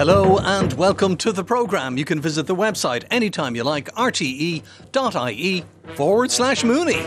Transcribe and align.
Hello 0.00 0.38
and 0.38 0.72
welcome 0.78 1.14
to 1.18 1.30
the 1.30 1.44
programme. 1.44 1.98
You 1.98 2.06
can 2.06 2.22
visit 2.22 2.46
the 2.46 2.56
website 2.56 3.04
anytime 3.10 3.54
you 3.54 3.64
like, 3.64 3.94
rte.ie 3.96 5.64
forward 5.94 6.30
slash 6.30 6.64
Mooney. 6.64 7.02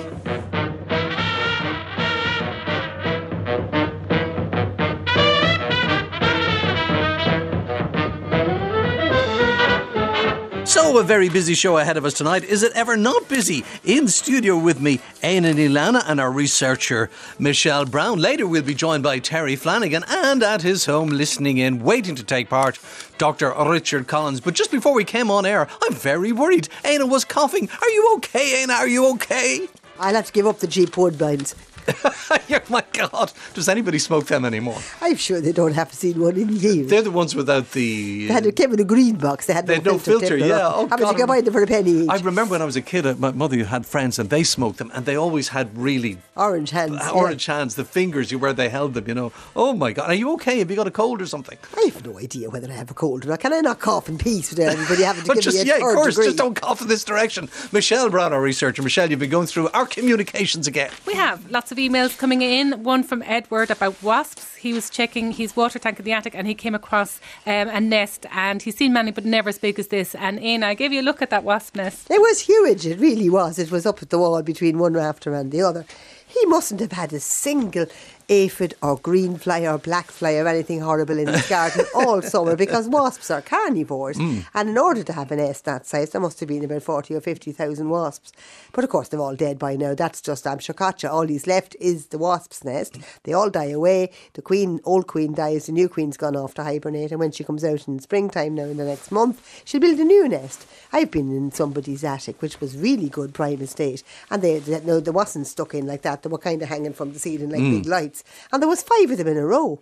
A 10.93 11.01
very 11.01 11.27
busy 11.27 11.55
show 11.55 11.79
ahead 11.79 11.97
of 11.97 12.05
us 12.05 12.13
tonight. 12.13 12.43
Is 12.43 12.61
it 12.61 12.71
ever 12.73 12.95
not 12.95 13.27
busy? 13.27 13.65
In 13.83 14.07
studio 14.07 14.55
with 14.55 14.79
me, 14.79 14.99
Éanna 15.23 15.53
Ní 15.53 15.67
Lamhna 15.67 16.03
and 16.05 16.19
our 16.19 16.31
researcher, 16.31 17.09
Michelle 17.39 17.85
Brown. 17.85 18.19
Later, 18.19 18.45
we'll 18.45 18.61
be 18.61 18.75
joined 18.75 19.01
by 19.01 19.17
Terry 19.17 19.55
Flanagan 19.55 20.05
and 20.07 20.43
at 20.43 20.61
his 20.61 20.85
home, 20.85 21.09
listening 21.09 21.57
in, 21.57 21.83
waiting 21.83 22.13
to 22.13 22.23
take 22.23 22.47
part, 22.47 22.77
Dr. 23.17 23.51
Richard 23.65 24.07
Collins. 24.07 24.39
But 24.39 24.53
just 24.53 24.71
before 24.71 24.93
we 24.93 25.03
came 25.03 25.31
on 25.31 25.47
air, 25.47 25.67
I'm 25.81 25.95
very 25.95 26.31
worried. 26.31 26.69
Éanna 26.83 27.09
was 27.09 27.25
coughing. 27.25 27.69
Are 27.81 27.89
you 27.89 28.13
okay, 28.17 28.63
Éanna? 28.63 28.75
Are 28.75 28.87
you 28.87 29.11
okay? 29.13 29.67
I'll 29.99 30.13
have 30.13 30.27
to 30.27 30.31
give 30.31 30.45
up 30.45 30.59
the 30.59 30.67
G 30.67 30.85
Woodbines. 30.85 31.55
oh 32.07 32.59
my 32.69 32.83
God. 32.93 33.31
Does 33.53 33.69
anybody 33.69 33.99
smoke 33.99 34.27
them 34.27 34.45
anymore? 34.45 34.77
I'm 35.01 35.15
sure 35.17 35.41
they 35.41 35.51
don't 35.51 35.73
have 35.73 35.93
seen 35.93 36.19
one 36.19 36.37
in 36.37 36.49
years. 36.49 36.89
They're 36.89 37.01
the 37.01 37.11
ones 37.11 37.35
without 37.35 37.71
the. 37.71 38.27
They 38.27 38.33
had 38.33 38.45
it 38.45 38.55
came 38.55 38.73
in 38.73 38.79
a 38.79 38.83
green 38.83 39.15
box. 39.15 39.45
They 39.47 39.53
had 39.53 39.67
They 39.67 39.73
no, 39.77 39.83
had 39.83 39.85
no 39.85 39.97
filter, 39.99 40.37
tipper 40.37 40.45
yeah. 40.45 40.67
up. 40.67 40.73
Oh, 40.77 40.87
How 40.87 40.97
much 40.97 41.11
you 41.11 41.17
can 41.17 41.27
buy 41.27 41.41
them 41.41 41.53
for 41.53 41.63
a 41.63 41.67
penny 41.67 41.91
each? 41.91 42.09
I 42.09 42.17
remember 42.17 42.51
when 42.51 42.61
I 42.61 42.65
was 42.65 42.75
a 42.75 42.81
kid, 42.81 43.05
uh, 43.05 43.15
my 43.17 43.31
mother 43.31 43.63
had 43.65 43.85
friends 43.85 44.19
and 44.19 44.29
they 44.29 44.43
smoked 44.43 44.77
them, 44.77 44.91
and 44.93 45.05
they 45.05 45.15
always 45.15 45.49
had 45.49 45.77
really 45.77 46.17
Orange 46.35 46.71
hands. 46.71 46.93
yeah. 46.99 47.09
orange 47.11 47.45
hands, 47.45 47.75
the 47.75 47.85
fingers 47.85 48.31
you 48.31 48.39
where 48.39 48.53
they 48.53 48.69
held 48.69 48.93
them, 48.93 49.07
you 49.07 49.13
know. 49.13 49.31
Oh 49.55 49.73
my 49.73 49.91
God. 49.91 50.09
Are 50.09 50.13
you 50.13 50.31
okay? 50.33 50.59
Have 50.59 50.69
you 50.69 50.75
got 50.75 50.87
a 50.87 50.91
cold 50.91 51.21
or 51.21 51.25
something? 51.25 51.57
I 51.77 51.81
have 51.93 52.05
no 52.05 52.17
idea 52.19 52.49
whether 52.49 52.69
I 52.71 52.75
have 52.75 52.89
a 52.91 52.93
cold 52.93 53.25
or 53.25 53.29
not. 53.29 53.39
Can 53.39 53.53
I 53.53 53.59
not 53.61 53.79
cough 53.79 54.09
in 54.09 54.17
peace 54.17 54.49
without 54.51 54.73
everybody 54.73 55.03
having 55.03 55.23
to 55.23 55.27
But 55.33 55.35
give 55.35 55.43
just, 55.43 55.55
me 55.65 55.71
a 55.71 55.77
yeah, 55.79 55.87
of 55.87 55.95
course, 55.95 56.15
degree? 56.15 56.25
just 56.25 56.37
don't 56.37 56.55
cough 56.55 56.81
in 56.81 56.87
this 56.87 57.03
direction. 57.03 57.49
Michelle 57.71 58.09
Brown, 58.09 58.33
our 58.33 58.41
researcher. 58.41 58.81
Michelle, 58.81 59.09
you've 59.09 59.19
been 59.19 59.29
going 59.29 59.47
through 59.47 59.69
our 59.69 59.85
communications 59.85 60.67
again. 60.67 60.91
We 61.07 61.13
have 61.13 61.49
lots 61.51 61.71
of 61.73 61.79
emails 61.79 62.15
coming 62.17 62.43
in. 62.43 62.83
One 62.83 63.01
from 63.03 63.23
Edward 63.23 63.71
about 63.71 64.01
wasps. 64.03 64.55
He 64.57 64.73
was 64.73 64.91
checking 64.91 65.31
his 65.31 65.55
water 65.55 65.79
tank 65.79 65.97
in 65.97 66.05
the 66.05 66.13
attic 66.13 66.35
and 66.35 66.45
he 66.45 66.53
came 66.53 66.75
across 66.75 67.19
um, 67.47 67.67
a 67.67 67.81
nest 67.81 68.27
and 68.31 68.61
he's 68.61 68.77
seen 68.77 68.93
many 68.93 69.09
but 69.09 69.25
never 69.25 69.49
as 69.49 69.57
big 69.57 69.79
as 69.79 69.87
this. 69.87 70.13
And 70.13 70.39
Éanna, 70.39 70.65
I 70.65 70.73
gave 70.75 70.93
you 70.93 71.01
a 71.01 71.07
look 71.09 71.23
at 71.23 71.31
that 71.31 71.43
wasp 71.43 71.75
nest. 71.75 72.11
It 72.11 72.21
was 72.21 72.41
huge. 72.41 72.85
It 72.85 72.99
really 72.99 73.27
was. 73.27 73.57
It 73.57 73.71
was 73.71 73.87
up 73.87 74.03
at 74.03 74.11
the 74.11 74.19
wall 74.19 74.41
between 74.43 74.77
one 74.77 74.93
rafter 74.93 75.33
and 75.33 75.51
the 75.51 75.63
other. 75.63 75.83
He 76.27 76.45
mustn't 76.45 76.79
have 76.79 76.91
had 76.91 77.11
a 77.11 77.19
single 77.19 77.87
aphid 78.29 78.75
or 78.81 78.97
green 78.97 79.37
fly 79.37 79.61
or 79.61 79.77
black 79.77 80.11
fly 80.11 80.35
or 80.35 80.47
anything 80.47 80.81
horrible 80.81 81.17
in 81.17 81.27
his 81.27 81.47
garden 81.47 81.85
all 81.95 82.21
summer 82.21 82.55
because 82.55 82.87
wasps 82.87 83.29
are 83.31 83.41
carnivores. 83.41 84.17
Mm. 84.17 84.45
And 84.53 84.69
in 84.69 84.77
order 84.77 85.03
to 85.03 85.13
have 85.13 85.31
a 85.31 85.35
nest 85.35 85.65
that 85.65 85.85
size, 85.85 86.11
there 86.11 86.21
must 86.21 86.39
have 86.39 86.49
been 86.49 86.63
about 86.63 86.83
40 86.83 87.15
or 87.15 87.21
50,000 87.21 87.89
wasps. 87.89 88.31
But 88.71 88.83
of 88.83 88.89
course, 88.89 89.09
they're 89.09 89.19
all 89.19 89.35
dead 89.35 89.59
by 89.59 89.75
now. 89.75 89.93
That's 89.95 90.21
just 90.21 90.45
Amshakacha. 90.45 91.11
All 91.11 91.27
he's 91.27 91.47
left 91.47 91.75
is 91.79 92.07
the 92.07 92.17
wasp's 92.17 92.63
nest. 92.63 92.97
They 93.23 93.33
all 93.33 93.49
die 93.49 93.69
away. 93.69 94.11
The 94.33 94.41
queen, 94.41 94.79
old 94.83 95.07
queen 95.07 95.33
dies, 95.33 95.65
the 95.65 95.71
new 95.71 95.89
queen's 95.89 96.17
gone 96.17 96.35
off 96.35 96.53
to 96.55 96.63
hibernate. 96.63 97.11
And 97.11 97.19
when 97.19 97.31
she 97.31 97.43
comes 97.43 97.63
out 97.63 97.87
in 97.87 97.99
springtime 97.99 98.55
now 98.55 98.63
in 98.63 98.77
the 98.77 98.85
next 98.85 99.11
month, 99.11 99.61
she'll 99.65 99.81
build 99.81 99.99
a 99.99 100.03
new 100.03 100.27
nest. 100.27 100.65
I've 100.91 101.11
been 101.11 101.31
in 101.35 101.51
somebody's 101.51 102.03
attic, 102.03 102.41
which 102.41 102.61
was 102.61 102.77
really 102.77 103.09
good 103.09 103.33
prime 103.33 103.61
estate. 103.61 104.03
And 104.29 104.41
they, 104.41 104.59
they 104.59 104.81
no, 104.81 104.99
they 104.99 105.11
wasn't 105.11 105.47
stuck 105.47 105.73
in 105.73 105.87
like 105.87 106.01
that. 106.03 106.23
They 106.23 106.29
were 106.29 106.37
kind 106.37 106.61
of 106.61 106.69
hanging 106.69 106.93
from 106.93 107.13
the 107.13 107.19
ceiling 107.19 107.49
like 107.49 107.61
mm. 107.61 107.71
big 107.77 107.85
lights. 107.85 108.12
And 108.51 108.61
there 108.61 108.69
was 108.69 108.83
five 108.83 109.09
of 109.09 109.17
them 109.17 109.27
in 109.27 109.37
a 109.37 109.45
row. 109.45 109.81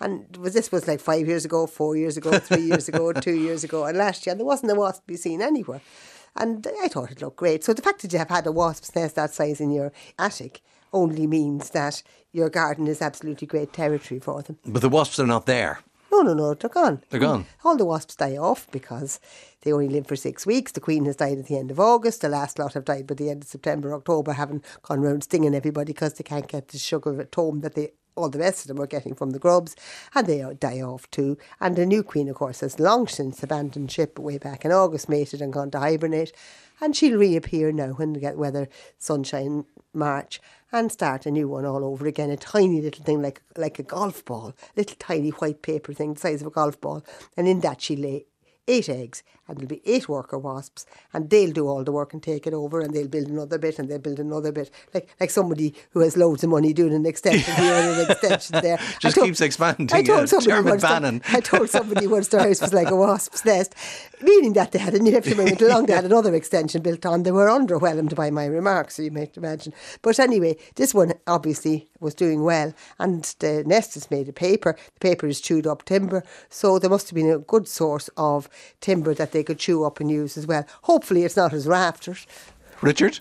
And 0.00 0.36
was 0.36 0.54
this 0.54 0.70
was 0.70 0.86
like 0.86 1.00
five 1.00 1.26
years 1.26 1.44
ago, 1.44 1.66
four 1.66 1.96
years 1.96 2.16
ago, 2.16 2.38
three 2.38 2.62
years 2.62 2.88
ago, 2.88 3.12
two 3.26 3.36
years 3.36 3.64
ago, 3.64 3.84
and 3.84 3.96
last 3.96 4.26
year, 4.26 4.32
and 4.32 4.40
there 4.40 4.46
wasn't 4.46 4.72
a 4.72 4.74
wasp 4.74 5.02
to 5.02 5.06
be 5.06 5.16
seen 5.16 5.40
anywhere. 5.40 5.80
And 6.36 6.66
I 6.82 6.88
thought 6.88 7.12
it 7.12 7.22
looked 7.22 7.36
great. 7.36 7.62
So 7.62 7.72
the 7.72 7.82
fact 7.82 8.02
that 8.02 8.12
you 8.12 8.18
have 8.18 8.28
had 8.28 8.46
a 8.46 8.52
wasp's 8.52 8.94
nest 8.94 9.14
that 9.14 9.32
size 9.32 9.60
in 9.60 9.70
your 9.70 9.92
attic 10.18 10.62
only 10.92 11.26
means 11.26 11.70
that 11.70 12.02
your 12.32 12.50
garden 12.50 12.86
is 12.88 13.00
absolutely 13.00 13.46
great 13.46 13.72
territory 13.72 14.20
for 14.20 14.42
them. 14.42 14.58
But 14.66 14.82
the 14.82 14.88
wasps 14.88 15.20
are 15.20 15.26
not 15.26 15.46
there. 15.46 15.80
No, 16.14 16.22
no, 16.22 16.32
no, 16.32 16.54
they're 16.54 16.70
gone. 16.70 17.02
They're 17.10 17.18
gone. 17.18 17.44
All 17.64 17.76
the 17.76 17.84
wasps 17.84 18.14
die 18.14 18.36
off 18.36 18.70
because 18.70 19.18
they 19.62 19.72
only 19.72 19.88
live 19.88 20.06
for 20.06 20.14
six 20.14 20.46
weeks. 20.46 20.70
The 20.70 20.78
queen 20.78 21.06
has 21.06 21.16
died 21.16 21.38
at 21.38 21.46
the 21.46 21.58
end 21.58 21.72
of 21.72 21.80
August. 21.80 22.20
The 22.20 22.28
last 22.28 22.56
lot 22.56 22.74
have 22.74 22.84
died 22.84 23.08
by 23.08 23.14
the 23.14 23.30
end 23.30 23.42
of 23.42 23.48
September, 23.48 23.92
October, 23.92 24.34
having 24.34 24.62
gone 24.82 25.00
round 25.00 25.24
stinging 25.24 25.56
everybody 25.56 25.92
because 25.92 26.14
they 26.14 26.22
can't 26.22 26.46
get 26.46 26.68
the 26.68 26.78
sugar 26.78 27.20
at 27.20 27.34
home 27.34 27.62
that 27.62 27.74
they 27.74 27.94
all 28.16 28.28
the 28.28 28.38
rest 28.38 28.62
of 28.62 28.68
them 28.68 28.80
are 28.80 28.86
getting 28.86 29.12
from 29.12 29.30
the 29.30 29.40
grubs, 29.40 29.74
and 30.14 30.28
they 30.28 30.44
die 30.60 30.80
off 30.80 31.10
too. 31.10 31.36
And 31.60 31.74
the 31.74 31.84
new 31.84 32.04
queen, 32.04 32.28
of 32.28 32.36
course, 32.36 32.60
has 32.60 32.78
long 32.78 33.08
since 33.08 33.42
abandoned 33.42 33.90
ship 33.90 34.16
way 34.20 34.38
back 34.38 34.64
in 34.64 34.70
August, 34.70 35.08
mated 35.08 35.42
and 35.42 35.52
gone 35.52 35.72
to 35.72 35.80
hibernate. 35.80 36.32
And 36.80 36.96
she'll 36.96 37.18
reappear 37.18 37.72
now 37.72 37.88
when 37.88 38.12
we 38.12 38.20
get 38.20 38.36
weather, 38.36 38.68
sunshine, 38.98 39.64
March, 39.92 40.40
and 40.72 40.90
start 40.90 41.24
a 41.24 41.30
new 41.30 41.48
one 41.48 41.64
all 41.64 41.84
over 41.84 42.06
again. 42.06 42.30
A 42.30 42.36
tiny 42.36 42.80
little 42.80 43.04
thing 43.04 43.22
like 43.22 43.42
like 43.56 43.78
a 43.78 43.84
golf 43.84 44.24
ball, 44.24 44.54
little 44.76 44.96
tiny 44.98 45.30
white 45.30 45.62
paper 45.62 45.92
thing 45.92 46.14
the 46.14 46.20
size 46.20 46.40
of 46.40 46.48
a 46.48 46.50
golf 46.50 46.80
ball, 46.80 47.04
and 47.36 47.46
in 47.46 47.60
that 47.60 47.80
she 47.80 47.96
lay 47.96 48.26
eight 48.68 48.88
eggs, 48.88 49.22
and 49.46 49.58
there'll 49.58 49.68
be 49.68 49.82
eight 49.84 50.08
worker 50.08 50.38
wasps, 50.38 50.86
and 51.12 51.28
they'll 51.30 51.52
do 51.52 51.66
all 51.66 51.84
the 51.84 51.92
work 51.92 52.12
and 52.12 52.22
take 52.22 52.46
it 52.46 52.54
over, 52.54 52.80
and 52.80 52.94
they'll 52.94 53.08
build 53.08 53.28
another 53.28 53.58
bit, 53.58 53.78
and 53.78 53.88
they'll 53.88 53.98
build 53.98 54.18
another 54.18 54.52
bit, 54.52 54.70
like 54.92 55.08
like 55.20 55.30
somebody 55.30 55.74
who 55.90 56.00
has 56.00 56.16
loads 56.16 56.44
of 56.44 56.50
money 56.50 56.72
doing 56.72 56.94
an 56.94 57.06
extension 57.06 57.54
here 57.54 57.74
and 57.74 58.00
an 58.00 58.10
extension 58.10 58.60
there. 58.62 58.78
Just 59.00 59.16
keeps 59.16 59.40
expanding, 59.40 59.88
I 59.92 60.02
told 60.02 60.20
yeah. 60.20 60.24
somebody 60.26 60.68
once 60.70 60.82
Bannon. 60.82 61.22
I 61.28 61.40
told 61.40 61.70
somebody 61.70 62.06
once 62.06 62.28
their 62.28 62.40
house 62.40 62.60
was 62.60 62.72
like 62.72 62.90
a 62.90 62.96
wasp's 62.96 63.44
nest, 63.44 63.74
meaning 64.22 64.54
that 64.54 64.72
they 64.72 64.78
had, 64.78 64.94
you 64.94 65.36
went 65.36 65.60
along, 65.60 65.86
they 65.86 65.94
had 65.94 66.04
another 66.04 66.34
extension 66.34 66.82
built 66.82 67.04
on. 67.06 67.22
They 67.22 67.32
were 67.32 67.48
underwhelmed 67.48 68.14
by 68.14 68.30
my 68.30 68.46
remarks, 68.46 68.96
so 68.96 69.02
you 69.02 69.10
might 69.10 69.36
imagine. 69.36 69.72
But 70.02 70.18
anyway, 70.18 70.56
this 70.76 70.94
one 70.94 71.12
obviously 71.26 71.88
was 72.04 72.14
doing 72.14 72.44
well, 72.44 72.72
and 72.98 73.24
the 73.40 73.64
nest 73.66 73.96
is 73.96 74.10
made 74.10 74.28
of 74.28 74.36
paper. 74.36 74.76
The 74.94 75.00
paper 75.00 75.26
is 75.26 75.40
chewed 75.40 75.66
up 75.66 75.84
timber, 75.84 76.22
so 76.48 76.78
there 76.78 76.90
must 76.90 77.08
have 77.08 77.16
been 77.16 77.30
a 77.30 77.38
good 77.38 77.66
source 77.66 78.08
of 78.16 78.48
timber 78.80 79.14
that 79.14 79.32
they 79.32 79.42
could 79.42 79.58
chew 79.58 79.84
up 79.84 79.98
and 79.98 80.10
use 80.10 80.38
as 80.38 80.46
well. 80.46 80.64
Hopefully, 80.82 81.24
it's 81.24 81.36
not 81.36 81.52
as 81.52 81.66
rafters. 81.66 82.26
Richard? 82.80 83.18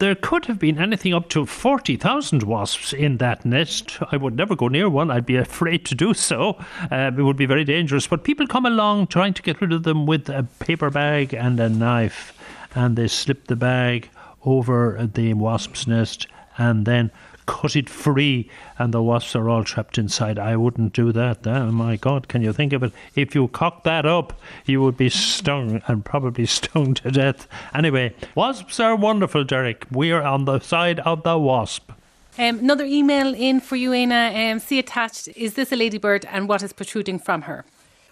There 0.00 0.16
could 0.16 0.46
have 0.46 0.58
been 0.58 0.78
anything 0.78 1.14
up 1.14 1.28
to 1.28 1.46
40,000 1.46 2.42
wasps 2.42 2.92
in 2.92 3.18
that 3.18 3.44
nest. 3.44 3.98
I 4.10 4.16
would 4.16 4.34
never 4.34 4.56
go 4.56 4.66
near 4.66 4.88
one. 4.88 5.08
I'd 5.10 5.26
be 5.26 5.36
afraid 5.48 5.84
to 5.86 5.94
do 5.94 6.14
so. 6.14 6.58
Uh, 6.90 7.12
it 7.16 7.22
would 7.22 7.36
be 7.36 7.46
very 7.46 7.64
dangerous. 7.64 8.08
But 8.08 8.24
people 8.24 8.48
come 8.48 8.66
along 8.66 9.06
trying 9.06 9.34
to 9.34 9.42
get 9.42 9.60
rid 9.60 9.72
of 9.72 9.84
them 9.84 10.04
with 10.06 10.28
a 10.28 10.48
paper 10.58 10.90
bag 10.90 11.32
and 11.32 11.60
a 11.60 11.68
knife, 11.68 12.32
and 12.74 12.96
they 12.96 13.06
slip 13.06 13.46
the 13.46 13.56
bag 13.56 14.10
over 14.44 15.08
the 15.14 15.32
wasp's 15.34 15.86
nest 15.86 16.26
and 16.58 16.86
then 16.86 17.10
cut 17.46 17.76
it 17.76 17.88
free, 17.88 18.48
and 18.78 18.92
the 18.92 19.02
wasps 19.02 19.36
are 19.36 19.48
all 19.48 19.64
trapped 19.64 19.98
inside. 19.98 20.38
I 20.38 20.56
wouldn't 20.56 20.92
do 20.92 21.12
that. 21.12 21.46
Oh 21.46 21.70
my 21.70 21.96
God, 21.96 22.28
can 22.28 22.42
you 22.42 22.52
think 22.52 22.72
of 22.72 22.82
it? 22.82 22.92
If 23.14 23.34
you 23.34 23.48
cocked 23.48 23.84
that 23.84 24.06
up, 24.06 24.40
you 24.66 24.80
would 24.82 24.96
be 24.96 25.08
stung 25.08 25.82
and 25.86 26.04
probably 26.04 26.46
stung 26.58 26.94
to 26.94 27.10
death. 27.10 27.46
Anyway, 27.74 28.14
wasps 28.34 28.80
are 28.80 28.96
wonderful, 28.96 29.44
Derek. 29.44 29.86
We 29.90 30.12
are 30.12 30.22
on 30.22 30.44
the 30.44 30.60
side 30.60 31.00
of 31.00 31.22
the 31.22 31.38
wasp. 31.38 31.90
Um, 32.36 32.58
another 32.58 32.84
email 32.84 33.32
in 33.32 33.60
for 33.60 33.76
you, 33.76 33.90
Éanna. 33.90 34.52
Um, 34.52 34.58
see 34.58 34.78
attached. 34.80 35.28
Is 35.36 35.54
this 35.54 35.70
a 35.70 35.76
ladybird 35.76 36.24
and 36.24 36.48
what 36.48 36.62
is 36.62 36.72
protruding 36.72 37.20
from 37.20 37.42
her? 37.42 37.64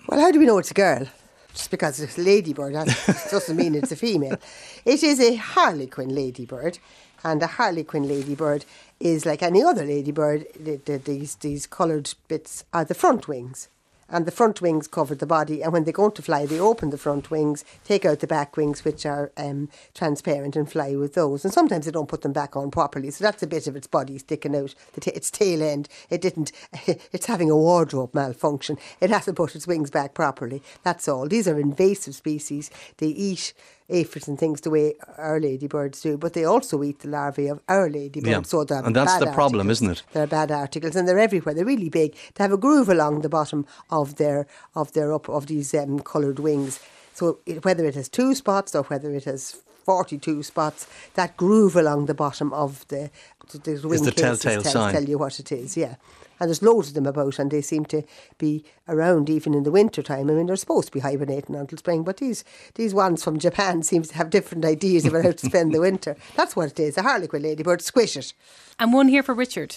Well, 0.08 0.20
how 0.20 0.30
do 0.30 0.38
we 0.38 0.46
know 0.46 0.58
it's 0.58 0.70
a 0.70 0.74
girl? 0.74 1.08
Just 1.52 1.70
because 1.70 2.00
it's 2.00 2.16
a 2.16 2.22
ladybird 2.22 2.74
that 2.74 3.28
doesn't 3.30 3.56
mean 3.56 3.74
it's 3.74 3.92
a 3.92 3.96
female. 3.96 4.36
It 4.84 5.02
is 5.04 5.20
a 5.20 5.36
harlequin 5.36 6.12
ladybird, 6.12 6.78
and 7.24 7.42
a 7.42 7.46
harlequin 7.46 8.08
ladybird 8.08 8.64
is 9.00 9.26
like 9.26 9.42
any 9.42 9.62
other 9.62 9.84
ladybird. 9.84 10.46
The, 10.58 10.76
the, 10.76 10.98
these 10.98 11.34
these 11.36 11.66
coloured 11.66 12.12
bits 12.28 12.64
are 12.72 12.84
the 12.84 12.94
front 12.94 13.28
wings, 13.28 13.68
and 14.08 14.26
the 14.26 14.30
front 14.30 14.60
wings 14.60 14.86
cover 14.86 15.14
the 15.14 15.26
body. 15.26 15.62
And 15.62 15.72
when 15.72 15.84
they 15.84 15.92
go 15.92 16.10
to 16.10 16.22
fly, 16.22 16.46
they 16.46 16.60
open 16.60 16.90
the 16.90 16.98
front 16.98 17.30
wings, 17.30 17.64
take 17.84 18.04
out 18.04 18.20
the 18.20 18.26
back 18.26 18.56
wings, 18.56 18.84
which 18.84 19.06
are 19.06 19.32
um, 19.36 19.70
transparent, 19.94 20.54
and 20.54 20.70
fly 20.70 20.94
with 20.94 21.14
those. 21.14 21.44
And 21.44 21.52
sometimes 21.52 21.86
they 21.86 21.90
don't 21.90 22.08
put 22.08 22.22
them 22.22 22.32
back 22.32 22.54
on 22.54 22.70
properly, 22.70 23.10
so 23.10 23.24
that's 23.24 23.42
a 23.42 23.46
bit 23.46 23.66
of 23.66 23.74
its 23.74 23.86
body 23.86 24.18
sticking 24.18 24.54
out. 24.54 24.74
The 24.92 25.16
its 25.16 25.30
tail 25.30 25.62
end, 25.62 25.88
it 26.10 26.20
didn't. 26.20 26.52
It's 27.12 27.26
having 27.26 27.50
a 27.50 27.56
wardrobe 27.56 28.14
malfunction. 28.14 28.76
It 29.00 29.10
hasn't 29.10 29.36
put 29.36 29.54
its 29.54 29.66
wings 29.66 29.90
back 29.90 30.14
properly. 30.14 30.62
That's 30.82 31.08
all. 31.08 31.26
These 31.26 31.48
are 31.48 31.58
invasive 31.58 32.14
species. 32.14 32.70
They 32.98 33.08
eat 33.08 33.52
aphids 33.88 34.28
and 34.28 34.38
things 34.38 34.60
the 34.62 34.70
way 34.70 34.94
our 35.18 35.40
ladybirds 35.40 36.00
do, 36.00 36.16
but 36.16 36.32
they 36.32 36.44
also 36.44 36.82
eat 36.82 37.00
the 37.00 37.08
larvae 37.08 37.48
of 37.48 37.60
our 37.68 37.88
ladybirds. 37.90 38.26
Yeah, 38.28 38.42
So 38.42 38.60
and 38.60 38.94
that's 38.96 39.18
the 39.18 39.26
problem, 39.26 39.68
articles. 39.68 39.82
isn't 39.82 39.90
it? 39.90 40.02
They're 40.12 40.26
bad 40.26 40.50
articles, 40.50 40.96
and 40.96 41.06
they're 41.06 41.18
everywhere. 41.18 41.54
They're 41.54 41.64
really 41.64 41.88
big. 41.88 42.14
They 42.34 42.44
have 42.44 42.52
a 42.52 42.56
groove 42.56 42.88
along 42.88 43.20
the 43.22 43.28
bottom 43.28 43.66
of 43.90 44.16
their 44.16 44.46
of 44.74 44.92
their 44.92 45.12
up 45.12 45.28
of 45.28 45.46
these 45.46 45.74
um, 45.74 46.00
coloured 46.00 46.38
wings. 46.38 46.80
So 47.14 47.38
it, 47.46 47.64
whether 47.64 47.84
it 47.84 47.94
has 47.94 48.08
two 48.08 48.34
spots 48.34 48.74
or 48.74 48.84
whether 48.84 49.14
it 49.14 49.24
has 49.24 49.56
forty-two 49.84 50.42
spots, 50.42 50.86
that 51.14 51.36
groove 51.36 51.76
along 51.76 52.06
the 52.06 52.14
bottom 52.14 52.52
of 52.52 52.86
the 52.88 53.10
the, 53.52 53.58
the 53.58 53.88
wing 53.88 54.02
the 54.04 54.12
cases 54.12 54.40
telltale 54.40 54.62
tells, 54.62 54.72
sign. 54.72 54.94
tell 54.94 55.04
you 55.04 55.18
what 55.18 55.38
it 55.38 55.52
is. 55.52 55.76
Yeah. 55.76 55.96
and 56.40 56.48
there's 56.48 56.62
loads 56.62 56.88
of 56.88 56.94
them 56.94 57.06
about, 57.06 57.38
and 57.38 57.50
they 57.50 57.60
seem 57.60 57.84
to 57.86 58.02
be 58.38 58.64
around 58.88 59.28
even 59.30 59.54
in 59.54 59.62
the 59.62 59.70
winter 59.70 60.02
time. 60.02 60.28
I 60.30 60.34
mean, 60.34 60.46
they're 60.46 60.56
supposed 60.56 60.86
to 60.86 60.92
be 60.92 61.00
hibernating 61.00 61.54
until 61.54 61.78
spring, 61.78 62.02
but 62.02 62.16
these 62.16 62.44
these 62.74 62.94
ones 62.94 63.22
from 63.22 63.38
Japan 63.38 63.82
seem 63.90 64.02
to 64.02 64.14
have 64.14 64.30
different 64.30 64.64
ideas 64.64 65.04
about 65.04 65.24
how 65.24 65.32
to 65.32 65.46
spend 65.46 65.72
the 65.72 65.80
winter. 65.80 66.16
That's 66.36 66.56
what 66.56 66.70
it 66.70 66.80
is. 66.80 66.96
A 66.98 67.02
harlequin 67.02 67.42
ladybird, 67.42 67.82
squish 67.82 68.16
it. 68.16 68.32
And 68.78 68.92
one 68.92 69.08
here 69.08 69.22
for 69.22 69.34
Richard. 69.34 69.76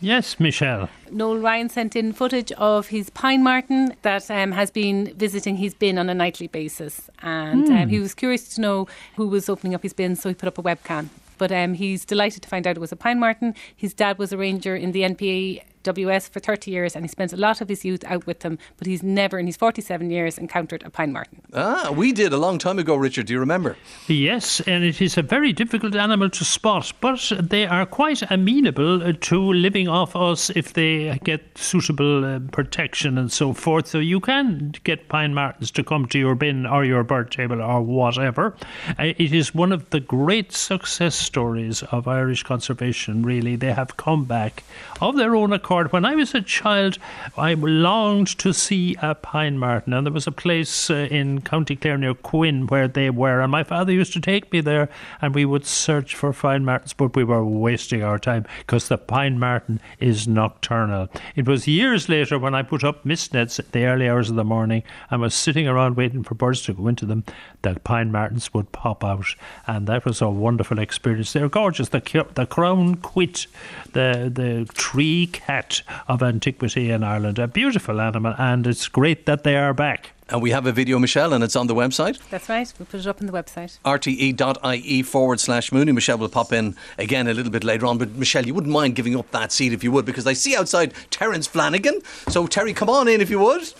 Yes, 0.00 0.38
Michelle. 0.38 0.88
Noel 1.10 1.38
Ryan 1.38 1.68
sent 1.68 1.96
in 1.96 2.12
footage 2.12 2.52
of 2.52 2.88
his 2.88 3.08
pine 3.10 3.42
marten 3.42 3.94
that 4.02 4.30
um, 4.30 4.52
has 4.52 4.70
been 4.70 5.14
visiting 5.14 5.56
his 5.56 5.74
bin 5.74 5.98
on 5.98 6.10
a 6.10 6.14
nightly 6.14 6.48
basis. 6.48 7.08
And 7.22 7.68
um, 7.68 7.88
he 7.88 7.98
was 7.98 8.14
curious 8.14 8.54
to 8.54 8.60
know 8.60 8.88
who 9.16 9.26
was 9.28 9.48
opening 9.48 9.74
up 9.74 9.82
his 9.82 9.92
bin, 9.92 10.16
so 10.16 10.28
he 10.28 10.34
put 10.34 10.48
up 10.48 10.58
a 10.58 10.62
webcam. 10.62 11.08
But 11.38 11.52
um, 11.52 11.74
he's 11.74 12.04
delighted 12.04 12.42
to 12.42 12.48
find 12.48 12.66
out 12.66 12.76
it 12.76 12.80
was 12.80 12.92
a 12.92 12.96
pine 12.96 13.18
marten. 13.18 13.54
His 13.74 13.94
dad 13.94 14.18
was 14.18 14.32
a 14.32 14.38
ranger 14.38 14.76
in 14.76 14.92
the 14.92 15.02
NPA 15.02 15.62
WS 15.86 16.28
for 16.28 16.40
30 16.40 16.70
years 16.70 16.94
and 16.94 17.04
he 17.04 17.08
spent 17.08 17.32
a 17.32 17.36
lot 17.36 17.60
of 17.60 17.68
his 17.68 17.84
youth 17.84 18.04
out 18.04 18.26
with 18.26 18.40
them, 18.40 18.58
but 18.76 18.86
he's 18.86 19.02
never 19.02 19.38
in 19.38 19.46
his 19.46 19.56
47 19.56 20.10
years 20.10 20.38
encountered 20.38 20.82
a 20.84 20.90
pine 20.90 21.12
marten. 21.12 21.42
Ah, 21.54 21.90
we 21.94 22.12
did 22.12 22.32
a 22.32 22.36
long 22.36 22.58
time 22.58 22.78
ago, 22.78 22.96
Richard. 22.96 23.26
Do 23.26 23.32
you 23.32 23.40
remember? 23.40 23.76
Yes, 24.08 24.60
and 24.60 24.84
it 24.84 25.00
is 25.00 25.16
a 25.16 25.22
very 25.22 25.52
difficult 25.52 25.94
animal 25.94 26.30
to 26.30 26.44
spot, 26.44 26.92
but 27.00 27.32
they 27.40 27.66
are 27.66 27.86
quite 27.86 28.22
amenable 28.30 29.02
uh, 29.02 29.12
to 29.20 29.52
living 29.52 29.88
off 29.88 30.16
us 30.16 30.50
if 30.50 30.72
they 30.72 31.18
get 31.24 31.56
suitable 31.56 32.24
uh, 32.24 32.40
protection 32.52 33.16
and 33.18 33.32
so 33.32 33.52
forth. 33.52 33.86
So 33.86 33.98
you 33.98 34.20
can 34.20 34.74
get 34.84 35.08
pine 35.08 35.34
martens 35.34 35.70
to 35.72 35.84
come 35.84 36.06
to 36.06 36.18
your 36.18 36.34
bin 36.34 36.66
or 36.66 36.84
your 36.84 37.04
bird 37.04 37.30
table 37.30 37.62
or 37.62 37.80
whatever. 37.82 38.54
Uh, 38.98 39.12
it 39.18 39.32
is 39.32 39.54
one 39.54 39.72
of 39.72 39.88
the 39.90 40.00
great 40.00 40.52
success 40.52 41.14
stories 41.14 41.82
of 41.84 42.08
Irish 42.08 42.42
conservation, 42.42 43.22
really. 43.22 43.56
They 43.56 43.72
have 43.72 43.96
come 43.96 44.24
back 44.24 44.64
of 45.00 45.16
their 45.16 45.36
own 45.36 45.52
accord. 45.52 45.75
When 45.76 46.06
I 46.06 46.14
was 46.14 46.34
a 46.34 46.40
child, 46.40 46.96
I 47.36 47.52
longed 47.52 48.38
to 48.38 48.54
see 48.54 48.96
a 49.02 49.14
pine 49.14 49.58
marten, 49.58 49.92
and 49.92 50.06
there 50.06 50.12
was 50.12 50.26
a 50.26 50.32
place 50.32 50.88
uh, 50.88 51.06
in 51.10 51.42
County 51.42 51.76
Clare 51.76 51.98
near 51.98 52.14
Quin 52.14 52.66
where 52.66 52.88
they 52.88 53.10
were, 53.10 53.42
and 53.42 53.52
my 53.52 53.62
father 53.62 53.92
used 53.92 54.14
to 54.14 54.20
take 54.20 54.50
me 54.50 54.62
there, 54.62 54.88
and 55.20 55.34
we 55.34 55.44
would 55.44 55.66
search 55.66 56.14
for 56.14 56.32
pine 56.32 56.64
martens, 56.64 56.94
but 56.94 57.14
we 57.14 57.24
were 57.24 57.44
wasting 57.44 58.02
our 58.02 58.18
time 58.18 58.46
because 58.60 58.88
the 58.88 58.96
pine 58.96 59.38
marten 59.38 59.78
is 60.00 60.26
nocturnal. 60.26 61.08
It 61.34 61.46
was 61.46 61.68
years 61.68 62.08
later 62.08 62.38
when 62.38 62.54
I 62.54 62.62
put 62.62 62.82
up 62.82 63.04
mist 63.04 63.34
nets 63.34 63.58
at 63.58 63.72
the 63.72 63.84
early 63.84 64.08
hours 64.08 64.30
of 64.30 64.36
the 64.36 64.44
morning 64.44 64.82
and 65.10 65.20
was 65.20 65.34
sitting 65.34 65.68
around 65.68 65.96
waiting 65.96 66.22
for 66.22 66.34
birds 66.34 66.62
to 66.62 66.72
go 66.72 66.88
into 66.88 67.04
them, 67.04 67.22
the 67.60 67.78
pine 67.80 68.10
martens 68.10 68.54
would 68.54 68.72
pop 68.72 69.04
out, 69.04 69.26
and 69.66 69.86
that 69.86 70.06
was 70.06 70.22
a 70.22 70.30
wonderful 70.30 70.78
experience. 70.78 71.34
They're 71.34 71.50
gorgeous. 71.50 71.90
The, 71.90 72.26
the 72.32 72.46
crown 72.46 72.94
quit, 72.96 73.46
the, 73.92 74.30
the 74.32 74.72
tree 74.72 75.26
cat 75.26 75.65
of 76.08 76.22
antiquity 76.22 76.90
in 76.90 77.02
Ireland. 77.02 77.38
A 77.38 77.46
beautiful 77.46 78.00
animal, 78.00 78.34
and 78.38 78.66
it's 78.66 78.88
great 78.88 79.26
that 79.26 79.44
they 79.44 79.56
are 79.56 79.74
back. 79.74 80.12
And 80.28 80.42
we 80.42 80.50
have 80.50 80.66
a 80.66 80.72
video, 80.72 80.98
Michelle, 80.98 81.32
and 81.32 81.44
it's 81.44 81.54
on 81.54 81.68
the 81.68 81.74
website. 81.74 82.18
That's 82.30 82.48
right. 82.48 82.72
We'll 82.78 82.86
put 82.86 83.00
it 83.00 83.06
up 83.06 83.20
on 83.20 83.26
the 83.26 83.32
website. 83.32 83.78
rte.ie 83.84 85.02
forward 85.02 85.38
slash 85.38 85.70
Mooney. 85.70 85.92
Michelle 85.92 86.18
will 86.18 86.28
pop 86.28 86.52
in 86.52 86.74
again 86.98 87.28
a 87.28 87.34
little 87.34 87.52
bit 87.52 87.62
later 87.62 87.86
on. 87.86 87.96
But 87.96 88.10
Michelle, 88.16 88.44
you 88.44 88.52
wouldn't 88.52 88.72
mind 88.72 88.96
giving 88.96 89.16
up 89.16 89.30
that 89.30 89.52
seat 89.52 89.72
if 89.72 89.84
you 89.84 89.92
would, 89.92 90.04
because 90.04 90.26
I 90.26 90.32
see 90.32 90.56
outside 90.56 90.94
Terence 91.10 91.46
Flanagan. 91.46 92.00
So, 92.28 92.48
Terry, 92.48 92.72
come 92.72 92.90
on 92.90 93.06
in 93.06 93.20
if 93.20 93.30
you 93.30 93.38
would. 93.38 93.72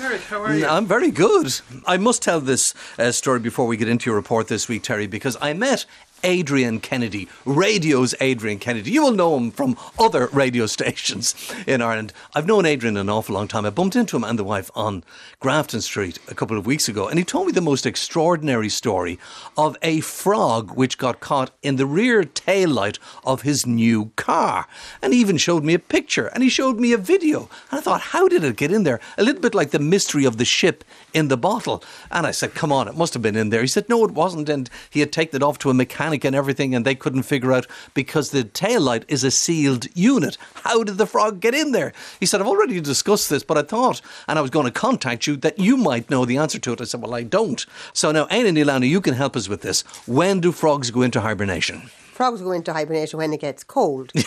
Terry, 0.00 0.18
how 0.18 0.42
are 0.42 0.56
you? 0.56 0.66
I'm 0.66 0.86
very 0.86 1.10
good. 1.10 1.60
I 1.86 1.98
must 1.98 2.22
tell 2.22 2.40
this 2.40 2.72
uh, 2.98 3.12
story 3.12 3.38
before 3.40 3.66
we 3.66 3.76
get 3.76 3.86
into 3.86 4.08
your 4.08 4.16
report 4.16 4.48
this 4.48 4.66
week, 4.66 4.82
Terry, 4.82 5.06
because 5.06 5.36
I 5.42 5.52
met 5.52 5.84
Adrian 6.24 6.80
Kennedy, 6.80 7.28
radio's 7.44 8.14
Adrian 8.20 8.58
Kennedy. 8.58 8.90
You 8.90 9.02
will 9.02 9.12
know 9.12 9.36
him 9.36 9.50
from 9.50 9.76
other 9.98 10.28
radio 10.32 10.66
stations 10.76 11.34
in 11.66 11.82
Ireland. 11.82 12.12
I've 12.34 12.46
known 12.46 12.66
Adrian 12.66 12.96
an 12.96 13.08
awful 13.08 13.34
long 13.34 13.48
time. 13.48 13.66
I 13.66 13.70
bumped 13.70 13.96
into 13.96 14.16
him 14.16 14.24
and 14.24 14.38
the 14.38 14.44
wife 14.44 14.70
on 14.74 15.04
Grafton 15.40 15.80
Street 15.80 16.18
a 16.28 16.34
couple 16.34 16.58
of 16.58 16.66
weeks 16.66 16.88
ago, 16.88 17.08
and 17.08 17.18
he 17.18 17.24
told 17.24 17.46
me 17.46 17.52
the 17.52 17.60
most 17.60 17.86
extraordinary 17.86 18.68
story 18.68 19.18
of 19.56 19.76
a 19.82 20.00
frog 20.00 20.76
which 20.76 20.98
got 20.98 21.20
caught 21.20 21.50
in 21.62 21.76
the 21.76 21.86
rear 21.86 22.24
tail 22.24 22.70
light 22.70 22.98
of 23.24 23.42
his 23.42 23.66
new 23.66 24.12
car. 24.16 24.66
And 25.02 25.12
he 25.12 25.20
even 25.20 25.36
showed 25.36 25.64
me 25.64 25.74
a 25.74 25.78
picture 25.78 26.26
and 26.28 26.42
he 26.42 26.48
showed 26.48 26.78
me 26.78 26.92
a 26.92 26.98
video. 26.98 27.48
And 27.70 27.78
I 27.78 27.80
thought, 27.80 28.00
how 28.00 28.28
did 28.28 28.44
it 28.44 28.56
get 28.56 28.72
in 28.72 28.84
there? 28.84 29.00
A 29.18 29.22
little 29.22 29.40
bit 29.40 29.54
like 29.54 29.70
the 29.70 29.78
mystery 29.78 30.24
of 30.24 30.36
the 30.36 30.44
ship 30.44 30.84
in 31.12 31.28
the 31.28 31.36
bottle. 31.36 31.82
And 32.10 32.26
I 32.26 32.30
said, 32.30 32.54
come 32.54 32.72
on, 32.72 32.88
it 32.88 32.96
must 32.96 33.14
have 33.14 33.22
been 33.22 33.36
in 33.36 33.50
there. 33.50 33.60
He 33.60 33.66
said, 33.66 33.88
no, 33.88 34.04
it 34.04 34.12
wasn't. 34.12 34.48
And 34.48 34.68
he 34.90 35.00
had 35.00 35.12
taken 35.12 35.36
it 35.36 35.42
off 35.42 35.58
to 35.58 35.70
a 35.70 35.74
mechanic 35.74 36.24
and 36.24 36.36
everything, 36.36 36.74
and 36.74 36.84
they 36.84 36.94
couldn't 36.94 37.22
figure 37.22 37.52
out 37.52 37.66
because 37.94 38.30
the 38.30 38.44
tail 38.44 38.80
light 38.80 39.04
is 39.08 39.24
a 39.24 39.30
sealed 39.30 39.86
unit. 39.96 40.38
How 40.54 40.82
did 40.84 40.98
the 40.98 41.06
frog 41.06 41.40
get 41.40 41.54
in 41.54 41.72
there? 41.72 41.92
He 42.18 42.26
said, 42.26 42.40
I've 42.40 42.46
already 42.46 42.80
discussed 42.80 43.30
this, 43.30 43.42
but 43.42 43.58
I 43.58 43.62
thought, 43.62 44.00
and 44.28 44.38
I 44.38 44.42
was 44.42 44.50
going 44.50 44.66
to 44.66 44.72
contact 44.72 45.26
you, 45.26 45.36
that 45.36 45.58
you 45.58 45.76
might 45.76 46.10
know 46.10 46.24
the 46.24 46.38
answer 46.38 46.58
to 46.58 46.72
it. 46.72 46.80
I 46.80 46.84
said, 46.84 47.02
Well, 47.02 47.14
I 47.14 47.22
don't. 47.22 47.64
So 47.92 48.12
now, 48.12 48.26
Éanna 48.26 48.52
Ní 48.52 48.64
Lamhna, 48.64 48.88
you 48.88 49.00
can 49.00 49.14
help 49.14 49.36
us 49.36 49.48
with 49.48 49.62
this. 49.62 49.82
When 50.06 50.40
do 50.40 50.52
frogs 50.52 50.90
go 50.90 51.02
into 51.02 51.20
hibernation? 51.20 51.90
Frogs 52.12 52.42
go 52.42 52.52
into 52.52 52.72
hibernation 52.72 53.18
when 53.18 53.32
it 53.32 53.40
gets 53.40 53.64
cold. 53.64 54.12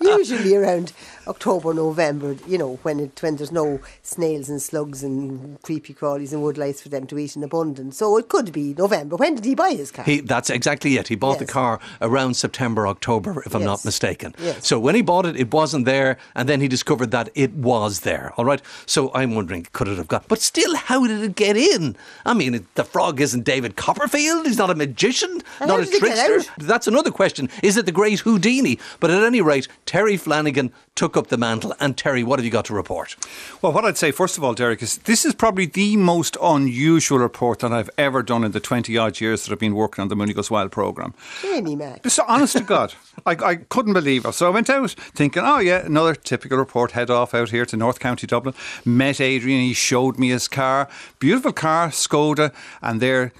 Usually 0.00 0.56
around 0.56 0.92
October, 1.26 1.74
November, 1.74 2.36
you 2.46 2.58
know, 2.58 2.78
when 2.82 3.00
it 3.00 3.22
when 3.22 3.36
there's 3.36 3.52
no 3.52 3.80
snails 4.02 4.48
and 4.48 4.60
slugs 4.60 5.02
and 5.02 5.60
creepy 5.62 5.94
crawlies 5.94 6.32
and 6.32 6.42
woodlice 6.42 6.80
for 6.82 6.88
them 6.88 7.06
to 7.06 7.18
eat 7.18 7.36
in 7.36 7.44
abundance. 7.44 7.98
So 7.98 8.16
it 8.16 8.28
could 8.28 8.52
be 8.52 8.74
November. 8.74 9.16
When 9.16 9.34
did 9.34 9.44
he 9.44 9.54
buy 9.54 9.70
his 9.70 9.90
car? 9.90 10.04
He, 10.04 10.20
that's 10.20 10.50
exactly 10.50 10.96
it. 10.96 11.08
He 11.08 11.16
bought 11.16 11.38
the 11.38 11.46
car 11.46 11.80
around 12.00 12.34
September, 12.34 12.86
October, 12.86 13.42
if 13.44 13.54
I'm 13.54 13.64
not 13.64 13.84
mistaken. 13.84 14.34
Yes. 14.38 14.66
So 14.66 14.78
when 14.78 14.94
he 14.94 15.02
bought 15.02 15.26
it, 15.26 15.36
it 15.36 15.52
wasn't 15.52 15.84
there, 15.84 16.16
and 16.34 16.48
then 16.48 16.60
he 16.60 16.68
discovered 16.68 17.10
that 17.10 17.28
it 17.34 17.52
was 17.52 18.00
there. 18.00 18.32
All 18.36 18.44
right. 18.44 18.62
So 18.86 19.12
I'm 19.14 19.34
wondering, 19.34 19.66
could 19.72 19.88
it 19.88 19.98
have 19.98 20.08
got? 20.08 20.28
But 20.28 20.40
still, 20.40 20.74
how 20.74 21.06
did 21.06 21.22
it 21.22 21.36
get 21.36 21.56
in? 21.56 21.96
I 22.24 22.34
mean, 22.34 22.54
it, 22.54 22.74
the 22.74 22.84
frog 22.84 23.20
isn't 23.20 23.44
David 23.44 23.76
Copperfield. 23.76 24.46
He's 24.46 24.58
not 24.58 24.70
a 24.70 24.74
magician, 24.74 25.42
And 25.60 25.68
not 25.68 25.80
a 25.80 25.84
did 25.84 25.94
it 25.94 26.02
get 26.02 26.26
trickster. 26.26 26.52
That's 26.58 26.86
another 26.86 27.10
question. 27.10 27.48
Is 27.62 27.76
it 27.76 27.86
the 27.86 27.92
great 27.92 28.20
Houdini? 28.20 28.78
But 29.00 29.10
at 29.10 29.22
any 29.22 29.40
rate, 29.40 29.68
Terry 29.86 30.16
Flanagan 30.16 30.72
took 30.94 31.09
up 31.16 31.28
the 31.28 31.36
mantle. 31.36 31.74
And 31.80 31.96
Terry, 31.96 32.22
what 32.22 32.38
have 32.38 32.44
you 32.44 32.50
got 32.50 32.64
to 32.66 32.74
report? 32.74 33.16
Well, 33.62 33.72
what 33.72 33.84
I'd 33.84 33.98
say, 33.98 34.10
first 34.10 34.38
of 34.38 34.44
all, 34.44 34.54
Derek, 34.54 34.82
is 34.82 34.98
this 34.98 35.24
is 35.24 35.34
probably 35.34 35.66
the 35.66 35.96
most 35.96 36.36
unusual 36.42 37.18
report 37.18 37.60
that 37.60 37.72
I've 37.72 37.90
ever 37.98 38.22
done 38.22 38.44
in 38.44 38.52
the 38.52 38.60
20 38.60 38.96
odd 38.96 39.20
years 39.20 39.44
that 39.44 39.52
I've 39.52 39.58
been 39.58 39.74
working 39.74 40.02
on 40.02 40.08
the 40.08 40.16
Mooney 40.16 40.32
Goes 40.32 40.50
Wild 40.50 40.72
programme. 40.72 41.14
Jamie 41.42 41.76
Mac. 41.76 42.08
So, 42.08 42.24
honest 42.26 42.56
to 42.56 42.62
God, 42.62 42.94
I, 43.26 43.32
I 43.32 43.56
couldn't 43.56 43.92
believe 43.92 44.24
it. 44.24 44.32
So 44.32 44.46
I 44.46 44.50
went 44.50 44.70
out 44.70 44.90
thinking, 44.92 45.42
oh, 45.44 45.58
yeah, 45.58 45.84
another 45.84 46.14
typical 46.14 46.58
report, 46.58 46.92
head 46.92 47.10
off 47.10 47.34
out 47.34 47.50
here 47.50 47.66
to 47.66 47.76
North 47.76 48.00
County 48.00 48.26
Dublin. 48.26 48.54
Met 48.84 49.20
Adrian, 49.20 49.60
he 49.60 49.72
showed 49.72 50.18
me 50.18 50.30
his 50.30 50.48
car. 50.48 50.88
Beautiful 51.18 51.52
car, 51.52 51.88
Skoda, 51.88 52.52
and 52.82 53.00
there. 53.00 53.32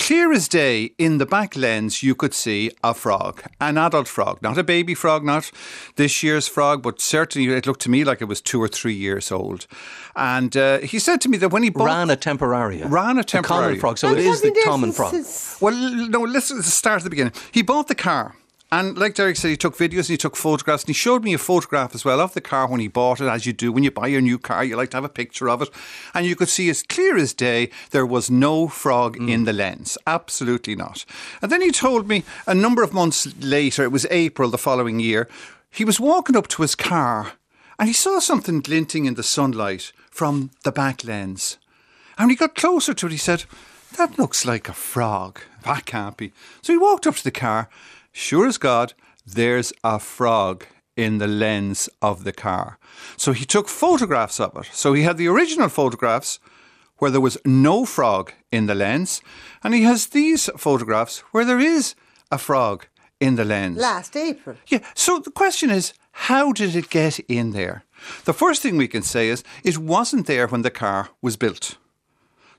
Clear 0.00 0.32
as 0.32 0.48
day, 0.48 0.92
in 0.98 1.18
the 1.18 1.26
back 1.26 1.54
lens, 1.56 2.02
you 2.02 2.14
could 2.14 2.32
see 2.34 2.70
a 2.82 2.94
frog, 2.94 3.42
an 3.60 3.76
adult 3.78 4.08
frog, 4.08 4.40
not 4.42 4.56
a 4.58 4.64
baby 4.64 4.94
frog, 4.94 5.22
not 5.24 5.50
this 5.96 6.22
year's 6.22 6.48
frog, 6.48 6.82
but 6.82 7.00
certainly 7.00 7.52
it 7.52 7.66
looked 7.66 7.82
to 7.82 7.90
me 7.90 8.02
like 8.02 8.20
it 8.20 8.24
was 8.24 8.40
two 8.40 8.60
or 8.60 8.66
three 8.66 8.94
years 8.94 9.30
old. 9.30 9.66
And 10.16 10.56
uh, 10.56 10.78
he 10.78 10.98
said 10.98 11.20
to 11.20 11.28
me 11.28 11.36
that 11.38 11.50
when 11.52 11.62
he 11.62 11.70
bought 11.70 11.84
Rana 11.84 12.16
temporaria. 12.16 12.90
Rana 12.90 13.22
The 13.22 13.42
common 13.42 13.76
temporaria. 13.76 13.80
frog. 13.80 13.98
So 13.98 14.08
And 14.08 14.18
it 14.18 14.24
it 14.24 14.28
is 14.28 14.40
the 14.40 14.50
been 14.52 14.64
common 14.64 14.92
frog. 14.92 15.14
well, 15.60 15.74
no, 16.08 16.20
let's 16.22 16.50
let's 16.50 16.72
start 16.72 16.98
at 17.00 17.04
the 17.04 17.10
beginning. 17.10 17.34
He 17.52 17.62
bought 17.62 17.88
the 17.88 17.94
car. 17.94 18.34
And 18.72 18.96
like 18.96 19.14
Derek 19.14 19.36
said, 19.36 19.48
he 19.48 19.56
took 19.56 19.76
videos 19.76 19.98
and 19.98 20.10
he 20.10 20.16
took 20.16 20.36
photographs 20.36 20.84
and 20.84 20.90
he 20.90 20.94
showed 20.94 21.24
me 21.24 21.34
a 21.34 21.38
photograph 21.38 21.92
as 21.92 22.04
well 22.04 22.20
of 22.20 22.34
the 22.34 22.40
car 22.40 22.68
when 22.68 22.78
he 22.78 22.86
bought 22.86 23.20
it, 23.20 23.26
as 23.26 23.44
you 23.44 23.52
do 23.52 23.72
when 23.72 23.82
you 23.82 23.90
buy 23.90 24.06
your 24.06 24.20
new 24.20 24.38
car. 24.38 24.64
You 24.64 24.76
like 24.76 24.90
to 24.90 24.96
have 24.96 25.04
a 25.04 25.08
picture 25.08 25.48
of 25.48 25.60
it. 25.62 25.70
And 26.14 26.24
you 26.24 26.36
could 26.36 26.48
see 26.48 26.70
as 26.70 26.84
clear 26.84 27.16
as 27.16 27.34
day 27.34 27.70
there 27.90 28.06
was 28.06 28.30
no 28.30 28.68
frog 28.68 29.16
mm. 29.16 29.28
in 29.28 29.44
the 29.44 29.52
lens. 29.52 29.98
Absolutely 30.06 30.76
not. 30.76 31.04
And 31.42 31.50
then 31.50 31.60
he 31.60 31.72
told 31.72 32.06
me 32.06 32.22
a 32.46 32.54
number 32.54 32.84
of 32.84 32.92
months 32.92 33.36
later, 33.42 33.82
it 33.82 33.92
was 33.92 34.06
April 34.08 34.50
the 34.50 34.58
following 34.58 35.00
year, 35.00 35.28
he 35.68 35.84
was 35.84 35.98
walking 35.98 36.36
up 36.36 36.46
to 36.48 36.62
his 36.62 36.76
car 36.76 37.32
and 37.76 37.88
he 37.88 37.94
saw 37.94 38.20
something 38.20 38.60
glinting 38.60 39.06
in 39.06 39.14
the 39.14 39.22
sunlight 39.24 39.92
from 40.10 40.50
the 40.62 40.70
back 40.70 41.02
lens. 41.02 41.58
And 42.18 42.26
when 42.26 42.30
he 42.30 42.36
got 42.36 42.54
closer 42.54 42.94
to 42.94 43.06
it, 43.06 43.12
he 43.12 43.18
said, 43.18 43.46
That 43.96 44.16
looks 44.16 44.44
like 44.44 44.68
a 44.68 44.74
frog. 44.74 45.40
That 45.64 45.86
can't 45.86 46.16
be. 46.16 46.32
So 46.62 46.72
he 46.72 46.78
walked 46.78 47.06
up 47.06 47.16
to 47.16 47.24
the 47.24 47.30
car. 47.32 47.68
Sure 48.12 48.46
as 48.46 48.58
God, 48.58 48.94
there's 49.26 49.72
a 49.84 49.98
frog 49.98 50.64
in 50.96 51.18
the 51.18 51.26
lens 51.26 51.88
of 52.02 52.24
the 52.24 52.32
car. 52.32 52.78
So 53.16 53.32
he 53.32 53.44
took 53.44 53.68
photographs 53.68 54.40
of 54.40 54.56
it. 54.56 54.68
So 54.72 54.92
he 54.92 55.02
had 55.02 55.16
the 55.16 55.28
original 55.28 55.68
photographs 55.68 56.38
where 56.98 57.10
there 57.10 57.20
was 57.20 57.38
no 57.44 57.86
frog 57.86 58.32
in 58.52 58.66
the 58.66 58.74
lens, 58.74 59.22
and 59.62 59.74
he 59.74 59.84
has 59.84 60.08
these 60.08 60.50
photographs 60.56 61.20
where 61.32 61.44
there 61.44 61.60
is 61.60 61.94
a 62.30 62.38
frog 62.38 62.86
in 63.18 63.36
the 63.36 63.44
lens. 63.44 63.78
Last 63.78 64.16
April. 64.16 64.56
Yeah. 64.66 64.80
So 64.94 65.18
the 65.18 65.30
question 65.30 65.70
is, 65.70 65.94
how 66.12 66.52
did 66.52 66.76
it 66.76 66.90
get 66.90 67.18
in 67.20 67.52
there? 67.52 67.84
The 68.24 68.34
first 68.34 68.62
thing 68.62 68.76
we 68.76 68.88
can 68.88 69.02
say 69.02 69.28
is 69.28 69.44
it 69.64 69.78
wasn't 69.78 70.26
there 70.26 70.46
when 70.46 70.62
the 70.62 70.70
car 70.70 71.10
was 71.22 71.36
built. 71.36 71.76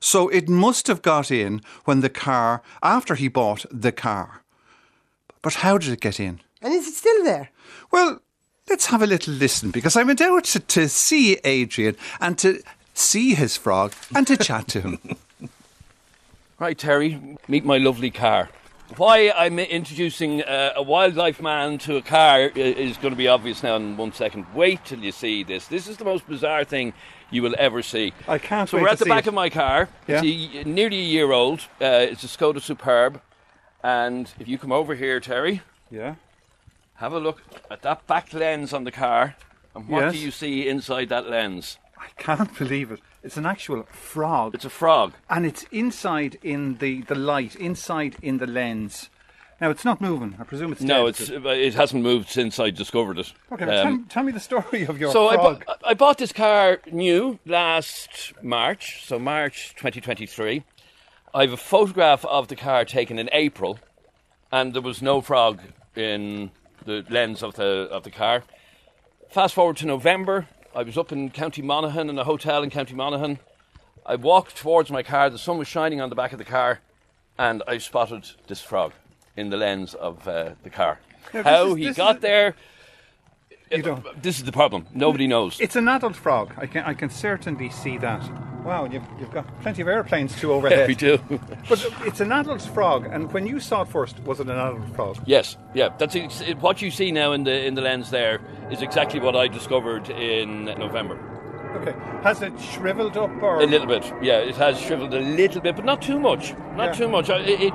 So 0.00 0.28
it 0.28 0.48
must 0.48 0.88
have 0.88 1.02
got 1.02 1.30
in 1.30 1.60
when 1.84 2.00
the 2.00 2.10
car, 2.10 2.62
after 2.82 3.14
he 3.14 3.28
bought 3.28 3.64
the 3.70 3.92
car. 3.92 4.41
But 5.42 5.54
how 5.54 5.76
did 5.78 5.90
it 5.92 6.00
get 6.00 6.20
in? 6.20 6.40
And 6.62 6.72
is 6.72 6.86
it 6.86 6.94
still 6.94 7.24
there? 7.24 7.50
Well, 7.90 8.20
let's 8.70 8.86
have 8.86 9.02
a 9.02 9.06
little 9.06 9.34
listen 9.34 9.70
because 9.72 9.96
I 9.96 10.04
went 10.04 10.20
out 10.20 10.44
to, 10.44 10.60
to 10.60 10.88
see 10.88 11.38
Adrian 11.44 11.96
and 12.20 12.38
to 12.38 12.62
see 12.94 13.34
his 13.34 13.56
frog 13.56 13.92
and 14.14 14.26
to 14.28 14.36
chat 14.36 14.68
to 14.68 14.80
him. 14.80 14.98
Right, 16.58 16.78
Terry, 16.78 17.20
meet 17.48 17.64
my 17.64 17.78
lovely 17.78 18.12
car. 18.12 18.48
Why 18.96 19.32
I'm 19.32 19.58
introducing 19.58 20.42
uh, 20.42 20.74
a 20.76 20.82
wildlife 20.82 21.40
man 21.42 21.78
to 21.78 21.96
a 21.96 22.02
car 22.02 22.42
i- 22.54 22.58
is 22.58 22.96
going 22.98 23.10
to 23.10 23.16
be 23.16 23.26
obvious 23.26 23.64
now 23.64 23.74
in 23.74 23.96
one 23.96 24.12
second. 24.12 24.46
Wait 24.54 24.84
till 24.84 25.00
you 25.00 25.10
see 25.10 25.42
this. 25.42 25.66
This 25.66 25.88
is 25.88 25.96
the 25.96 26.04
most 26.04 26.24
bizarre 26.28 26.62
thing 26.62 26.92
you 27.32 27.42
will 27.42 27.56
ever 27.58 27.82
see. 27.82 28.12
I 28.28 28.38
can't 28.38 28.68
So 28.68 28.76
wait 28.76 28.82
we're 28.82 28.88
to 28.88 28.92
at 28.92 28.98
the 29.00 29.06
back 29.06 29.24
it. 29.24 29.28
of 29.28 29.34
my 29.34 29.50
car. 29.50 29.88
It's 30.06 30.22
Yeah. 30.24 30.60
a, 30.60 30.64
nearly 30.64 30.98
a 31.00 31.04
year 31.04 31.32
old. 31.32 31.62
Uh, 31.80 32.06
it's 32.10 32.22
a 32.22 32.28
Skoda 32.28 32.60
Superb. 32.60 33.20
And 33.82 34.30
if 34.38 34.48
you 34.48 34.58
come 34.58 34.72
over 34.72 34.94
here, 34.94 35.20
Terry, 35.20 35.62
Yeah. 35.90 36.14
have 36.94 37.12
a 37.12 37.18
look 37.18 37.42
at 37.70 37.82
that 37.82 38.06
back 38.06 38.32
lens 38.32 38.72
on 38.72 38.84
the 38.84 38.92
car. 38.92 39.36
And 39.74 39.88
what 39.88 40.02
Yes. 40.04 40.12
do 40.12 40.18
you 40.18 40.30
see 40.30 40.68
inside 40.68 41.08
that 41.08 41.28
lens? 41.28 41.78
I 41.98 42.06
can't 42.16 42.56
believe 42.58 42.90
it. 42.92 43.00
It's 43.22 43.36
an 43.36 43.46
actual 43.46 43.84
frog. 43.84 44.54
It's 44.54 44.64
a 44.64 44.70
frog. 44.70 45.12
and 45.30 45.46
it's 45.46 45.64
inside 45.70 46.38
in 46.42 46.76
the, 46.78 47.02
the 47.02 47.14
light, 47.14 47.54
inside 47.56 48.16
in 48.22 48.38
the 48.38 48.46
lens. 48.46 49.08
Now, 49.60 49.70
it's 49.70 49.84
not 49.84 50.00
moving. 50.00 50.34
I 50.40 50.42
presume 50.42 50.72
it's 50.72 50.80
No, 50.82 51.04
dead, 51.04 51.08
it's 51.10 51.28
it? 51.30 51.46
it 51.46 51.74
hasn't 51.74 52.02
moved 52.02 52.28
since 52.28 52.58
I 52.58 52.70
discovered 52.70 53.18
it. 53.20 53.32
Okay, 53.52 53.64
Um, 53.64 53.98
tell, 54.00 54.04
tell 54.08 54.22
me 54.24 54.32
the 54.32 54.40
story 54.40 54.84
of 54.86 54.98
your 54.98 55.12
So 55.12 55.28
I, 55.28 55.34
frog. 55.36 55.64
bu- 55.64 55.72
I 55.86 55.94
bought 55.94 56.18
this 56.18 56.32
car 56.32 56.80
new 56.90 57.38
last 57.46 58.32
March, 58.42 59.04
so 59.06 59.20
March 59.20 59.74
2023. 59.76 60.64
I 61.34 61.42
have 61.42 61.52
a 61.52 61.56
photograph 61.56 62.24
of 62.26 62.48
the 62.48 62.56
car 62.56 62.84
taken 62.84 63.18
in 63.18 63.28
April, 63.32 63.78
and 64.50 64.74
there 64.74 64.82
was 64.82 65.00
no 65.00 65.20
frog 65.20 65.60
in 65.96 66.50
the 66.84 67.04
lens 67.08 67.42
of 67.42 67.54
the 67.54 67.88
of 67.90 68.02
the 68.02 68.10
car. 68.10 68.42
Fast 69.30 69.54
forward 69.54 69.76
to 69.78 69.86
November, 69.86 70.46
I 70.74 70.82
was 70.82 70.98
up 70.98 71.10
in 71.10 71.30
County 71.30 71.62
Monaghan 71.62 72.10
in 72.10 72.18
a 72.18 72.24
hotel 72.24 72.62
in 72.62 72.70
County 72.70 72.94
Monaghan. 72.94 73.38
I 74.04 74.16
walked 74.16 74.56
towards 74.56 74.90
my 74.90 75.02
car. 75.02 75.30
The 75.30 75.38
sun 75.38 75.56
was 75.58 75.68
shining 75.68 76.00
on 76.00 76.10
the 76.10 76.14
back 76.16 76.32
of 76.32 76.38
the 76.38 76.44
car, 76.44 76.80
and 77.38 77.62
I 77.66 77.78
spotted 77.78 78.28
this 78.46 78.60
frog 78.60 78.92
in 79.36 79.48
the 79.48 79.56
lens 79.56 79.94
of 79.94 80.28
uh, 80.28 80.50
the 80.64 80.70
car. 80.70 80.98
Now, 81.32 81.42
How 81.44 81.66
is- 81.68 81.76
he 81.76 81.92
got 81.94 82.20
there, 82.20 82.54
You 83.70 83.82
don't- 83.82 84.22
this 84.22 84.36
is 84.38 84.44
the 84.44 84.52
problem. 84.52 84.86
Nobody 84.92 85.26
knows. 85.26 85.58
It's 85.60 85.76
an 85.76 85.88
adult 85.88 86.16
frog. 86.16 86.52
I 86.58 86.66
can, 86.66 86.84
I 86.84 86.92
can 86.94 87.08
certainly 87.08 87.70
see 87.70 87.96
that. 87.98 88.20
Wow, 88.64 88.84
you've, 88.84 89.02
you've 89.18 89.32
got 89.32 89.44
plenty 89.62 89.82
of 89.82 89.88
airplanes 89.88 90.36
too 90.36 90.52
overhead. 90.52 90.86
we 90.92 90.94
do. 90.94 91.18
But 91.68 91.84
it's 92.06 92.20
an 92.20 92.30
adult 92.32 92.62
frog, 92.62 93.06
and 93.10 93.32
when 93.32 93.46
you 93.46 93.58
saw 93.60 93.82
it 93.82 93.88
first, 93.88 94.20
was 94.20 94.38
it 94.40 94.46
an 94.48 94.58
adult 94.58 94.88
frog? 94.94 95.18
yes, 95.26 95.56
yeah. 95.74 95.88
That's 95.98 96.14
ex- 96.16 96.42
what 96.60 96.80
you 96.82 96.90
see 96.90 97.10
now 97.12 97.32
in 97.32 97.44
the 97.44 97.66
in 97.66 97.74
the 97.74 97.80
lens. 97.82 98.10
There 98.10 98.40
is 98.70 98.82
exactly 98.82 99.20
what 99.20 99.34
I 99.34 99.48
discovered 99.48 100.08
in 100.10 100.66
November. 100.66 101.18
Okay. 101.76 101.94
Has 102.22 102.42
it 102.42 102.52
shriveled 102.60 103.16
up 103.16 103.30
or? 103.42 103.60
A 103.62 103.66
little 103.66 103.86
bit, 103.86 104.04
yeah. 104.22 104.38
It 104.38 104.56
has 104.56 104.78
shriveled 104.78 105.14
a 105.14 105.20
little 105.20 105.60
bit, 105.62 105.74
but 105.76 105.84
not 105.84 106.02
too 106.02 106.18
much. 106.20 106.52
Not 106.76 106.88
Yeah. 106.88 106.92
too 106.92 107.08
much. 107.08 107.30
It, 107.30 107.60
it 107.60 107.74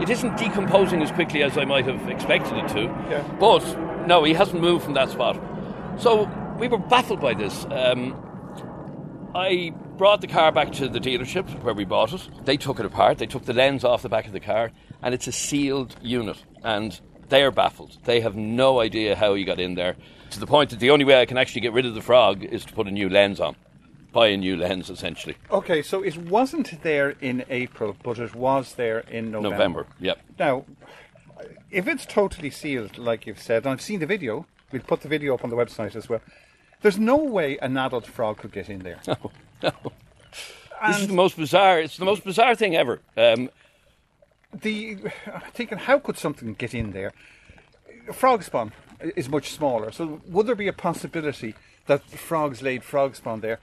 it 0.00 0.08
isn't 0.10 0.36
decomposing 0.38 1.02
as 1.02 1.10
quickly 1.12 1.42
as 1.42 1.58
I 1.58 1.64
might 1.64 1.84
have 1.86 2.08
expected 2.08 2.56
it 2.58 2.68
to. 2.68 2.82
Yeah. 3.10 3.22
But 3.40 3.64
no, 4.06 4.24
he 4.24 4.32
hasn't 4.34 4.60
moved 4.62 4.84
from 4.84 4.94
that 4.94 5.10
spot. 5.10 5.36
So 5.98 6.28
we 6.58 6.68
were 6.68 6.78
baffled 6.78 7.20
by 7.20 7.34
this. 7.34 7.66
Um, 7.70 8.14
I 9.34 9.72
brought 9.96 10.20
the 10.20 10.28
car 10.28 10.52
back 10.52 10.70
to 10.74 10.88
the 10.88 11.00
dealership 11.00 11.62
where 11.64 11.74
we 11.74 11.84
bought 11.84 12.12
it. 12.12 12.28
They 12.44 12.56
took 12.56 12.78
it 12.78 12.86
apart. 12.86 13.18
They 13.18 13.26
took 13.26 13.44
the 13.44 13.52
lens 13.52 13.82
off 13.82 14.02
the 14.02 14.08
back 14.08 14.26
of 14.26 14.32
the 14.32 14.38
car, 14.40 14.70
and 15.02 15.12
it's 15.12 15.26
a 15.26 15.32
sealed 15.32 15.96
unit. 16.00 16.42
And 16.62 16.98
they 17.28 17.42
are 17.42 17.50
baffled. 17.50 17.98
They 18.04 18.20
have 18.20 18.36
no 18.36 18.80
idea 18.80 19.16
how 19.16 19.34
he 19.34 19.42
got 19.42 19.58
in 19.58 19.74
there. 19.74 19.96
To 20.30 20.40
the 20.40 20.46
point 20.46 20.70
that 20.70 20.78
the 20.78 20.90
only 20.90 21.04
way 21.04 21.20
I 21.20 21.26
can 21.26 21.36
actually 21.36 21.62
get 21.62 21.72
rid 21.72 21.84
of 21.84 21.94
the 21.94 22.00
frog 22.00 22.44
is 22.44 22.64
to 22.64 22.72
put 22.72 22.86
a 22.86 22.92
new 22.92 23.08
lens 23.08 23.40
on, 23.40 23.56
buy 24.12 24.28
a 24.28 24.36
new 24.36 24.56
lens 24.56 24.88
essentially. 24.88 25.36
Okay, 25.50 25.82
so 25.82 26.02
it 26.02 26.16
wasn't 26.16 26.82
there 26.82 27.10
in 27.20 27.44
April, 27.50 27.96
but 28.04 28.20
it 28.20 28.36
was 28.36 28.74
there 28.74 29.00
in 29.00 29.32
November. 29.32 29.50
November. 29.50 29.86
Yep. 29.98 30.18
Now, 30.38 30.64
if 31.72 31.88
it's 31.88 32.06
totally 32.06 32.50
sealed, 32.50 32.98
like 32.98 33.26
you've 33.26 33.42
said, 33.42 33.64
and 33.64 33.72
I've 33.72 33.82
seen 33.82 33.98
the 33.98 34.06
video, 34.06 34.46
we'll 34.70 34.82
put 34.82 35.00
the 35.00 35.08
video 35.08 35.34
up 35.34 35.42
on 35.42 35.50
the 35.50 35.56
website 35.56 35.96
as 35.96 36.08
well. 36.08 36.20
There's 36.84 36.98
no 36.98 37.16
way 37.16 37.56
an 37.62 37.78
adult 37.78 38.04
frog 38.06 38.36
could 38.36 38.52
get 38.52 38.68
in 38.68 38.80
there. 38.80 39.00
No. 39.06 39.30
No. 39.62 39.72
This 40.86 41.00
is 41.00 41.06
the 41.08 41.14
most 41.14 41.34
bizarre. 41.34 41.80
It's 41.80 41.96
the 41.96 42.04
most 42.04 42.22
bizarre 42.22 42.54
thing 42.54 42.76
ever. 42.76 43.00
Um, 43.16 43.48
the 44.52 44.98
I'm 45.26 45.50
thinking, 45.54 45.78
how 45.78 45.98
could 45.98 46.18
something 46.18 46.52
get 46.52 46.74
in 46.74 46.90
there? 46.92 47.12
Frog 48.12 48.42
spawn 48.42 48.72
is 49.16 49.30
much 49.30 49.50
smaller, 49.50 49.92
so 49.92 50.20
would 50.26 50.46
there 50.46 50.54
be 50.54 50.68
a 50.68 50.74
possibility 50.74 51.54
that 51.86 52.02
frogs 52.10 52.60
laid 52.60 52.84
frog 52.84 53.16
spawn 53.16 53.40
there? 53.40 53.60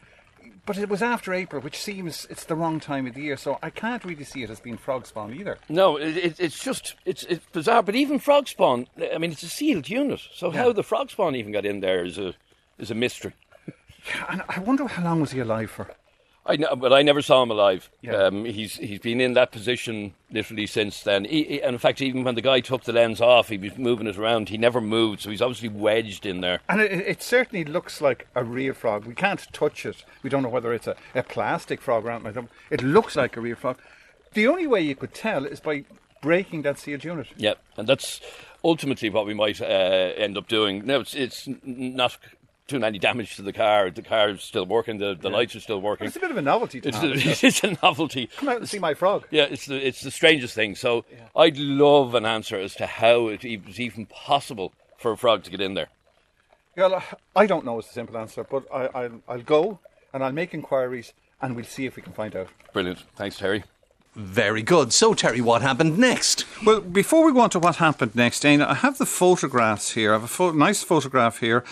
But 0.65 0.79
it 0.79 0.89
was 0.89 1.03
after 1.03 1.31
April, 1.31 1.61
which 1.61 1.77
seems 1.77 2.25
it's 2.31 2.45
the 2.45 2.55
wrong 2.55 2.79
time 2.79 3.05
of 3.05 3.13
the 3.13 3.21
year, 3.21 3.37
so 3.37 3.59
I 3.61 3.69
can't 3.69 4.03
really 4.03 4.23
see 4.23 4.41
it 4.41 4.49
as 4.49 4.59
being 4.59 4.77
frog 4.77 5.05
spawn 5.05 5.31
either. 5.35 5.59
no, 5.69 5.97
it, 5.97 6.17
it, 6.17 6.39
it's 6.39 6.63
just 6.63 6.95
it's 7.05 7.23
it's 7.25 7.45
bizarre. 7.51 7.83
But 7.83 7.93
even 7.93 8.17
frog 8.17 8.47
spawn. 8.47 8.87
I 9.13 9.19
mean, 9.19 9.31
it's 9.31 9.43
a 9.43 9.49
sealed 9.49 9.89
unit. 9.89 10.21
So 10.33 10.49
how 10.49 10.73
the 10.73 10.81
frog 10.83 11.11
spawn 11.11 11.35
even 11.35 11.51
got 11.51 11.67
in 11.67 11.81
there 11.81 12.03
is 12.03 12.17
a 12.17 12.33
is 12.81 12.91
a 12.91 12.95
mystery. 12.95 13.33
Yeah, 13.67 14.25
And 14.29 14.43
I 14.49 14.59
wonder 14.59 14.87
how 14.87 15.03
long 15.03 15.21
was 15.21 15.31
he 15.31 15.39
alive 15.39 15.69
for? 15.71 15.87
I 16.43 16.55
know, 16.55 16.75
but 16.75 16.91
I 16.91 17.03
never 17.03 17.21
saw 17.21 17.43
him 17.43 17.51
alive. 17.51 17.87
Yeah. 18.01 18.13
Um, 18.15 18.45
he's 18.45 18.75
he's 18.77 18.97
been 18.99 19.21
in 19.21 19.33
that 19.33 19.51
position 19.51 20.15
literally 20.31 20.65
since 20.65 21.03
then. 21.03 21.25
He, 21.25 21.43
he- 21.43 21.61
and 21.61 21.73
in 21.73 21.77
fact, 21.79 22.01
even 22.01 22.23
when 22.23 22.33
the 22.33 22.41
guy 22.41 22.61
took 22.61 22.83
the 22.83 22.93
lens 22.93 23.21
off, 23.21 23.49
he 23.49 23.59
was 23.59 23.77
moving 23.77 24.07
it 24.07 24.17
around. 24.17 24.49
He 24.49 24.57
never 24.57 24.81
moved, 24.81 25.21
so 25.21 25.29
he's 25.29 25.41
obviously 25.43 25.69
wedged 25.69 26.25
in 26.25 26.41
there. 26.41 26.61
And 26.67 26.81
it, 26.81 26.91
it 26.91 27.21
certainly 27.21 27.63
looks 27.63 28.01
like 28.01 28.27
a 28.33 28.43
real 28.43 28.73
frog. 28.73 29.05
We 29.05 29.13
can't 29.13 29.45
touch 29.53 29.85
it. 29.85 30.03
We 30.23 30.31
don't 30.31 30.41
know 30.41 30.49
whether 30.49 30.73
it's 30.73 30.87
a, 30.87 30.95
a 31.13 31.21
plastic 31.21 31.79
frog 31.79 32.05
or 32.05 32.09
anything. 32.11 32.49
It 32.71 32.81
looks 32.81 33.15
like 33.15 33.37
a 33.37 33.41
real 33.41 33.55
frog. 33.55 33.77
The 34.33 34.47
only 34.47 34.65
way 34.65 34.81
you 34.81 34.95
could 34.95 35.13
tell 35.13 35.45
is 35.45 35.59
by 35.59 35.83
breaking 36.23 36.63
that 36.63 36.79
sealed 36.79 37.03
unit. 37.03 37.27
Yeah, 37.37 37.53
and 37.77 37.87
that's 37.87 38.19
ultimately 38.63 39.11
what 39.11 39.27
we 39.27 39.35
might 39.35 39.61
uh, 39.61 39.65
end 39.65 40.37
up 40.39 40.47
doing. 40.47 40.87
No, 40.87 41.01
it's 41.01 41.13
it's 41.13 41.47
not 41.63 42.17
doing 42.71 42.83
any 42.83 42.99
damage 42.99 43.35
to 43.35 43.41
the 43.41 43.53
car. 43.53 43.89
The 43.89 44.01
car 44.01 44.29
is 44.29 44.41
still 44.41 44.65
working. 44.65 44.97
The, 44.97 45.15
the 45.19 45.29
lights 45.29 45.55
are 45.55 45.59
still 45.59 45.79
working. 45.81 46.07
It's 46.07 46.15
a 46.15 46.19
bit 46.19 46.31
of 46.31 46.37
a 46.37 46.41
novelty 46.41 46.81
to 46.81 46.89
It's, 46.89 46.97
have, 46.97 47.11
a, 47.11 47.13
it's 47.47 47.63
a 47.63 47.77
novelty. 47.83 48.27
Come 48.37 48.49
out 48.49 48.57
and 48.57 48.69
see 48.69 48.79
my 48.79 48.93
frog. 48.93 49.27
Yeah, 49.29 49.47
it's 49.49 49.65
the 49.65 49.75
it's 49.85 50.01
the 50.01 50.11
strangest 50.11 50.55
thing. 50.55 50.75
So 50.75 51.05
I'd 51.35 51.57
love 51.57 52.15
an 52.15 52.25
answer 52.25 52.57
as 52.57 52.75
to 52.75 52.85
how 52.85 53.27
it 53.27 53.43
was 53.65 53.79
even 53.79 54.05
possible 54.07 54.73
for 54.97 55.11
a 55.11 55.17
frog 55.17 55.43
to 55.43 55.51
get 55.51 55.61
in 55.61 55.73
there. 55.73 55.89
Well, 56.75 57.03
I 57.35 57.45
don't 57.45 57.65
know 57.65 57.79
It's 57.79 57.89
the 57.89 57.93
simple 57.93 58.17
answer, 58.17 58.43
but 58.43 58.63
I, 58.73 58.85
I'll, 58.87 59.21
I'll 59.27 59.41
go 59.41 59.79
and 60.13 60.23
I'll 60.23 60.31
make 60.31 60.53
inquiries 60.53 61.13
and 61.41 61.55
we'll 61.55 61.65
see 61.65 61.85
if 61.85 61.95
we 61.95 62.01
can 62.01 62.13
find 62.13 62.35
out. 62.35 62.47
Brilliant. 62.73 62.99
Thanks, 63.15 63.37
Terry. 63.37 63.63
Very 64.13 64.61
good. 64.61 64.91
So, 64.91 65.13
Terry, 65.13 65.39
what 65.41 65.61
happened 65.61 65.97
next? 65.97 66.45
Well, 66.65 66.81
before 66.81 67.25
we 67.25 67.31
go 67.31 67.39
on 67.39 67.49
to 67.51 67.59
what 67.59 67.77
happened 67.77 68.13
next, 68.13 68.41
Dana, 68.41 68.65
I 68.69 68.73
have 68.75 68.97
the 68.97 69.05
photographs 69.05 69.91
here. 69.91 70.11
I 70.11 70.15
have 70.15 70.23
a 70.23 70.27
pho- 70.27 70.51
nice 70.51 70.83
photograph 70.83 71.39
here. 71.39 71.63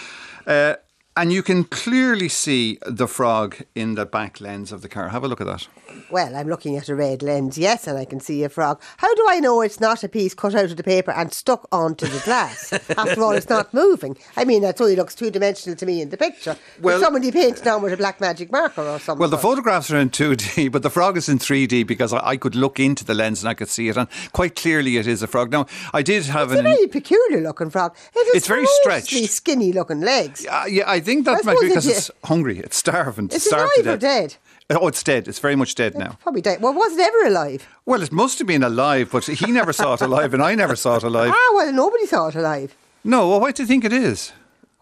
Uh, 0.48 0.76
and 1.20 1.34
you 1.34 1.44
can 1.44 1.64
clearly 1.66 2.30
see 2.30 2.78
the 2.86 3.08
frog 3.08 3.58
in 3.76 3.96
the 3.96 4.06
back 4.06 4.40
lens 4.40 4.72
of 4.72 4.82
the 4.82 4.88
car. 4.90 5.10
Have 5.10 5.24
a 5.24 5.28
look 5.28 5.42
at 5.42 5.48
that. 5.48 5.68
Well, 6.12 6.36
I'm 6.36 6.48
looking 6.48 6.78
at 6.78 6.88
a 6.88 6.96
red 6.96 7.22
lens, 7.22 7.58
yes, 7.58 7.88
and 7.88 7.98
I 7.98 8.06
can 8.06 8.20
see 8.20 8.44
a 8.44 8.50
frog. 8.50 8.82
How 8.98 9.14
do 9.16 9.26
I 9.28 9.40
know 9.40 9.62
it's 9.62 9.80
not 9.80 10.04
a 10.04 10.08
piece 10.08 10.34
cut 10.34 10.56
out 10.56 10.72
of 10.72 10.78
the 10.78 10.84
paper 10.84 11.12
and 11.12 11.34
stuck 11.34 11.68
onto 11.72 12.08
the 12.08 12.20
glass? 12.24 12.72
After 12.98 13.22
all, 13.24 13.32
it's 13.32 13.50
not 13.50 13.74
moving. 13.74 14.18
I 14.38 14.46
mean, 14.46 14.62
that 14.62 14.80
only 14.80 14.96
looks 14.96 15.14
two 15.16 15.30
dimensional 15.30 15.76
to 15.76 15.86
me 15.86 16.02
in 16.02 16.10
the 16.10 16.18
picture. 16.18 16.56
Well- 16.82 17.00
somebody 17.02 17.32
painted 17.32 17.68
on 17.68 17.82
with 17.82 17.94
a 17.94 17.98
black 17.98 18.22
magic 18.22 18.52
marker 18.52 18.82
or 18.82 19.00
something. 19.00 19.20
Well, 19.20 19.30
the 19.30 19.38
photographs 19.38 19.92
are 19.92 19.98
in 19.98 20.10
2D, 20.10 20.72
but 20.72 20.84
the 20.84 20.90
frog 20.90 21.18
is 21.18 21.28
in 21.28 21.38
3D 21.40 21.86
because 21.86 22.14
I, 22.14 22.26
I 22.30 22.38
could 22.38 22.56
look 22.56 22.80
into 22.80 23.04
the 23.04 23.14
lens 23.14 23.42
and 23.44 23.50
I 23.50 23.54
could 23.56 23.68
see 23.70 23.90
it, 23.90 23.98
and 23.98 24.08
quite 24.32 24.56
clearly 24.56 24.98
it 24.98 25.06
is 25.08 25.22
a 25.22 25.28
frog. 25.28 25.52
Now, 25.52 25.66
I 25.94 26.02
did 26.02 26.26
have 26.28 26.52
It's 26.52 26.56
a 26.56 26.60
an. 26.60 26.66
very 26.66 26.88
peculiar 26.88 27.42
looking 27.42 27.70
frog. 27.72 27.96
It 28.16 28.36
It's 28.36 28.48
very 28.48 28.66
stretched. 28.82 29.14
skinny 29.30 29.74
looking 29.74 30.02
legs. 30.02 30.46
Uh, 30.46 30.66
yeah, 30.70 30.84
I 30.90 31.00
think 31.10 31.26
that 31.26 31.40
I 31.40 31.42
might 31.44 31.60
be 31.60 31.68
because 31.70 31.88
it's 31.88 32.12
hungry. 32.24 32.60
It's 32.60 32.78
starving. 32.78 33.26
It's 33.26 33.36
Is 33.38 33.46
it 33.48 33.50
starved 33.50 33.72
to 33.76 33.82
alive 33.82 33.96
or 33.96 33.98
death. 33.98 34.38
dead? 34.70 34.78
Oh, 34.82 34.88
it's 34.88 35.02
dead. 35.02 35.28
It's 35.28 35.40
very 35.40 35.56
much 35.56 35.74
dead 35.74 35.96
now. 35.98 36.18
Probably 36.22 36.42
dead. 36.42 36.62
Well, 36.62 36.74
was 36.74 36.96
it 36.96 37.02
ever 37.02 37.26
alive? 37.26 37.68
Well, 37.86 38.04
it 38.04 38.12
must 38.12 38.38
have 38.38 38.48
been 38.48 38.62
alive, 38.64 39.10
but 39.12 39.26
he 39.26 39.52
never 39.52 39.74
saw 39.74 39.96
it 39.96 40.02
alive, 40.02 40.34
and 40.36 40.44
I 40.44 40.54
never 40.54 40.76
saw 40.76 40.98
it 40.98 41.04
alive. 41.04 41.32
Ah, 41.34 41.52
well, 41.56 41.74
nobody 41.74 42.06
saw 42.06 42.28
it 42.28 42.36
alive. 42.36 42.76
No, 43.04 43.30
well, 43.30 43.40
what 43.40 43.56
do 43.56 43.64
you 43.64 43.68
think 43.68 43.84
it 43.84 43.94
is? 43.94 44.32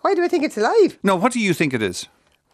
Why 0.01 0.13
do 0.13 0.23
I 0.23 0.27
think 0.27 0.43
it's 0.43 0.57
alive? 0.57 0.99
No, 1.03 1.15
what 1.15 1.31
do 1.31 1.39
you 1.39 1.53
think 1.53 1.73
it 1.73 1.81
is? 1.81 2.07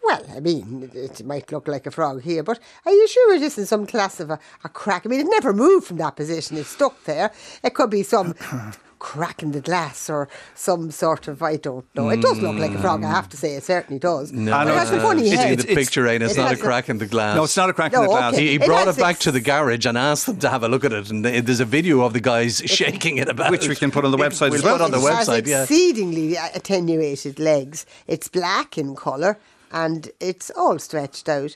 Well, 0.03 0.24
I 0.36 0.39
mean, 0.42 0.92
it, 0.94 1.20
it 1.22 1.25
might 1.25 1.51
look 1.51 1.68
like 1.68 1.88
a 1.88 1.92
frog 1.92 2.22
here, 2.22 2.44
but 2.44 2.60
are 2.86 2.92
you 2.92 3.08
sure 3.08 3.34
it 3.34 3.42
isn't 3.42 3.65
some 3.68 3.88
class 3.88 4.20
of 4.20 4.30
a, 4.30 4.38
a 4.63 4.70
crack? 4.70 5.03
I 5.06 5.10
mean, 5.10 5.22
it 5.22 5.30
never 5.30 5.53
moved 5.53 5.88
from 5.88 5.98
that 5.98 6.15
position. 6.15 6.58
It's 6.58 6.70
stuck 6.70 7.03
there. 7.06 7.32
It 7.63 7.74
could 7.74 7.89
be 7.89 8.03
some 8.03 8.36
cracking 9.04 9.52
the 9.52 9.60
glass 9.62 10.10
or 10.10 10.30
some 10.56 10.90
sort 10.90 11.28
of 11.28 11.44
I 11.44 11.58
don't 11.58 11.86
know. 11.94 12.10
It 12.10 12.22
does 12.22 12.40
look 12.40 12.56
like 12.56 12.72
a 12.72 12.80
frog, 12.80 13.04
I 13.04 13.10
have 13.12 13.28
to 13.30 13.38
say. 13.38 13.56
It 13.56 13.64
certainly 13.64 14.00
does. 14.00 14.32
No, 14.32 14.52
But 14.52 14.68
it 14.70 14.74
has 14.76 14.92
a 14.92 14.94
it's- 14.96 15.04
uh, 15.04 15.08
funny 15.10 15.28
it's- 15.28 15.40
head. 15.44 15.62
See 15.62 15.68
the 15.68 15.76
picture, 15.76 16.08
Ian. 16.08 16.22
It's 16.22 16.34
it 16.34 16.38
not 16.38 16.46
a 16.46 16.50
has 16.52 16.60
a- 16.60 16.64
crack 16.64 16.88
in 16.90 16.98
the 17.00 17.06
glass. 17.06 17.36
No, 17.36 17.44
it's 17.44 17.58
not 17.58 17.70
a 17.70 17.74
crack 17.74 17.92
in 17.94 18.00
No, 18.00 18.04
the 18.04 18.08
glass. 18.14 18.34
okay. 18.34 18.44
He, 18.44 18.52
he 18.54 18.58
brought 18.60 18.88
has 18.88 18.98
it 18.98 19.02
back 19.02 19.20
to 19.20 19.32
the 19.32 19.42
garage 19.42 19.86
and 19.86 19.98
asked 19.98 20.26
them 20.28 20.40
to 20.40 20.50
have 20.50 20.64
a 20.64 20.70
look 20.70 20.86
at 20.86 20.94
it, 20.94 21.10
and 21.12 21.24
th- 21.24 21.44
there's 21.46 21.60
a 21.60 21.66
video 21.66 22.02
of 22.02 22.14
the 22.14 22.22
guys 22.22 22.62
shaking 22.66 23.18
it 23.18 23.28
about. 23.30 23.52
Which 23.52 23.68
we 23.68 23.76
can 23.76 23.92
put 23.92 24.06
on 24.06 24.12
the 24.12 24.18
website 24.18 24.50
we'll 24.52 24.56
as 24.56 24.64
well. 24.64 24.78
Put 24.78 24.86
on 24.86 24.92
the 24.92 25.06
It 25.06 25.14
has 25.14 25.28
website, 25.28 25.46
yeah. 25.48 25.64
exceedingly 25.64 26.36
attenuated 26.38 27.40
legs. 27.40 27.86
It's 28.08 28.28
black 28.30 28.78
in 28.78 28.96
colour 28.96 29.38
and 29.72 30.10
it's 30.22 30.50
all 30.56 30.80
stretched 30.80 31.28
out. 31.28 31.56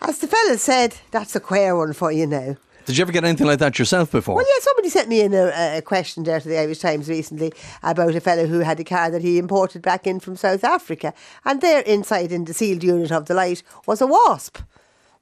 As 0.00 0.18
the 0.18 0.26
fella 0.26 0.56
said, 0.56 0.96
that's 1.10 1.36
a 1.36 1.40
queer 1.40 1.76
one 1.76 1.92
for 1.92 2.10
you 2.10 2.26
now. 2.26 2.56
Did 2.90 2.98
you 2.98 3.02
ever 3.02 3.12
get 3.12 3.22
anything 3.22 3.46
like 3.46 3.60
that 3.60 3.78
yourself 3.78 4.10
before? 4.10 4.34
Well, 4.34 4.44
yeah, 4.44 4.60
somebody 4.62 4.88
sent 4.88 5.08
me 5.08 5.20
in 5.20 5.32
a, 5.32 5.76
a 5.76 5.80
question 5.80 6.24
there 6.24 6.40
to 6.40 6.48
the 6.48 6.58
Irish 6.58 6.80
Times 6.80 7.08
recently 7.08 7.52
about 7.84 8.16
a 8.16 8.20
fellow 8.20 8.46
who 8.46 8.58
had 8.58 8.80
a 8.80 8.84
car 8.84 9.12
that 9.12 9.22
he 9.22 9.38
imported 9.38 9.80
back 9.80 10.08
in 10.08 10.18
from 10.18 10.34
South 10.34 10.64
Africa, 10.64 11.14
and 11.44 11.60
there 11.60 11.82
inside 11.82 12.32
in 12.32 12.46
the 12.46 12.52
sealed 12.52 12.82
unit 12.82 13.12
of 13.12 13.26
the 13.26 13.34
light 13.34 13.62
was 13.86 14.00
a 14.00 14.08
wasp. 14.08 14.58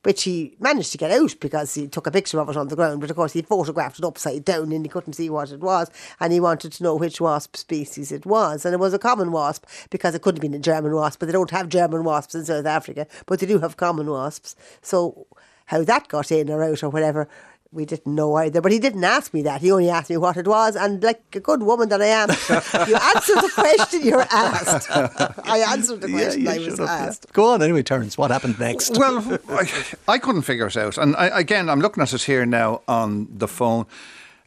Which 0.02 0.22
he 0.22 0.56
managed 0.58 0.92
to 0.92 0.98
get 0.98 1.10
out 1.10 1.34
because 1.40 1.74
he 1.74 1.88
took 1.88 2.06
a 2.06 2.10
picture 2.10 2.40
of 2.40 2.48
it 2.48 2.56
on 2.56 2.68
the 2.68 2.76
ground, 2.76 3.02
but 3.02 3.10
of 3.10 3.16
course 3.16 3.34
he 3.34 3.42
photographed 3.42 3.98
it 3.98 4.04
upside 4.06 4.46
down 4.46 4.72
and 4.72 4.86
he 4.86 4.88
couldn't 4.88 5.12
see 5.12 5.28
what 5.28 5.50
it 5.50 5.60
was. 5.60 5.90
And 6.20 6.32
he 6.32 6.40
wanted 6.40 6.72
to 6.72 6.82
know 6.82 6.94
which 6.94 7.20
wasp 7.20 7.54
species 7.56 8.12
it 8.12 8.24
was. 8.24 8.64
And 8.64 8.72
it 8.72 8.78
was 8.78 8.94
a 8.94 8.98
common 8.98 9.30
wasp 9.30 9.66
because 9.90 10.14
it 10.14 10.22
could 10.22 10.36
have 10.36 10.40
been 10.40 10.54
a 10.54 10.58
German 10.58 10.94
wasp, 10.94 11.18
but 11.20 11.26
they 11.26 11.32
don't 11.32 11.50
have 11.50 11.68
German 11.68 12.04
wasps 12.04 12.34
in 12.34 12.46
South 12.46 12.64
Africa, 12.64 13.06
but 13.26 13.40
they 13.40 13.46
do 13.46 13.58
have 13.58 13.76
common 13.76 14.06
wasps. 14.06 14.56
So 14.80 15.26
how 15.68 15.84
that 15.84 16.08
got 16.08 16.32
in 16.32 16.48
or 16.48 16.64
out 16.64 16.82
or 16.82 16.88
whatever, 16.88 17.28
we 17.70 17.84
didn't 17.84 18.14
know 18.14 18.34
either. 18.36 18.60
But 18.60 18.72
he 18.72 18.78
didn't 18.78 19.04
ask 19.04 19.34
me 19.34 19.42
that. 19.42 19.60
He 19.60 19.70
only 19.70 19.90
asked 19.90 20.10
me 20.10 20.16
what 20.16 20.36
it 20.36 20.46
was. 20.46 20.74
And 20.74 21.02
like 21.02 21.22
a 21.34 21.40
good 21.40 21.62
woman 21.62 21.88
that 21.90 22.00
I 22.00 22.06
am, 22.06 22.28
you 22.88 22.96
answer 22.96 23.34
the 23.34 23.50
question 23.54 24.02
you're 24.02 24.26
asked. 24.30 24.90
I 24.90 25.58
answered 25.72 26.00
the 26.00 26.08
question 26.08 26.42
you 26.42 26.50
I 26.50 26.56
was 26.56 26.64
should 26.64 26.78
have, 26.78 26.88
yeah. 26.88 27.06
asked. 27.06 27.32
Go 27.32 27.52
on, 27.52 27.62
anyway, 27.62 27.82
Terence. 27.82 28.16
What 28.16 28.30
happened 28.30 28.58
next? 28.58 28.96
Well, 28.96 29.38
I, 29.50 29.70
I 30.06 30.18
couldn't 30.18 30.42
figure 30.42 30.66
it 30.66 30.76
out. 30.76 30.96
And 30.96 31.14
I, 31.16 31.26
again, 31.38 31.68
I'm 31.68 31.80
looking 31.80 32.02
at 32.02 32.12
it 32.12 32.22
here 32.22 32.46
now 32.46 32.82
on 32.88 33.28
the 33.30 33.48
phone, 33.48 33.86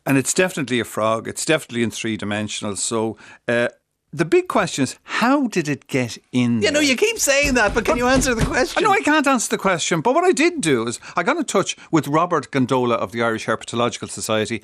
and 0.06 0.18
it's 0.18 0.34
definitely 0.34 0.80
a 0.80 0.86
frog. 0.86 1.28
It's 1.28 1.46
definitely 1.46 1.84
in 1.84 1.92
three 1.92 2.18
dimensional. 2.18 2.76
So 2.76 3.18
uh, 3.48 3.70
the 4.14 4.26
big 4.26 4.48
question 4.48 4.84
is, 4.84 4.98
how 5.04 5.48
did 5.48 5.70
it 5.70 5.88
get 5.88 6.18
in? 6.32 6.62
you 6.62 6.72
know, 6.72 6.80
there? 6.80 6.84
you 6.84 6.96
keep 6.98 7.18
saying 7.18 7.54
that, 7.54 7.74
but 7.74 7.86
can 7.86 7.98
you 7.98 8.08
answer 8.08 8.36
the 8.36 8.46
question? 8.46 8.84
I 8.84 8.88
know 8.88 8.94
I 8.94 9.02
can't 9.02 9.26
answer 9.26 9.50
the 9.50 9.58
question, 9.58 10.02
but 10.02 10.14
what 10.14 10.24
I 10.24 10.32
did 10.32 10.60
do 10.60 10.86
is 10.88 11.00
I 11.16 11.24
got 11.24 11.38
in 11.38 11.46
touch 11.46 11.78
with 11.92 12.08
Robert 12.08 12.52
Gandola 12.52 12.96
of 12.96 13.12
the 13.12 13.24
Irish 13.24 13.46
Herpetological 13.46 14.10
Society, 14.10 14.62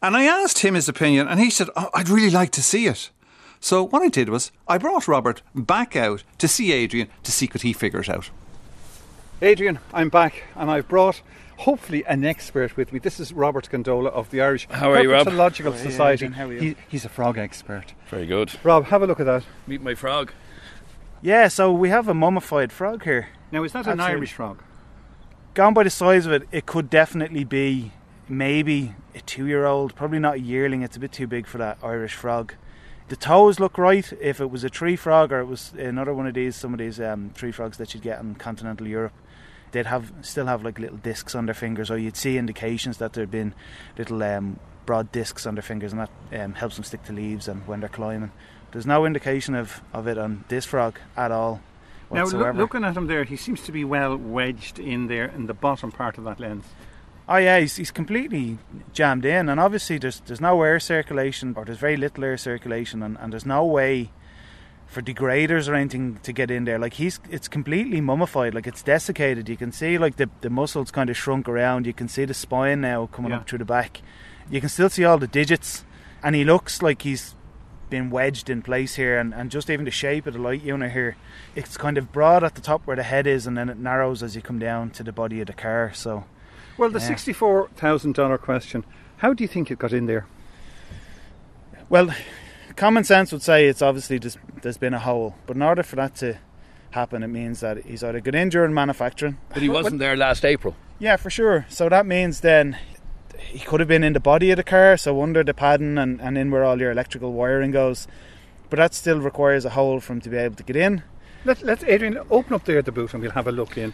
and 0.00 0.16
I 0.16 0.24
asked 0.24 0.60
him 0.60 0.74
his 0.74 0.88
opinion, 0.88 1.28
and 1.28 1.38
he 1.38 1.50
said, 1.50 1.68
oh, 1.76 1.90
"I'd 1.92 2.08
really 2.08 2.30
like 2.30 2.50
to 2.52 2.62
see 2.62 2.86
it." 2.86 3.10
So 3.60 3.82
what 3.82 4.02
I 4.02 4.08
did 4.08 4.28
was 4.28 4.52
I 4.66 4.78
brought 4.78 5.08
Robert 5.08 5.42
back 5.54 5.96
out 5.96 6.22
to 6.38 6.48
see 6.48 6.72
Adrian 6.72 7.08
to 7.24 7.32
see 7.32 7.46
could 7.46 7.62
he 7.62 7.72
figure 7.72 8.00
it 8.00 8.08
out. 8.08 8.30
Adrian, 9.42 9.78
I'm 9.92 10.08
back, 10.08 10.44
and 10.54 10.70
I've 10.70 10.88
brought 10.88 11.20
hopefully 11.58 12.04
an 12.06 12.24
expert 12.24 12.76
with 12.76 12.92
me. 12.92 12.98
This 12.98 13.18
is 13.18 13.32
Robert 13.32 13.68
Gandola 13.70 14.10
of 14.10 14.30
the 14.30 14.40
Irish 14.40 14.68
How 14.70 14.92
are 14.92 15.02
you, 15.02 15.12
Rob? 15.12 15.26
Herpetological 15.26 15.64
How 15.64 15.70
are 15.70 15.84
you, 15.84 15.90
Society. 15.90 16.24
Adrian? 16.26 16.32
How 16.32 16.46
are 16.46 16.52
you? 16.52 16.60
He, 16.60 16.76
he's 16.88 17.04
a 17.04 17.08
frog 17.08 17.36
expert. 17.36 17.94
Very 18.08 18.26
good. 18.26 18.52
Rob, 18.62 18.86
have 18.86 19.02
a 19.02 19.06
look 19.06 19.20
at 19.20 19.26
that. 19.26 19.44
Meet 19.66 19.82
my 19.82 19.94
frog. 19.94 20.32
Yeah, 21.20 21.48
so 21.48 21.72
we 21.72 21.88
have 21.90 22.06
a 22.08 22.14
mummified 22.14 22.70
frog 22.70 23.02
here. 23.02 23.28
Now, 23.50 23.64
is 23.64 23.72
that 23.72 23.86
an 23.86 23.94
an 23.94 24.00
Irish 24.00 24.16
Irish 24.16 24.32
frog? 24.34 24.62
Gone 25.54 25.74
by 25.74 25.82
the 25.82 25.90
size 25.90 26.26
of 26.26 26.32
it, 26.32 26.48
it 26.52 26.66
could 26.66 26.88
definitely 26.88 27.42
be 27.42 27.92
maybe 28.28 28.94
a 29.14 29.20
two 29.20 29.46
year 29.46 29.66
old, 29.66 29.96
probably 29.96 30.20
not 30.20 30.34
a 30.34 30.40
yearling, 30.40 30.82
it's 30.82 30.96
a 30.96 31.00
bit 31.00 31.10
too 31.10 31.26
big 31.26 31.46
for 31.46 31.58
that 31.58 31.78
Irish 31.82 32.14
frog. 32.14 32.54
The 33.08 33.16
toes 33.16 33.58
look 33.58 33.78
right. 33.78 34.12
If 34.20 34.38
it 34.40 34.50
was 34.50 34.62
a 34.62 34.70
tree 34.70 34.94
frog 34.94 35.32
or 35.32 35.40
it 35.40 35.46
was 35.46 35.72
another 35.76 36.14
one 36.14 36.26
of 36.26 36.34
these, 36.34 36.54
some 36.54 36.74
of 36.74 36.78
these 36.78 37.00
um, 37.00 37.30
tree 37.34 37.50
frogs 37.50 37.78
that 37.78 37.94
you'd 37.94 38.02
get 38.02 38.20
in 38.20 38.34
continental 38.34 38.86
Europe, 38.86 39.14
they'd 39.72 39.86
have 39.86 40.12
still 40.22 40.46
have 40.46 40.64
like 40.64 40.78
little 40.78 40.96
discs 40.98 41.34
on 41.34 41.46
their 41.46 41.54
fingers, 41.54 41.90
or 41.90 41.98
you'd 41.98 42.16
see 42.16 42.38
indications 42.38 42.98
that 42.98 43.12
there'd 43.12 43.30
been 43.30 43.54
little 43.96 44.22
um, 44.22 44.58
broad 44.86 45.12
discs 45.12 45.46
on 45.46 45.54
their 45.54 45.62
fingers, 45.62 45.92
and 45.92 46.00
that 46.00 46.40
um, 46.40 46.54
helps 46.54 46.76
them 46.76 46.84
stick 46.84 47.04
to 47.04 47.12
leaves 47.12 47.48
and 47.48 47.66
when 47.66 47.80
they're 47.80 47.88
climbing. 47.88 48.32
There's 48.72 48.86
no 48.86 49.06
indication 49.06 49.54
of, 49.54 49.80
of 49.92 50.06
it 50.06 50.18
on 50.18 50.44
this 50.48 50.64
frog 50.66 50.98
at 51.16 51.30
all. 51.30 51.60
Now, 52.10 52.22
Whatsoever. 52.22 52.52
loo- 52.54 52.60
looking 52.60 52.84
at 52.84 52.96
him 52.96 53.06
there, 53.06 53.24
he 53.24 53.36
seems 53.36 53.62
to 53.62 53.72
be 53.72 53.84
well 53.84 54.16
wedged 54.16 54.78
in 54.78 55.08
there 55.08 55.26
in 55.26 55.46
the 55.46 55.54
bottom 55.54 55.92
part 55.92 56.18
of 56.18 56.24
that 56.24 56.40
lens. 56.40 56.64
Oh 57.28 57.36
yeah, 57.36 57.60
he's, 57.60 57.76
he's 57.76 57.90
completely 57.90 58.56
jammed 58.94 59.26
in, 59.26 59.50
and 59.50 59.60
obviously 59.60 59.98
there's 59.98 60.20
there's 60.20 60.40
no 60.40 60.62
air 60.62 60.80
circulation, 60.80 61.52
or 61.56 61.66
there's 61.66 61.78
very 61.78 61.96
little 61.98 62.24
air 62.24 62.38
circulation, 62.38 63.02
and, 63.02 63.18
and 63.20 63.32
there's 63.34 63.44
no 63.44 63.66
way 63.66 64.10
for 64.88 65.02
degraders 65.02 65.68
or 65.68 65.74
anything 65.74 66.18
to 66.22 66.32
get 66.32 66.50
in 66.50 66.64
there. 66.64 66.78
Like 66.78 66.94
he's, 66.94 67.20
it's 67.30 67.46
completely 67.46 68.00
mummified, 68.00 68.54
like 68.54 68.66
it's 68.66 68.82
desiccated. 68.82 69.48
You 69.48 69.56
can 69.56 69.70
see 69.70 69.98
like 69.98 70.16
the 70.16 70.28
the 70.40 70.50
muscles 70.50 70.90
kind 70.90 71.10
of 71.10 71.16
shrunk 71.16 71.48
around. 71.48 71.86
You 71.86 71.92
can 71.92 72.08
see 72.08 72.24
the 72.24 72.34
spine 72.34 72.80
now 72.80 73.06
coming 73.06 73.30
Yeah. 73.32 73.38
up 73.38 73.48
through 73.48 73.58
the 73.58 73.64
back. 73.66 74.00
You 74.50 74.60
can 74.60 74.70
still 74.70 74.88
see 74.88 75.04
all 75.04 75.18
the 75.18 75.26
digits, 75.26 75.84
and 76.22 76.34
he 76.34 76.42
looks 76.44 76.80
like 76.82 77.02
he's 77.02 77.34
been 77.90 78.10
wedged 78.10 78.50
in 78.50 78.60
place 78.62 78.96
here, 78.96 79.18
and, 79.18 79.32
and 79.34 79.50
just 79.50 79.70
even 79.70 79.84
the 79.84 79.90
shape 79.90 80.26
of 80.26 80.34
the 80.34 80.40
light 80.40 80.62
unit 80.62 80.92
here, 80.92 81.16
it's 81.54 81.76
kind 81.78 81.96
of 81.98 82.12
broad 82.12 82.42
at 82.44 82.54
the 82.54 82.60
top 82.60 82.86
where 82.86 82.96
the 82.96 83.02
head 83.02 83.26
is, 83.26 83.46
and 83.46 83.56
then 83.56 83.68
it 83.70 83.78
narrows 83.78 84.22
as 84.22 84.36
you 84.36 84.42
come 84.42 84.58
down 84.58 84.90
to 84.90 85.02
the 85.02 85.12
body 85.12 85.40
of 85.40 85.46
the 85.46 85.52
car. 85.54 85.90
So. 85.94 86.24
Well, 86.78 86.90
the 86.90 86.98
Yeah. 86.98 87.06
sixty-four 87.08 87.68
thousand 87.76 88.14
dollar 88.14 88.38
question: 88.38 88.84
How 89.18 89.34
do 89.34 89.44
you 89.44 89.48
think 89.48 89.70
it 89.70 89.78
got 89.78 89.92
in 89.92 90.06
there? 90.06 90.26
Well, 91.90 92.10
common 92.78 93.02
sense 93.04 93.32
would 93.32 93.42
say 93.42 93.66
it's 93.66 93.82
obviously 93.82 94.18
just 94.18 94.38
there's 94.62 94.78
been 94.78 94.94
a 94.94 95.00
hole, 95.00 95.34
but 95.46 95.56
in 95.56 95.62
order 95.62 95.82
for 95.82 95.96
that 95.96 96.14
to 96.16 96.38
happen, 96.92 97.22
it 97.22 97.28
means 97.28 97.60
that 97.60 97.84
he's 97.84 98.02
either 98.02 98.20
got 98.20 98.34
injured 98.34 98.64
in 98.64 98.74
manufacturing. 98.74 99.36
But 99.50 99.62
he 99.62 99.68
wasn't 99.68 99.98
there 99.98 100.16
last 100.16 100.44
April. 100.44 100.74
Yeah, 100.98 101.16
for 101.16 101.28
sure. 101.28 101.66
So 101.68 101.88
that 101.88 102.06
means 102.06 102.40
then 102.40 102.78
he 103.36 103.58
could 103.58 103.80
have 103.80 103.88
been 103.88 104.04
in 104.04 104.12
the 104.12 104.20
body 104.20 104.50
of 104.52 104.56
the 104.56 104.62
car, 104.62 104.96
so 104.96 105.20
under 105.22 105.42
the 105.42 105.54
padding 105.54 105.98
and, 105.98 106.20
and 106.20 106.38
in 106.38 106.50
where 106.50 106.64
all 106.64 106.80
your 106.80 106.92
electrical 106.92 107.32
wiring 107.32 107.72
goes. 107.72 108.06
But 108.70 108.78
that 108.78 108.94
still 108.94 109.20
requires 109.20 109.64
a 109.64 109.70
hole 109.70 110.00
for 110.00 110.12
him 110.12 110.20
to 110.22 110.30
be 110.30 110.36
able 110.36 110.56
to 110.56 110.62
get 110.62 110.76
in. 110.76 111.02
Let, 111.44 111.62
let's 111.62 111.84
Adrian 111.84 112.18
open 112.30 112.54
up 112.54 112.64
there 112.64 112.80
the 112.82 112.92
boot, 112.92 113.12
and 113.12 113.22
we'll 113.22 113.32
have 113.32 113.48
a 113.48 113.52
look 113.52 113.76
in, 113.76 113.92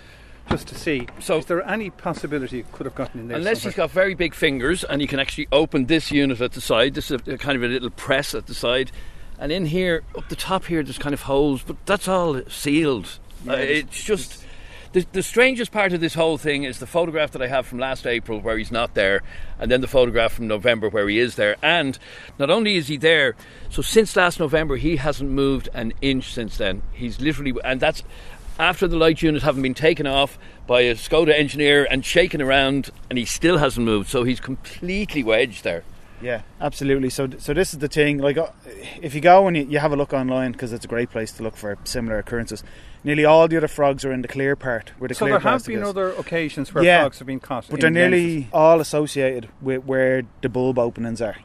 just 0.50 0.68
to 0.68 0.74
see. 0.74 1.06
So- 1.20 1.38
is 1.38 1.46
there 1.46 1.66
any 1.68 1.90
possibility 1.90 2.60
it 2.60 2.72
could 2.72 2.86
have 2.86 2.94
gotten 2.94 3.20
in 3.20 3.28
there? 3.28 3.36
Unless 3.36 3.62
he's 3.62 3.74
somewhere? 3.74 3.88
got 3.88 3.94
very 3.94 4.14
big 4.14 4.34
fingers 4.34 4.84
and 4.84 5.00
he 5.00 5.06
can 5.06 5.18
actually 5.18 5.48
open 5.52 5.86
this 5.86 6.10
unit 6.10 6.40
at 6.40 6.52
the 6.52 6.60
side. 6.60 6.94
This 6.94 7.10
is 7.10 7.20
a, 7.26 7.38
kind 7.38 7.56
of 7.56 7.62
a 7.62 7.68
little 7.68 7.90
press 7.90 8.34
at 8.34 8.46
the 8.46 8.54
side. 8.54 8.90
And 9.38 9.50
in 9.50 9.66
here, 9.66 10.04
up 10.16 10.28
the 10.28 10.36
top 10.36 10.66
here, 10.66 10.82
there's 10.82 10.98
kind 10.98 11.12
of 11.12 11.22
holes, 11.22 11.62
but 11.62 11.76
that's 11.86 12.06
all 12.08 12.40
sealed. 12.48 13.18
Uh, 13.48 13.54
it's 13.54 14.02
just. 14.02 14.42
The, 14.92 15.04
the 15.10 15.24
strangest 15.24 15.72
part 15.72 15.92
of 15.92 16.00
this 16.00 16.14
whole 16.14 16.38
thing 16.38 16.62
is 16.62 16.78
the 16.78 16.86
photograph 16.86 17.32
that 17.32 17.42
I 17.42 17.48
have 17.48 17.66
from 17.66 17.80
last 17.80 18.06
April 18.06 18.40
where 18.40 18.56
he's 18.56 18.70
not 18.70 18.94
there, 18.94 19.22
and 19.58 19.68
then 19.68 19.80
the 19.80 19.88
photograph 19.88 20.34
from 20.34 20.46
November 20.46 20.88
where 20.88 21.08
he 21.08 21.18
is 21.18 21.34
there. 21.34 21.56
And 21.62 21.98
not 22.38 22.48
only 22.48 22.76
is 22.76 22.86
he 22.86 22.96
there, 22.96 23.34
so 23.70 23.82
since 23.82 24.14
last 24.14 24.38
November, 24.38 24.76
he 24.76 24.94
hasn't 24.98 25.28
moved 25.28 25.68
an 25.74 25.94
inch 26.00 26.32
since 26.32 26.58
then. 26.58 26.82
He's 26.92 27.20
literally, 27.20 27.54
and 27.64 27.80
that's 27.80 28.04
after 28.58 28.86
the 28.88 28.96
light 28.96 29.22
unit 29.22 29.42
having 29.42 29.62
been 29.62 29.74
taken 29.74 30.06
off 30.06 30.38
by 30.66 30.82
a 30.82 30.94
Skoda 30.94 31.36
engineer 31.38 31.86
and 31.90 32.04
shaken 32.04 32.40
around, 32.40 32.90
and 33.10 33.18
he 33.18 33.24
still 33.24 33.58
hasn't 33.58 33.84
moved. 33.84 34.08
So 34.08 34.24
he's 34.24 34.40
completely 34.40 35.22
wedged 35.22 35.64
there. 35.64 35.82
Yeah, 36.22 36.42
absolutely. 36.60 37.10
So, 37.10 37.28
so 37.38 37.52
this 37.52 37.74
is 37.74 37.80
the 37.80 37.88
thing. 37.88 38.18
Like, 38.18 38.38
uh, 38.38 38.46
if 39.02 39.14
you 39.14 39.20
go 39.20 39.46
and 39.46 39.56
you, 39.56 39.64
you 39.64 39.78
have 39.80 39.92
a 39.92 39.96
look 39.96 40.12
online, 40.14 40.52
because 40.52 40.72
it's 40.72 40.84
a 40.84 40.88
great 40.88 41.10
place 41.10 41.32
to 41.32 41.42
look 41.42 41.56
for 41.56 41.76
similar 41.84 42.18
occurrences. 42.18 42.62
Nearly 43.02 43.26
all 43.26 43.46
the 43.46 43.58
other 43.58 43.68
frogs 43.68 44.04
are 44.06 44.12
in 44.12 44.22
the 44.22 44.28
clear 44.28 44.56
part, 44.56 44.92
where 44.98 45.08
the 45.08 45.14
So 45.14 45.26
clear 45.26 45.32
there 45.38 45.40
have 45.40 45.66
been 45.66 45.82
is. 45.82 45.88
other 45.88 46.10
occasions 46.12 46.72
where 46.72 46.82
Yeah, 46.82 47.02
frogs 47.02 47.18
have 47.18 47.26
been 47.26 47.40
caught. 47.40 47.66
but 47.68 47.80
they're 47.80 47.90
nearly 47.90 48.34
lenses. 48.36 48.50
all 48.54 48.80
associated 48.80 49.48
with 49.60 49.84
where 49.84 50.22
the 50.40 50.48
bulb 50.48 50.78
openings 50.78 51.20
are. 51.20 51.36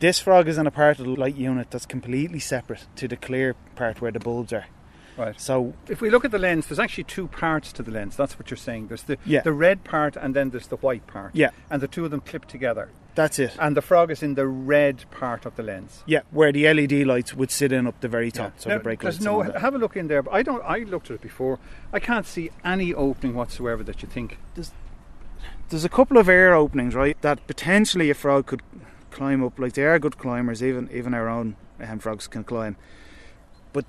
This 0.00 0.18
frog 0.18 0.48
is 0.48 0.58
in 0.58 0.66
a 0.66 0.70
part 0.70 0.98
of 0.98 1.06
the 1.06 1.12
light 1.12 1.36
unit 1.36 1.70
that's 1.70 1.86
completely 1.86 2.40
separate 2.40 2.86
to 2.96 3.08
the 3.08 3.16
clear 3.16 3.54
part 3.76 4.02
where 4.02 4.10
the 4.12 4.20
bulbs 4.20 4.52
are. 4.52 4.66
Right. 5.16 5.38
So 5.40 5.74
If 5.88 6.00
we 6.00 6.08
look 6.10 6.24
at 6.24 6.30
the 6.30 6.38
lens, 6.38 6.66
there's 6.68 6.78
actually 6.78 7.04
two 7.04 7.26
parts 7.28 7.72
to 7.74 7.82
the 7.82 7.90
lens. 7.90 8.16
That's 8.16 8.38
what 8.38 8.50
you're 8.50 8.56
saying. 8.58 8.88
There's 8.88 9.02
the 9.02 9.18
Yeah. 9.24 9.42
the 9.42 9.52
red 9.52 9.84
part, 9.84 10.16
and 10.16 10.34
then 10.34 10.50
there's 10.50 10.68
the 10.68 10.76
white 10.76 11.06
part. 11.06 11.30
Yeah. 11.34 11.50
And 11.68 11.82
the 11.82 11.88
two 11.88 12.04
of 12.04 12.10
them 12.10 12.20
clip 12.20 12.46
together. 12.46 12.88
that's 13.16 13.38
it. 13.40 13.54
And 13.58 13.76
the 13.76 13.82
frog 13.82 14.10
is 14.10 14.22
in 14.22 14.34
the 14.34 14.46
red 14.46 15.04
part 15.10 15.44
of 15.44 15.56
the 15.56 15.62
lens. 15.62 16.02
Yeah, 16.06 16.20
where 16.30 16.52
the 16.52 16.66
LED 16.72 17.04
lights 17.04 17.34
would 17.34 17.50
sit 17.50 17.70
in 17.72 17.86
up 17.86 18.00
the 18.00 18.08
very 18.08 18.30
top, 18.30 18.52
so 18.56 18.70
Now, 18.70 18.78
the 18.78 18.84
brake 18.84 19.00
there's 19.00 19.16
lights. 19.16 19.24
no. 19.24 19.40
and 19.40 19.48
all 19.48 19.52
that. 19.54 19.60
Have 19.60 19.74
a 19.74 19.78
look 19.78 19.96
in 19.96 20.06
there. 20.08 20.22
But 20.22 20.32
I 20.32 20.42
don't. 20.42 20.62
I 20.64 20.78
looked 20.78 21.10
at 21.10 21.16
it 21.16 21.20
before. 21.20 21.58
I 21.92 21.98
can't 21.98 22.24
see 22.24 22.50
any 22.64 22.94
opening 22.94 23.34
whatsoever 23.34 23.82
that 23.82 24.00
you 24.02 24.08
think. 24.08 24.38
There's 25.68 25.84
a 25.84 25.88
couple 25.88 26.18
of 26.18 26.28
air 26.28 26.54
openings, 26.54 26.94
right, 26.94 27.20
that 27.22 27.46
potentially 27.46 28.10
a 28.10 28.14
frog 28.14 28.46
could 28.46 28.62
climb 29.10 29.44
up. 29.44 29.58
Like 29.58 29.74
they 29.74 29.84
are 29.84 29.98
good 29.98 30.16
climbers, 30.18 30.62
even 30.62 30.88
even 30.92 31.12
our 31.12 31.28
own 31.28 31.56
um, 31.80 31.98
frogs 31.98 32.26
can 32.28 32.44
climb. 32.44 32.76
But 33.72 33.84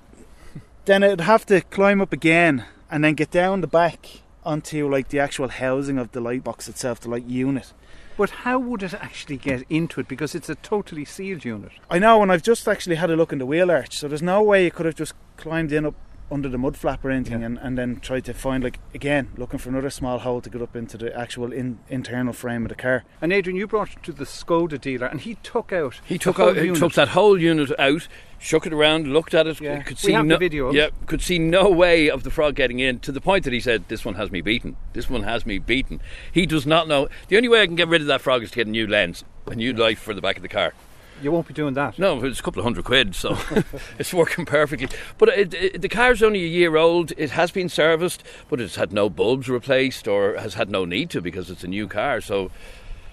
then 0.84 1.02
it'd 1.02 1.20
have 1.20 1.46
to 1.46 1.60
climb 1.60 2.00
up 2.00 2.12
again 2.12 2.64
and 2.90 3.04
then 3.04 3.14
get 3.14 3.30
down 3.30 3.60
the 3.60 3.66
back 3.66 4.22
onto 4.44 4.88
like 4.88 5.08
the 5.08 5.20
actual 5.20 5.48
housing 5.48 5.98
of 5.98 6.12
the 6.12 6.20
light 6.20 6.42
box 6.42 6.68
itself, 6.68 7.00
the 7.00 7.08
light 7.08 7.26
unit. 7.26 7.72
But 8.16 8.30
how 8.30 8.58
would 8.58 8.82
it 8.82 8.94
actually 8.94 9.36
get 9.38 9.64
into 9.70 10.00
it? 10.00 10.08
Because 10.08 10.34
it's 10.34 10.50
a 10.50 10.54
totally 10.56 11.04
sealed 11.04 11.44
unit. 11.44 11.72
I 11.90 11.98
know, 11.98 12.22
and 12.22 12.30
I've 12.30 12.42
just 12.42 12.68
actually 12.68 12.96
had 12.96 13.10
a 13.10 13.16
look 13.16 13.32
in 13.32 13.38
the 13.38 13.46
wheel 13.46 13.70
arch, 13.70 13.96
so 13.96 14.08
there's 14.08 14.22
no 14.22 14.42
way 14.42 14.64
you 14.64 14.70
could 14.70 14.86
have 14.86 14.94
just 14.94 15.14
climbed 15.36 15.72
in 15.72 15.86
up 15.86 15.94
under 16.32 16.48
the 16.48 16.58
mud 16.58 16.76
flap 16.76 17.04
or 17.04 17.10
anything 17.10 17.40
Yeah. 17.40 17.46
and, 17.46 17.58
and 17.58 17.78
then 17.78 18.00
tried 18.00 18.24
to 18.24 18.34
find, 18.34 18.64
like, 18.64 18.78
again, 18.94 19.28
looking 19.36 19.58
for 19.58 19.68
another 19.68 19.90
small 19.90 20.18
hole 20.20 20.40
to 20.40 20.50
get 20.50 20.62
up 20.62 20.74
into 20.74 20.96
the 20.96 21.16
actual 21.16 21.52
in, 21.52 21.78
internal 21.88 22.32
frame 22.32 22.62
of 22.64 22.70
the 22.70 22.74
car. 22.74 23.04
And 23.20 23.32
Adrian, 23.32 23.56
you 23.56 23.66
brought 23.66 23.92
it 23.92 24.02
to 24.04 24.12
the 24.12 24.24
Skoda 24.24 24.80
dealer, 24.80 25.06
and 25.06 25.20
he 25.20 25.36
took 25.42 25.72
out. 25.72 26.00
He 26.04 26.18
took 26.18 26.40
out, 26.40 26.56
he 26.56 26.70
took 26.72 26.94
that 26.94 27.08
whole 27.08 27.38
unit 27.38 27.70
out, 27.78 28.08
shook 28.38 28.66
it 28.66 28.72
around, 28.72 29.08
looked 29.08 29.34
at 29.34 29.46
it. 29.46 29.60
Yeah. 29.60 29.82
Could 29.82 29.98
We 30.02 30.12
see 30.12 30.22
no, 30.22 30.36
video 30.38 30.72
Yeah, 30.72 30.88
could 31.06 31.22
see 31.22 31.38
no 31.38 31.68
way 31.70 32.10
of 32.10 32.22
the 32.24 32.30
frog 32.30 32.54
getting 32.54 32.78
in. 32.78 32.98
To 33.00 33.12
the 33.12 33.20
point 33.20 33.44
that 33.44 33.52
he 33.52 33.60
said, 33.60 33.84
"This 33.88 34.04
one 34.04 34.14
has 34.14 34.30
me 34.30 34.40
beaten. 34.40 34.76
This 34.94 35.10
one 35.10 35.22
has 35.24 35.44
me 35.46 35.58
beaten." 35.58 36.00
He 36.32 36.46
does 36.46 36.66
not 36.66 36.88
know. 36.88 37.08
The 37.28 37.36
only 37.36 37.48
way 37.48 37.62
I 37.62 37.66
can 37.66 37.76
get 37.76 37.88
rid 37.88 38.00
of 38.00 38.06
that 38.08 38.20
frog 38.22 38.42
is 38.42 38.50
to 38.52 38.56
get 38.56 38.66
a 38.66 38.70
new 38.70 38.86
lens, 38.86 39.24
a 39.46 39.54
new 39.54 39.72
light 39.72 39.98
for 39.98 40.14
the 40.14 40.20
back 40.22 40.36
of 40.36 40.42
the 40.42 40.48
car. 40.48 40.72
You 41.22 41.30
won't 41.30 41.46
be 41.46 41.54
doing 41.54 41.74
that. 41.74 41.98
No, 41.98 42.24
it's 42.24 42.40
a 42.40 42.42
couple 42.42 42.60
of 42.60 42.64
hundred 42.64 42.84
quid, 42.84 43.14
so 43.14 43.38
it's 43.98 44.12
working 44.12 44.44
perfectly. 44.44 44.88
But 45.18 45.28
it, 45.30 45.54
it, 45.54 45.82
the 45.82 45.88
car's 45.88 46.22
only 46.22 46.42
a 46.42 46.48
year 46.48 46.76
old. 46.76 47.12
It 47.16 47.30
has 47.30 47.50
been 47.50 47.68
serviced, 47.68 48.24
but 48.48 48.60
it's 48.60 48.76
had 48.76 48.92
no 48.92 49.08
bulbs 49.08 49.48
replaced 49.48 50.08
or 50.08 50.36
has 50.36 50.54
had 50.54 50.68
no 50.68 50.84
need 50.84 51.10
to 51.10 51.20
because 51.20 51.50
it's 51.50 51.62
a 51.62 51.68
new 51.68 51.86
car. 51.86 52.20
So 52.20 52.50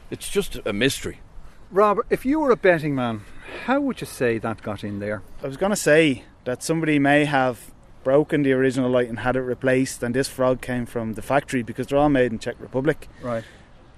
it's 0.09 0.29
just 0.29 0.59
a 0.65 0.73
mystery. 0.73 1.19
Rob, 1.71 1.99
if 2.09 2.25
you 2.25 2.39
were 2.39 2.49
a 2.49 2.57
betting 2.57 2.95
man, 2.95 3.21
how 3.65 3.79
would 3.79 4.01
you 4.01 4.07
say 4.07 4.39
that 4.39 4.61
got 4.63 4.83
in 4.83 4.99
there? 4.99 5.21
I 5.43 5.47
was 5.47 5.57
going 5.57 5.71
to 5.71 5.75
say 5.75 6.23
that 6.45 6.63
somebody 6.63 6.97
may 6.97 7.25
have 7.25 7.71
broken 8.03 8.43
the 8.43 8.53
original 8.53 8.89
light 8.89 9.09
and 9.09 9.19
had 9.19 9.35
it 9.35 9.41
replaced, 9.41 10.01
and 10.01 10.15
this 10.15 10.27
frog 10.27 10.61
came 10.61 10.85
from 10.85 11.13
the 11.13 11.21
factory 11.21 11.61
because 11.61 11.87
they're 11.87 11.99
all 11.99 12.09
made 12.09 12.31
in 12.31 12.39
Czech 12.39 12.55
Republic. 12.59 13.07
Right. 13.21 13.43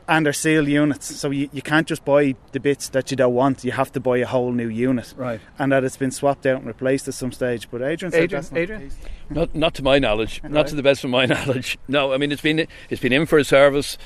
And 0.07 0.25
they're 0.25 0.33
sealed 0.33 0.67
units. 0.67 1.15
So 1.15 1.29
you, 1.31 1.49
you 1.53 1.61
can't 1.61 1.87
just 1.87 2.03
buy 2.05 2.35
the 2.51 2.59
bits 2.59 2.89
that 2.89 3.11
you 3.11 3.17
don't 3.17 3.33
want. 3.33 3.63
You 3.63 3.71
have 3.71 3.91
to 3.93 3.99
buy 3.99 4.17
a 4.17 4.25
whole 4.25 4.51
new 4.51 4.67
unit. 4.67 5.13
Right. 5.17 5.39
And 5.59 5.71
that 5.71 5.83
it's 5.83 5.97
been 5.97 6.11
swapped 6.11 6.45
out 6.45 6.57
and 6.57 6.67
replaced 6.67 7.07
at 7.07 7.13
some 7.13 7.31
stage. 7.31 7.69
But 7.71 7.81
Adrian 7.81 8.11
said 8.11 8.23
Adrian- 8.23 8.43
not 8.51 8.57
Adrian? 8.57 8.91
Not, 9.29 9.55
not 9.55 9.73
to 9.75 9.83
my 9.83 9.99
knowledge. 9.99 10.41
Not 10.43 10.67
to 10.67 10.75
the 10.75 10.83
best 10.83 11.03
of 11.03 11.09
my 11.09 11.25
knowledge. 11.27 11.77
No, 11.87 12.13
I 12.13 12.17
mean 12.17 12.31
it's 12.31 12.41
been 12.41 12.67
it's 12.89 13.01
been 13.01 13.13
in 13.13 13.25
for 13.25 13.37
a 13.37 13.43
service. 13.43 13.97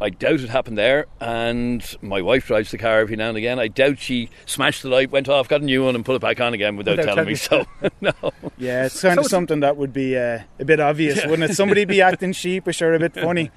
I 0.00 0.10
doubt 0.10 0.40
it 0.40 0.48
happened 0.50 0.76
there. 0.76 1.06
And 1.20 1.84
my 2.02 2.20
wife 2.20 2.48
drives 2.48 2.72
the 2.72 2.78
car 2.78 2.98
every 2.98 3.14
now 3.14 3.28
and 3.28 3.36
again. 3.38 3.60
I 3.60 3.68
doubt 3.68 4.00
she 4.00 4.28
smashed 4.44 4.82
the 4.82 4.88
light, 4.88 5.12
went 5.12 5.28
off, 5.28 5.48
got 5.48 5.60
a 5.60 5.64
new 5.64 5.84
one, 5.84 5.94
and 5.94 6.04
put 6.04 6.16
it 6.16 6.20
back 6.20 6.40
on 6.40 6.52
again 6.52 6.76
without, 6.76 6.96
Without 6.98 7.14
telling 7.14 7.28
me. 7.28 7.36
So 7.36 7.64
no. 8.00 8.12
Yeah, 8.58 8.86
it's 8.86 9.00
kind 9.00 9.00
So 9.00 9.08
of 9.08 9.12
it's- 9.18 9.30
something 9.30 9.60
that 9.60 9.76
would 9.76 9.92
be 9.92 10.16
uh, 10.18 10.40
a 10.58 10.64
bit 10.64 10.80
obvious, 10.80 11.24
wouldn't 11.24 11.48
it? 11.48 11.54
Somebody 11.54 11.84
be 11.84 12.00
acting 12.10 12.32
sheepish 12.32 12.82
or 12.82 12.92
a 12.94 12.98
bit 12.98 13.14
funny. 13.14 13.52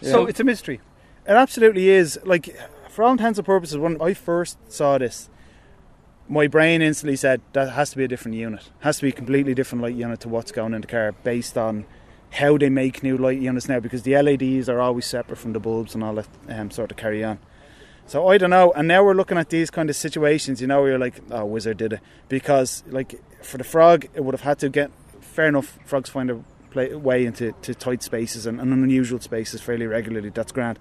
So 0.00 0.26
it's 0.26 0.38
a 0.38 0.44
mystery. 0.44 0.80
It 1.30 1.36
absolutely 1.36 1.88
is. 1.90 2.18
Like, 2.24 2.56
for 2.88 3.04
all 3.04 3.12
intents 3.12 3.38
and 3.38 3.46
purposes, 3.46 3.78
when 3.78 4.02
I 4.02 4.14
first 4.14 4.58
saw 4.68 4.98
this, 4.98 5.30
my 6.28 6.48
brain 6.48 6.82
instantly 6.82 7.14
said 7.14 7.40
that 7.52 7.70
has 7.70 7.90
to 7.90 7.96
be 7.98 8.02
a 8.02 8.08
different 8.08 8.36
unit. 8.36 8.68
Has 8.80 8.96
to 8.96 9.02
be 9.02 9.10
a 9.10 9.12
completely 9.12 9.54
different 9.54 9.80
light 9.80 9.94
unit 9.94 10.18
to 10.20 10.28
what's 10.28 10.50
going 10.50 10.74
in 10.74 10.80
the 10.80 10.88
car 10.88 11.12
based 11.22 11.56
on 11.56 11.86
how 12.30 12.58
they 12.58 12.68
make 12.68 13.04
new 13.04 13.16
light 13.16 13.38
units 13.38 13.68
now 13.68 13.78
because 13.78 14.02
the 14.02 14.20
LEDs 14.20 14.68
are 14.68 14.80
always 14.80 15.06
separate 15.06 15.36
from 15.36 15.52
the 15.52 15.60
bulbs 15.60 15.94
and 15.94 16.02
all 16.02 16.16
that 16.16 16.26
um, 16.48 16.72
sort 16.72 16.90
of 16.90 16.96
carry 16.96 17.22
on. 17.22 17.38
So 18.06 18.26
I 18.26 18.36
don't 18.36 18.50
know. 18.50 18.72
And 18.72 18.88
now 18.88 19.04
we're 19.04 19.14
looking 19.14 19.38
at 19.38 19.50
these 19.50 19.70
kind 19.70 19.88
of 19.88 19.94
situations, 19.94 20.60
you 20.60 20.66
know, 20.66 20.80
where 20.80 20.90
you're 20.90 20.98
like, 20.98 21.20
oh, 21.30 21.44
Wizard 21.44 21.76
did 21.76 21.92
it. 21.92 22.00
Because, 22.28 22.82
like, 22.88 23.22
for 23.44 23.56
the 23.56 23.62
frog, 23.62 24.08
it 24.14 24.24
would 24.24 24.34
have 24.34 24.40
had 24.40 24.58
to 24.58 24.68
get, 24.68 24.90
fair 25.20 25.46
enough, 25.46 25.78
frogs 25.84 26.10
find 26.10 26.28
a 26.28 26.44
way 26.98 27.24
into 27.24 27.52
to 27.62 27.72
tight 27.72 28.02
spaces 28.02 28.46
and, 28.46 28.60
and 28.60 28.72
unusual 28.72 29.20
spaces 29.20 29.60
fairly 29.60 29.86
regularly. 29.86 30.30
That's 30.30 30.50
grand. 30.50 30.76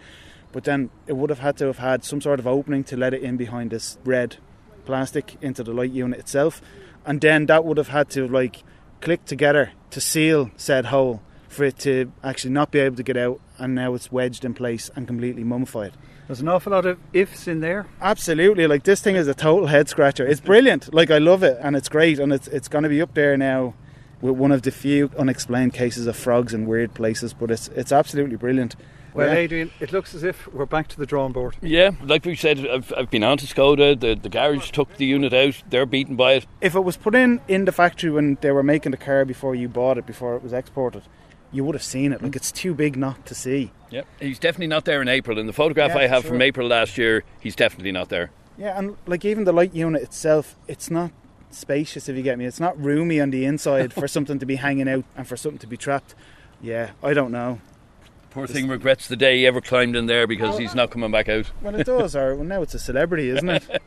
But 0.52 0.64
then 0.64 0.90
it 1.08 1.14
would 1.14 1.30
have 1.30 1.40
had 1.40 1.58
to 1.58 1.66
have 1.68 1.78
had 1.78 2.04
some 2.04 2.22
sort 2.22 2.40
of 2.40 2.48
opening 2.48 2.84
to 2.86 2.98
let 2.98 3.14
it 3.14 3.22
in 3.22 3.38
behind 3.38 3.72
this 3.72 3.98
red 4.04 4.38
plastic 4.86 5.38
into 5.42 5.64
the 5.64 5.74
light 5.74 5.92
unit 5.92 6.20
itself. 6.20 6.62
And 7.06 7.22
then 7.22 7.46
that 7.46 7.66
would 7.66 7.78
have 7.78 7.90
had 7.90 8.10
to, 8.12 8.28
like, 8.28 8.64
click 9.02 9.26
together 9.26 9.72
to 9.92 10.02
seal 10.02 10.52
said 10.58 10.86
hole 10.86 11.22
for 11.48 11.64
it 11.64 11.80
to 11.80 12.12
actually 12.24 12.52
not 12.52 12.72
be 12.72 12.80
able 12.80 12.96
to 12.96 13.04
get 13.04 13.18
out. 13.18 13.40
And 13.58 13.76
now 13.76 13.94
it's 13.94 14.12
wedged 14.12 14.46
in 14.46 14.54
place 14.54 14.90
and 14.96 15.06
completely 15.08 15.44
mummified. 15.44 15.94
There's 16.30 16.42
an 16.42 16.48
awful 16.48 16.74
lot 16.74 16.86
of 16.86 17.00
ifs 17.12 17.48
in 17.48 17.60
there. 17.60 17.88
Absolutely, 18.00 18.68
like 18.68 18.84
this 18.84 19.02
thing 19.02 19.16
is 19.16 19.28
a 19.28 19.34
total 19.34 19.66
head 19.66 19.90
scratcher. 19.90 20.28
It's 20.28 20.40
brilliant. 20.40 20.94
Like 20.94 21.10
I 21.10 21.18
love 21.18 21.42
it, 21.42 21.58
and 21.60 21.76
it's 21.76 21.90
great, 21.90 22.20
and 22.20 22.32
it's 22.32 22.48
it's 22.50 22.68
going 22.68 22.84
to 22.84 22.90
be 22.90 23.02
up 23.02 23.16
there 23.16 23.36
now 23.36 23.74
with 24.22 24.36
one 24.36 24.52
of 24.52 24.62
the 24.62 24.70
few 24.70 25.10
unexplained 25.18 25.74
cases 25.74 26.06
of 26.06 26.16
frogs 26.16 26.54
in 26.54 26.68
weird 26.68 26.94
places. 26.94 27.34
But 27.34 27.50
it's 27.50 27.70
it's 27.70 27.92
absolutely 27.92 28.36
brilliant. 28.36 28.76
Well, 29.20 29.34
Yeah. 29.34 29.40
Adrian, 29.40 29.72
it 29.80 29.92
looks 29.92 30.14
as 30.16 30.24
if 30.24 30.48
we're 30.54 30.66
back 30.66 30.88
to 30.90 30.98
the 30.98 31.06
drawing 31.06 31.32
board. 31.34 31.56
Yeah, 31.62 31.92
like 32.04 32.26
we 32.26 32.36
said, 32.36 32.66
I've, 32.68 32.92
I've 32.98 33.10
been 33.10 33.24
on 33.24 33.38
to 33.40 33.46
Skoda. 33.46 34.00
The, 34.00 34.16
the 34.16 34.30
garage 34.30 34.72
took 34.72 34.96
the 34.98 35.06
unit 35.06 35.34
out. 35.34 35.62
They're 35.70 35.86
beaten 35.86 36.16
by 36.16 36.34
it. 36.34 36.46
if 36.62 36.76
it 36.76 36.82
was 36.82 36.98
put 36.98 37.16
in 37.16 37.42
in 37.48 37.66
the 37.66 37.72
factory 37.72 38.10
when 38.10 38.38
they 38.42 38.52
were 38.52 38.64
making 38.64 38.92
the 38.92 38.98
car 38.98 39.26
before 39.26 39.56
you 39.56 39.68
bought 39.70 39.98
it, 39.98 40.06
before 40.06 40.36
it 40.36 40.44
was 40.44 40.54
exported, 40.54 41.04
you 41.52 41.64
would 41.64 41.76
have 41.76 41.84
seen 41.84 42.12
it. 42.14 42.22
Like 42.22 42.36
it's 42.36 42.52
too 42.52 42.74
big 42.74 42.96
not 42.96 43.26
to 43.26 43.36
see. 43.36 43.72
Yep. 43.92 44.06
He's 44.20 44.40
definitely 44.40 44.68
not 44.68 44.86
there 44.86 45.02
in 45.02 45.08
April. 45.08 45.40
In 45.40 45.48
the 45.48 45.54
photograph 45.54 45.92
Yeah, 45.92 46.00
I 46.02 46.08
have 46.08 46.22
sure. 46.24 46.32
from 46.32 46.42
April 46.42 46.68
last 46.68 46.98
year, 46.98 47.24
he's 47.40 47.56
definitely 47.56 47.92
not 47.92 48.10
there. 48.10 48.30
Yeah, 48.58 48.78
and 48.78 48.98
like 49.08 49.26
even 49.26 49.46
the 49.46 49.52
light 49.54 49.74
unit 49.74 50.02
itself, 50.04 50.56
it's 50.68 50.92
not 50.92 51.12
spacious 51.50 52.08
if 52.08 52.16
you 52.16 52.22
get 52.22 52.38
me. 52.38 52.46
It's 52.46 52.60
not 52.60 52.80
roomy 52.80 53.20
on 53.20 53.32
the 53.32 53.46
inside 53.46 53.94
for 54.00 54.08
something 54.08 54.38
to 54.40 54.46
be 54.46 54.58
hanging 54.58 54.88
out 54.88 55.06
and 55.18 55.28
for 55.28 55.36
something 55.38 55.58
to 55.60 55.68
be 55.68 55.78
trapped. 55.78 56.14
Yeah, 56.62 56.92
I 57.02 57.14
don't 57.14 57.32
know. 57.32 57.62
Poor 58.32 58.46
thing 58.46 58.68
regrets 58.68 59.08
the 59.08 59.16
day 59.16 59.38
he 59.38 59.48
ever 59.48 59.62
climbed 59.62 59.96
in 59.96 60.06
there 60.06 60.28
because 60.28 60.58
he's 60.58 60.76
not 60.76 60.92
coming 60.92 61.12
back 61.12 61.30
out. 61.30 61.50
Well, 61.62 61.76
it 61.76 61.86
does, 61.86 62.16
or 62.16 62.36
well, 62.36 62.46
now 62.46 62.62
it's 62.62 62.76
a 62.76 62.80
celebrity, 62.80 63.30
isn't 63.30 63.50
it? 63.50 63.64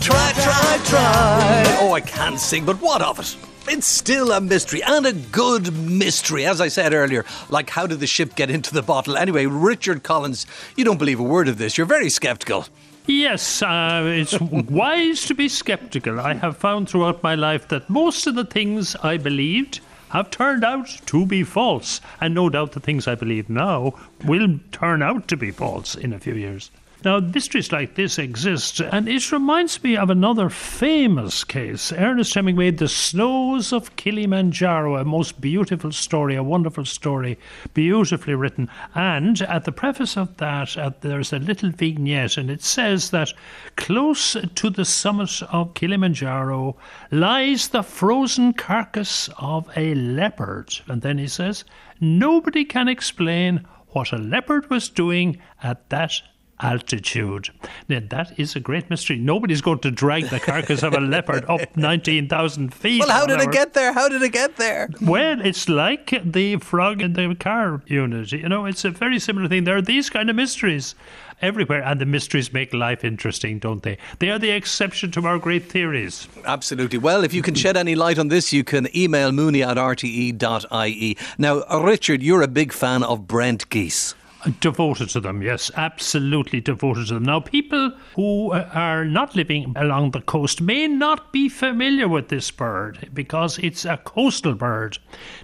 Try, 0.00 0.32
try, 0.34 0.80
try. 0.84 1.78
Oh, 1.80 1.92
I 1.92 2.00
can't 2.00 2.38
sing, 2.38 2.64
but 2.64 2.80
what 2.80 3.02
of 3.02 3.18
it? 3.18 3.36
It's 3.68 3.86
still 3.86 4.30
a 4.30 4.40
mystery 4.40 4.82
and 4.82 5.04
a 5.04 5.12
good 5.12 5.72
mystery. 5.72 6.46
As 6.46 6.60
I 6.60 6.68
said 6.68 6.94
earlier, 6.94 7.24
like 7.50 7.70
how 7.70 7.86
did 7.86 7.98
the 7.98 8.06
ship 8.06 8.36
get 8.36 8.50
into 8.50 8.72
the 8.72 8.82
bottle? 8.82 9.16
Anyway, 9.16 9.46
Richard 9.46 10.04
Collins, 10.04 10.46
you 10.76 10.84
don't 10.84 10.98
believe 10.98 11.18
a 11.18 11.24
word 11.24 11.48
of 11.48 11.58
this. 11.58 11.76
You're 11.76 11.86
very 11.86 12.08
sceptical. 12.08 12.66
Yes, 13.06 13.62
uh, 13.62 14.02
it's 14.04 14.40
wise 14.40 15.26
to 15.26 15.34
be 15.34 15.48
skeptical. 15.48 16.18
I 16.18 16.34
have 16.34 16.56
found 16.56 16.88
throughout 16.88 17.22
my 17.22 17.36
life 17.36 17.68
that 17.68 17.88
most 17.88 18.26
of 18.26 18.34
the 18.34 18.44
things 18.44 18.96
I 18.96 19.16
believed 19.16 19.80
have 20.10 20.30
turned 20.30 20.64
out 20.64 20.88
to 21.06 21.24
be 21.24 21.44
false. 21.44 22.00
And 22.20 22.34
no 22.34 22.48
doubt 22.50 22.72
the 22.72 22.80
things 22.80 23.06
I 23.06 23.14
believe 23.14 23.48
now 23.48 23.94
will 24.24 24.58
turn 24.72 25.02
out 25.02 25.28
to 25.28 25.36
be 25.36 25.52
false 25.52 25.94
in 25.94 26.12
a 26.12 26.18
few 26.18 26.34
years. 26.34 26.70
Now, 27.06 27.20
mysteries 27.20 27.70
like 27.70 27.94
this 27.94 28.18
exist, 28.18 28.80
and 28.80 29.08
it 29.08 29.30
reminds 29.30 29.80
me 29.84 29.96
of 29.96 30.10
another 30.10 30.50
famous 30.50 31.44
case. 31.44 31.92
Ernest 31.92 32.34
Hemingway, 32.34 32.72
The 32.72 32.88
Snows 32.88 33.72
of 33.72 33.94
Kilimanjaro, 33.94 34.96
a 34.96 35.04
most 35.04 35.40
beautiful 35.40 35.92
story, 35.92 36.34
a 36.34 36.42
wonderful 36.42 36.84
story, 36.84 37.38
beautifully 37.74 38.34
written. 38.34 38.68
And 38.92 39.40
at 39.42 39.66
the 39.66 39.70
preface 39.70 40.16
of 40.16 40.36
that, 40.38 40.96
there's 41.00 41.32
a 41.32 41.38
little 41.38 41.70
vignette, 41.70 42.36
and 42.36 42.50
it 42.50 42.64
says 42.64 43.10
that 43.10 43.32
close 43.76 44.36
to 44.56 44.68
the 44.68 44.84
summit 44.84 45.44
of 45.52 45.74
Kilimanjaro 45.74 46.76
lies 47.12 47.68
the 47.68 47.84
frozen 47.84 48.52
carcass 48.52 49.30
of 49.38 49.70
a 49.76 49.94
leopard. 49.94 50.74
And 50.88 51.02
then 51.02 51.18
he 51.18 51.28
says, 51.28 51.64
Nobody 52.00 52.64
can 52.64 52.88
explain 52.88 53.64
what 53.90 54.10
a 54.10 54.18
leopard 54.18 54.68
was 54.70 54.88
doing 54.88 55.40
at 55.62 55.88
that 55.90 56.20
altitude. 56.60 57.50
Now, 57.88 58.00
that 58.10 58.38
is 58.38 58.56
a 58.56 58.60
great 58.60 58.88
mystery. 58.90 59.16
Nobody's 59.16 59.60
going 59.60 59.80
to 59.80 59.90
drag 59.90 60.24
the 60.30 60.40
carcass 60.40 60.82
of 60.82 60.94
a 60.94 61.00
leopard 61.14 61.44
up 61.48 61.76
19,000 61.76 62.72
feet. 62.72 63.00
Well, 63.00 63.10
how 63.10 63.26
did 63.26 63.40
it 63.40 63.52
get 63.52 63.74
there? 63.74 63.92
How 63.92 64.08
did 64.08 64.22
it 64.22 64.32
get 64.32 64.56
there? 64.56 64.88
Well, 65.02 65.44
it's 65.44 65.68
like 65.68 66.14
the 66.24 66.56
frog 66.56 67.02
in 67.02 67.12
the 67.12 67.34
car 67.34 67.82
unit. 67.86 68.32
You 68.32 68.48
know, 68.48 68.66
it's 68.66 68.84
a 68.84 68.90
very 68.90 69.18
similar 69.18 69.48
thing. 69.48 69.64
There 69.64 69.76
are 69.76 69.82
these 69.82 70.10
kind 70.10 70.30
of 70.30 70.36
mysteries 70.36 70.94
everywhere, 71.42 71.82
and 71.82 72.00
the 72.00 72.06
mysteries 72.06 72.52
make 72.52 72.72
life 72.72 73.04
interesting, 73.04 73.58
don't 73.58 73.82
they? 73.82 73.98
They 74.18 74.30
are 74.30 74.38
the 74.38 74.50
exception 74.50 75.10
to 75.12 75.26
our 75.26 75.38
great 75.38 75.70
theories. 75.70 76.28
Absolutely. 76.44 76.98
Well, 76.98 77.24
if 77.24 77.34
you 77.34 77.42
can 77.42 77.54
shed 77.54 77.76
any 77.76 77.94
light 77.94 78.18
on 78.18 78.28
this, 78.28 78.52
you 78.52 78.64
can 78.64 78.88
email 78.96 79.32
mooney 79.32 79.62
at 79.62 79.76
rte.ie. 79.76 81.16
Now, 81.38 81.80
Richard, 81.82 82.22
you're 82.22 82.42
a 82.42 82.48
big 82.48 82.72
fan 82.72 83.02
of 83.02 83.26
Brent 83.26 83.68
Geese. 83.68 84.14
Devoted 84.60 85.08
to 85.10 85.20
them, 85.20 85.42
yes, 85.42 85.72
absolutely 85.76 86.60
devoted 86.60 87.08
to 87.08 87.14
them. 87.14 87.24
Now, 87.24 87.40
people 87.40 87.90
who 88.14 88.52
are 88.52 89.04
not 89.04 89.34
living 89.34 89.72
along 89.74 90.12
the 90.12 90.20
coast 90.20 90.60
may 90.60 90.86
not 90.86 91.32
be 91.32 91.48
familiar 91.48 92.06
with 92.06 92.28
this 92.28 92.52
bird 92.52 93.10
because 93.12 93.58
it's 93.58 93.84
a 93.84 93.96
coastal 93.96 94.54
bird. 94.54 94.98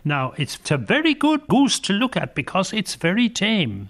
Now, 0.05 0.35
it's 0.37 0.71
a 0.71 0.77
very 0.77 1.15
good 1.15 1.49
goose 1.49 1.81
to 1.81 1.93
look 1.93 2.17
at 2.17 2.37
because 2.37 2.73
it's 2.73 2.95
very 2.95 3.29
tame. 3.29 3.89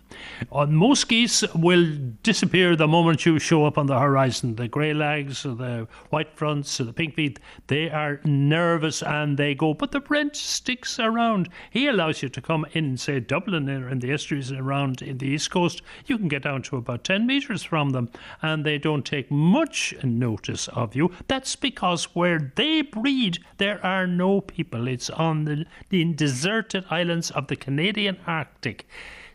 Uh, 0.51 0.67
most 0.67 1.09
geese 1.09 1.45
will 1.55 1.87
disappear 2.23 2.75
the 2.75 2.89
moment 2.89 3.27
you 3.27 3.39
show 3.39 3.67
up 3.67 3.77
on 3.77 3.87
the 3.87 3.99
horizon. 3.99 4.57
The 4.57 4.69
grey 4.69 4.95
legs, 4.95 5.43
the 5.43 5.89
white 6.09 6.35
fronts, 6.37 6.79
the 6.79 6.93
pink 6.93 7.17
feet, 7.17 7.39
they 7.67 7.91
are 7.91 8.21
nervous 8.25 9.03
and 9.03 9.37
they 9.37 9.55
go. 9.55 9.75
But 9.75 9.93
the 9.93 10.01
Brent 10.01 10.37
sticks 10.37 10.99
around. 10.99 11.51
He 11.71 11.87
allows 11.87 12.23
you 12.23 12.31
to 12.31 12.41
come 12.41 12.65
in, 12.73 12.97
say, 12.97 13.21
Dublin 13.21 13.69
or 13.69 13.91
in 13.91 13.99
the 13.99 14.13
estuaries 14.13 14.53
around 14.53 15.02
in 15.03 15.19
the 15.19 15.27
east 15.27 15.51
coast. 15.51 15.83
You 16.07 16.19
can 16.19 16.29
get 16.29 16.43
down 16.43 16.63
to 16.63 16.77
about 16.77 17.05
10 17.05 17.27
metres 17.27 17.63
from 17.63 17.91
them 17.91 18.11
and 18.41 18.65
they 18.65 18.79
don't 18.79 19.05
take 19.05 19.31
much 19.31 19.95
notice 20.03 20.69
of 20.69 20.95
you. 20.97 21.13
That's 21.29 21.57
because 21.57 22.05
where 22.15 22.53
they 22.57 22.83
breed, 22.83 23.39
there 23.59 23.85
are 23.85 24.07
no 24.07 24.41
people. 24.41 24.89
It's 24.89 25.11
on 25.11 25.45
the, 25.45 26.05
deserted 26.15 26.85
islands 26.91 27.31
of 27.31 27.49
the 27.49 27.57
Canadian 27.57 28.19
Arctic. 28.27 28.87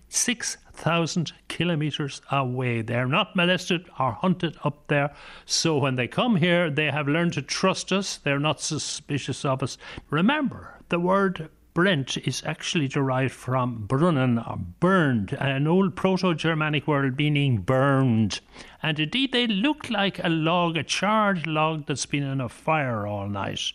6,000 0.09 1.33
kilometres 1.47 2.21
away. 2.31 2.81
They're 2.81 3.07
not 3.07 3.35
molested 3.35 3.89
or 3.99 4.13
hunted 4.13 4.57
up 4.63 4.87
there. 4.87 5.13
So 5.45 5.77
when 5.77 5.95
they 5.95 6.07
come 6.07 6.37
here, 6.37 6.69
they 6.69 6.91
have 6.91 7.07
learned 7.07 7.33
to 7.33 7.41
trust 7.41 7.91
us. 7.91 8.17
They're 8.17 8.39
not 8.39 8.61
suspicious 8.61 9.43
of 9.43 9.61
us. 9.61 9.77
Remember, 10.09 10.79
the 10.89 10.99
word 10.99 11.49
Brent 11.77 12.17
is 12.17 12.41
actually 12.43 12.87
derived 12.87 13.35
from 13.35 13.85
brunnen 13.87 14.39
or 14.49 14.57
burned, 14.57 15.33
an 15.33 15.67
old 15.67 15.95
Proto 15.95 16.33
Germanic 16.33 16.87
word 16.87 17.15
meaning 17.19 17.57
burned. 17.57 18.39
And 18.81 18.99
indeed, 18.99 19.31
they 19.31 19.45
look 19.45 19.87
like 19.91 20.17
a 20.23 20.27
log, 20.27 20.75
a 20.75 20.81
charred 20.81 21.45
log 21.45 21.85
that's 21.85 22.07
been 22.07 22.23
in 22.23 22.41
a 22.41 22.49
fire 22.49 23.05
all 23.05 23.29
night. 23.29 23.73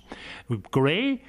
Grey, 0.73 1.23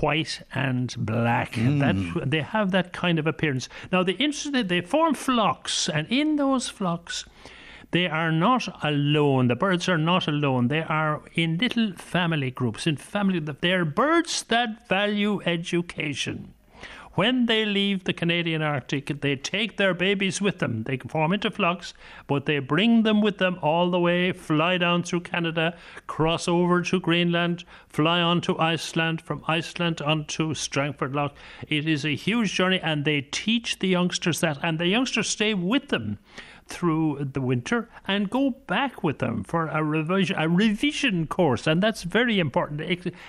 white 0.00 0.42
and 0.54 0.94
black. 0.98 1.54
Hmm. 1.54 1.78
That 1.78 2.30
they 2.30 2.42
have 2.42 2.70
that 2.72 2.92
kind 2.92 3.18
of 3.18 3.26
appearance. 3.26 3.70
Now 3.90 4.02
the 4.02 4.12
interesting 4.18 4.66
they 4.66 4.82
form 4.82 5.14
flocks, 5.14 5.88
and 5.88 6.06
in 6.10 6.36
those 6.36 6.68
flocks. 6.68 7.24
They 7.92 8.06
are 8.06 8.30
not 8.30 8.68
alone. 8.84 9.48
The 9.48 9.56
birds 9.56 9.88
are 9.88 9.98
not 9.98 10.28
alone. 10.28 10.68
They 10.68 10.82
are 10.82 11.22
in 11.34 11.58
little 11.58 11.92
family 11.94 12.50
groups. 12.50 12.86
In 12.86 12.96
family, 12.96 13.40
they're 13.40 13.84
birds 13.84 14.44
that 14.44 14.86
value 14.88 15.40
education. 15.44 16.54
When 17.14 17.46
they 17.46 17.64
leave 17.64 18.04
the 18.04 18.12
Canadian 18.12 18.62
Arctic, 18.62 19.20
they 19.20 19.34
take 19.34 19.76
their 19.76 19.92
babies 19.92 20.40
with 20.40 20.60
them. 20.60 20.84
They 20.84 20.96
form 20.96 21.32
into 21.32 21.50
flocks, 21.50 21.92
but 22.28 22.46
they 22.46 22.60
bring 22.60 23.02
them 23.02 23.20
with 23.20 23.38
them 23.38 23.58
all 23.60 23.90
the 23.90 23.98
way, 23.98 24.30
fly 24.30 24.78
down 24.78 25.02
through 25.02 25.22
Canada, 25.22 25.76
cross 26.06 26.46
over 26.46 26.82
to 26.82 27.00
Greenland, 27.00 27.64
fly 27.88 28.20
on 28.20 28.40
to 28.42 28.56
Iceland, 28.60 29.20
from 29.20 29.42
Iceland 29.48 30.00
onto 30.00 30.54
Strangford 30.54 31.12
Lough. 31.12 31.32
It 31.68 31.88
is 31.88 32.04
a 32.04 32.14
huge 32.14 32.54
journey, 32.54 32.80
and 32.80 33.04
they 33.04 33.22
teach 33.22 33.80
the 33.80 33.88
youngsters 33.88 34.38
that, 34.40 34.58
and 34.62 34.78
the 34.78 34.86
youngsters 34.86 35.28
stay 35.28 35.52
with 35.52 35.88
them 35.88 36.18
through 36.70 37.28
the 37.32 37.40
winter 37.40 37.90
and 38.06 38.30
go 38.30 38.50
back 38.66 39.02
with 39.02 39.18
them 39.18 39.44
for 39.44 39.66
a 39.66 39.82
revision, 39.82 40.36
a 40.38 40.48
revision 40.48 41.26
course, 41.26 41.66
and 41.66 41.82
that's 41.82 42.04
very 42.04 42.38
important. 42.38 42.80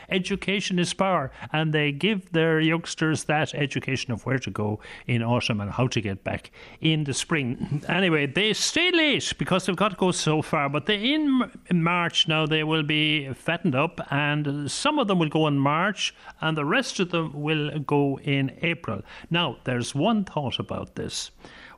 Education 0.10 0.80
is 0.80 0.94
power, 0.94 1.32
and 1.52 1.74
they 1.74 1.92
give 1.92 2.32
their 2.32 2.60
youngsters 2.60 3.26
that 3.26 3.54
education 3.54 4.14
of 4.14 4.26
where 4.26 4.40
to 4.40 4.52
go 4.52 4.80
in 5.08 5.24
autumn 5.24 5.60
and 5.60 5.72
how 5.72 5.88
to 5.88 6.00
get 6.00 6.24
back 6.24 6.52
in 6.80 7.04
the 7.04 7.14
spring. 7.14 7.84
Anyway, 7.90 8.28
they 8.28 8.54
stay 8.54 8.92
late 8.92 9.34
because 9.38 9.66
they've 9.66 9.76
got 9.76 9.92
to 9.92 9.98
go 9.98 10.12
so 10.12 10.42
far, 10.42 10.70
but 10.70 10.86
they 10.86 11.14
in 11.14 11.50
March 11.72 12.28
now 12.28 12.46
they 12.46 12.64
will 12.64 12.84
be 12.84 13.34
fattened 13.34 13.76
up, 13.76 14.00
and 14.12 14.70
some 14.72 15.00
of 15.00 15.08
them 15.08 15.20
will 15.20 15.30
go 15.30 15.48
in 15.48 15.58
March, 15.58 16.14
and 16.40 16.56
the 16.56 16.66
rest 16.66 17.00
of 17.00 17.10
them 17.10 17.34
will 17.34 17.80
go 17.80 18.20
in 18.20 18.58
April. 18.62 19.02
Now, 19.30 19.58
there's 19.64 19.96
one 19.96 20.24
thought 20.24 20.60
about 20.60 20.96
this. 20.96 21.32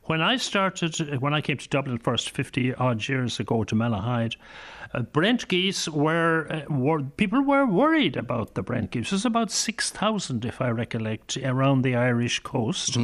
When 0.06 0.22
I 0.22 0.36
started, 0.36 1.22
when 1.22 1.34
I 1.34 1.39
came 1.39 1.58
to 1.58 1.70
Dublin 1.70 1.98
first, 1.98 2.30
50 2.30 2.76
odd 2.76 3.08
years 3.08 3.39
ago 3.39 3.63
to 3.63 3.74
Malahide, 3.74 4.36
uh, 4.94 5.02
Brent 5.02 5.48
geese 5.48 5.90
were, 5.90 6.48
uh, 6.50 6.74
were, 6.74 7.02
people 7.02 7.42
were 7.42 7.66
worried 7.66 8.16
about 8.16 8.54
the 8.54 8.62
Brent 8.62 8.92
geese. 8.92 9.10
There's 9.10 9.26
about 9.26 9.52
6,000, 9.52 10.46
if 10.46 10.62
I 10.62 10.70
recollect, 10.70 11.38
around 11.38 11.82
the 11.82 11.96
Irish 11.96 12.40
coast. 12.40 12.96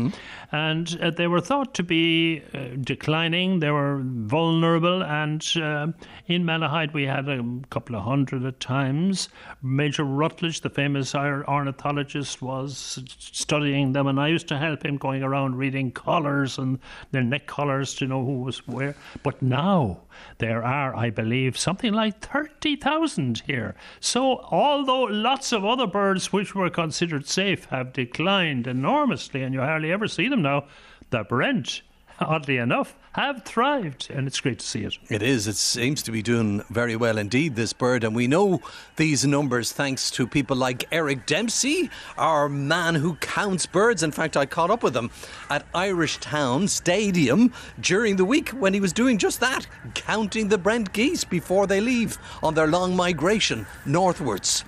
And 0.52 0.99
uh, 1.02 1.10
they 1.10 1.28
were 1.28 1.41
thought 1.41 1.73
to 1.75 1.84
be 1.84 2.43
uh, 2.54 2.75
declining, 2.82 3.60
they 3.60 3.71
were 3.71 4.02
vulnerable. 4.04 5.04
And 5.04 5.45
uh, 5.56 5.88
in 6.28 6.45
Malahide, 6.45 6.93
we 6.93 7.06
had 7.06 7.28
a 7.28 7.43
couple 7.69 7.95
of 7.95 8.04
hundred 8.04 8.45
at 8.45 8.60
times. 8.60 9.30
Major 9.63 10.04
Ruttledge, 10.04 10.62
the 10.62 10.69
famous 10.69 11.15
ornithologist, 11.15 12.41
was 12.41 12.99
studying 13.17 13.93
them, 13.93 14.08
and 14.08 14.19
I 14.19 14.28
used 14.28 14.47
to 14.49 14.58
help 14.58 14.86
him 14.86 14.97
going 14.97 15.23
around 15.23 15.56
reading 15.56 15.91
collars 15.91 16.58
and 16.58 16.80
their 17.12 17.23
neck 17.23 17.47
collars 17.47 17.95
to 17.95 18.06
know 18.06 18.23
who 18.23 18.41
was 18.41 18.67
where. 18.67 18.95
But 19.23 19.41
now 19.41 20.02
there 20.38 20.63
are, 20.63 20.95
I 20.95 21.10
believe, 21.10 21.58
something 21.58 21.93
like 21.93 22.19
30,000 22.19 23.43
here. 23.45 23.75
So, 23.99 24.39
although 24.51 25.03
lots 25.03 25.51
of 25.51 25.65
other 25.65 25.88
birds 25.88 26.32
which 26.34 26.55
were 26.55 26.69
considered 26.69 27.27
safe 27.27 27.65
have 27.65 27.93
declined 27.93 28.67
enormously, 28.67 29.43
and 29.43 29.53
you 29.53 29.62
hardly 29.62 29.91
ever 29.91 30.08
see 30.08 30.27
them 30.27 30.41
now, 30.41 30.65
the 31.10 31.23
Brent, 31.23 31.82
oddly 32.21 32.58
enough, 32.58 32.95
have 33.13 33.43
thrived, 33.43 34.10
and 34.12 34.27
it's 34.27 34.39
great 34.39 34.60
to 34.60 34.65
see 34.65 34.84
it. 34.84 34.97
It 35.10 35.21
is. 35.21 35.47
It 35.47 35.55
seems 35.55 36.03
to 36.03 36.12
be 36.12 36.21
doing 36.21 36.63
very 36.69 36.95
well 36.95 37.17
indeed, 37.17 37.55
this 37.55 37.73
bird. 37.73 38.03
And 38.03 38.15
we 38.15 38.27
know 38.27 38.62
these 38.97 39.25
numbers 39.25 39.71
thanks 39.71 40.12
to 40.12 40.27
people 40.27 40.55
like 40.55 40.88
Eric 40.91 41.25
Dempsey, 41.25 41.89
our 42.17 42.49
man 42.49 42.95
who 42.95 43.15
counts 43.15 43.65
birds. 43.65 44.03
In 44.03 44.12
fact, 44.12 44.38
I 44.38 44.45
caught 44.45 44.69
up 44.69 44.84
with 44.84 44.95
him 44.95 45.10
at 45.49 45.71
Irishtown 45.73 46.69
Stadium 46.69 47.53
during 47.79 48.15
the 48.15 48.25
week 48.25 48.49
when 48.49 48.73
he 48.73 48.79
was 48.79 48.93
doing 48.93 49.17
just 49.17 49.39
that, 49.39 49.65
counting 49.93 50.49
the 50.49 50.58
Brent 50.58 50.93
geese 50.93 51.23
before 51.23 51.67
they 51.67 51.82
leave 51.82 52.17
on 52.43 52.53
their 52.53 52.67
long 52.67 52.95
migration 52.95 53.65
northwards. 53.86 54.63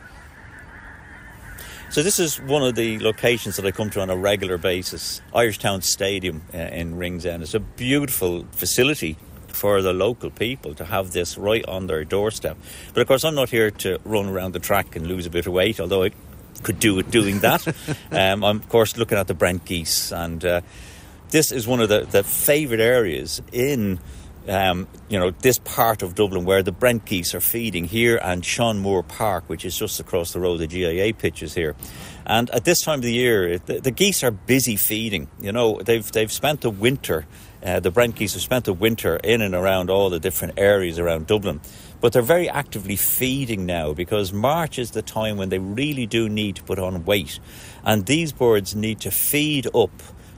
So 1.92 2.04
this 2.04 2.20
is 2.20 2.40
one 2.40 2.64
of 2.64 2.76
the 2.76 3.00
locations 3.00 3.58
that 3.58 3.66
I 3.66 3.72
come 3.72 3.90
to 3.90 4.00
on 4.00 4.10
a 4.10 4.16
regular 4.16 4.58
basis. 4.58 5.22
Irishtown 5.36 5.84
Stadium 5.84 6.42
uh, 6.54 6.58
in 6.58 6.96
Ringsend. 6.96 7.44
It's 7.44 7.54
a 7.54 7.60
beautiful 7.60 8.46
facility 8.54 9.18
for 9.50 9.82
the 9.82 9.92
local 9.92 10.30
people 10.30 10.74
to 10.76 10.86
have 10.86 11.12
this 11.12 11.38
right 11.38 11.66
on 11.66 11.88
their 11.88 12.06
doorstep. 12.06 12.56
But 12.94 13.02
of 13.02 13.08
course, 13.10 13.26
I'm 13.26 13.36
not 13.36 13.50
here 13.50 13.72
to 13.72 14.00
run 14.06 14.28
around 14.28 14.54
the 14.54 14.60
track 14.60 14.96
and 14.96 15.06
lose 15.06 15.26
a 15.26 15.30
bit 15.30 15.48
of 15.48 15.52
weight, 15.52 15.82
although 15.82 16.04
I 16.04 16.12
could 16.64 16.80
do 16.80 16.98
it 16.98 17.12
doing 17.12 17.40
that. 17.40 17.68
um, 18.12 18.46
I'm 18.46 18.62
of 18.62 18.70
course 18.70 18.96
looking 18.96 19.18
at 19.18 19.28
the 19.28 19.34
Brent 19.34 19.66
geese, 19.66 20.14
and 20.14 20.46
uh, 20.46 20.62
this 21.32 21.52
is 21.52 21.68
one 21.68 21.82
of 21.82 21.90
the, 21.90 22.06
the 22.06 22.24
favourite 22.24 22.82
areas 22.82 23.42
in 23.52 24.00
um, 24.48 24.88
you 25.08 25.20
know 25.20 25.32
this 25.32 25.60
part 25.60 26.02
of 26.02 26.16
Dublin 26.16 26.46
where 26.46 26.64
the 26.64 26.72
Brent 26.72 27.06
geese 27.06 27.36
are 27.36 27.42
feeding 27.42 27.86
here 27.86 28.20
and 28.22 28.44
Sean 28.44 28.80
Moore 28.80 29.04
Park, 29.04 29.44
which 29.48 29.66
is 29.66 29.78
just 29.78 30.00
across 30.00 30.34
the 30.34 30.40
road. 30.40 30.58
The 30.58 30.68
GAA 30.68 31.18
pitches 31.18 31.54
here, 31.54 31.76
and 32.26 32.50
at 32.52 32.66
this 32.66 32.82
time 32.82 33.00
of 33.00 33.04
the 33.04 33.14
year, 33.14 33.58
the, 33.60 33.80
the 33.80 33.92
geese 33.92 34.24
are 34.24 34.32
busy 34.32 34.76
feeding. 34.76 35.28
You 35.40 35.52
know 35.52 35.80
they've 35.82 36.10
they've 36.12 36.32
spent 36.32 36.62
the 36.62 36.70
winter. 36.70 37.26
Uh, 37.64 37.80
the 37.80 37.92
Brent 37.92 38.16
geese 38.16 38.34
have 38.34 38.42
spent 38.42 38.66
the 38.66 38.74
winter 38.74 39.18
in 39.18 39.42
and 39.42 39.54
around 39.54 39.92
all 39.92 40.10
the 40.10 40.20
different 40.20 40.56
areas 40.58 40.98
around 40.98 41.28
Dublin. 41.28 41.62
But 42.00 42.14
they're 42.14 42.24
very 42.24 42.50
actively 42.50 42.96
feeding 42.96 43.68
now 43.68 43.94
because 43.94 44.34
March 44.34 44.80
is 44.80 44.92
the 44.92 45.04
time 45.04 45.38
when 45.38 45.50
they 45.50 45.60
really 45.60 46.08
do 46.08 46.28
need 46.28 46.56
to 46.56 46.64
put 46.64 46.80
on 46.80 47.06
weight. 47.06 47.40
And 47.84 48.08
these 48.08 48.32
birds 48.32 48.76
need 48.76 49.00
to 49.02 49.12
feed 49.12 49.68
up 49.76 49.92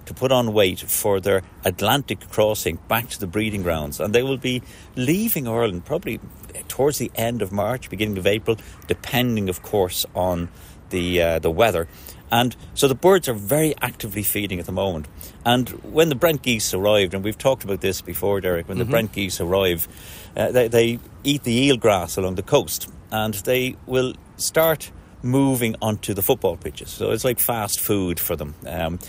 to 0.05 0.13
put 0.13 0.31
on 0.31 0.53
weight 0.53 0.79
for 0.79 1.19
their 1.19 1.43
Atlantic 1.63 2.29
crossing 2.29 2.77
back 2.87 3.09
to 3.09 3.19
the 3.19 3.27
breeding 3.27 3.63
grounds. 3.63 3.99
And 3.99 4.13
they 4.13 4.23
will 4.23 4.37
be 4.37 4.61
leaving 4.95 5.47
Ireland 5.47 5.85
probably 5.85 6.19
towards 6.67 6.97
the 6.97 7.11
end 7.15 7.41
of 7.41 7.51
March, 7.51 7.89
beginning 7.89 8.17
of 8.17 8.27
April, 8.27 8.57
depending, 8.87 9.49
of 9.49 9.61
course, 9.61 10.05
on 10.15 10.49
the, 10.89 11.21
uh, 11.21 11.39
the 11.39 11.51
weather. 11.51 11.87
And 12.31 12.55
so 12.73 12.87
the 12.87 12.95
birds 12.95 13.29
are 13.29 13.33
very 13.33 13.75
actively 13.79 14.23
feeding 14.23 14.59
at 14.59 14.65
the 14.65 14.71
moment. 14.71 15.07
And 15.45 15.69
when 15.83 16.09
the 16.09 16.15
Brent 16.15 16.41
geese 16.41 16.73
arrived, 16.73 17.13
and 17.13 17.23
we've 17.23 17.37
talked 17.37 17.63
about 17.63 17.81
this 17.81 18.01
before, 18.01 18.41
Derek, 18.41 18.67
when 18.67 18.79
the 18.79 18.85
Brent 18.85 19.11
geese 19.11 19.39
arrive, 19.39 19.87
uh, 20.35 20.51
they, 20.51 20.67
they 20.67 20.99
eat 21.23 21.43
the 21.43 21.69
eelgrass 21.69 22.17
along 22.17 22.35
the 22.35 22.43
coast 22.43 22.89
and 23.11 23.35
they 23.35 23.75
will 23.85 24.15
start 24.37 24.91
moving 25.21 25.75
onto 25.81 26.13
the 26.13 26.23
football 26.23 26.57
pitches. 26.57 26.89
So 26.89 27.11
it's 27.11 27.23
like 27.23 27.39
fast 27.39 27.79
food 27.79 28.19
for 28.19 28.35
them. 28.35 28.55
Um, 28.65 28.99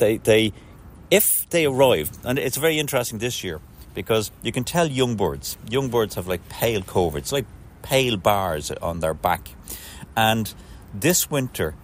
they, 0.00 0.16
they, 0.16 0.52
if 1.10 1.48
they 1.50 1.64
arrive, 1.66 2.10
and 2.24 2.38
it's 2.38 2.56
very 2.56 2.80
interesting 2.80 3.20
this 3.20 3.44
year 3.44 3.60
because 3.94 4.32
you 4.42 4.50
can 4.50 4.64
tell 4.64 4.86
young 4.88 5.14
birds, 5.16 5.56
young 5.68 5.88
birds 5.88 6.16
have 6.16 6.26
like 6.26 6.48
pale 6.48 6.82
coverts, 6.82 7.30
like 7.30 7.46
pale 7.82 8.16
bars 8.16 8.72
on 8.82 8.98
their 8.98 9.14
back. 9.14 9.50
And 10.16 10.52
this 10.92 11.30
winter, 11.30 11.76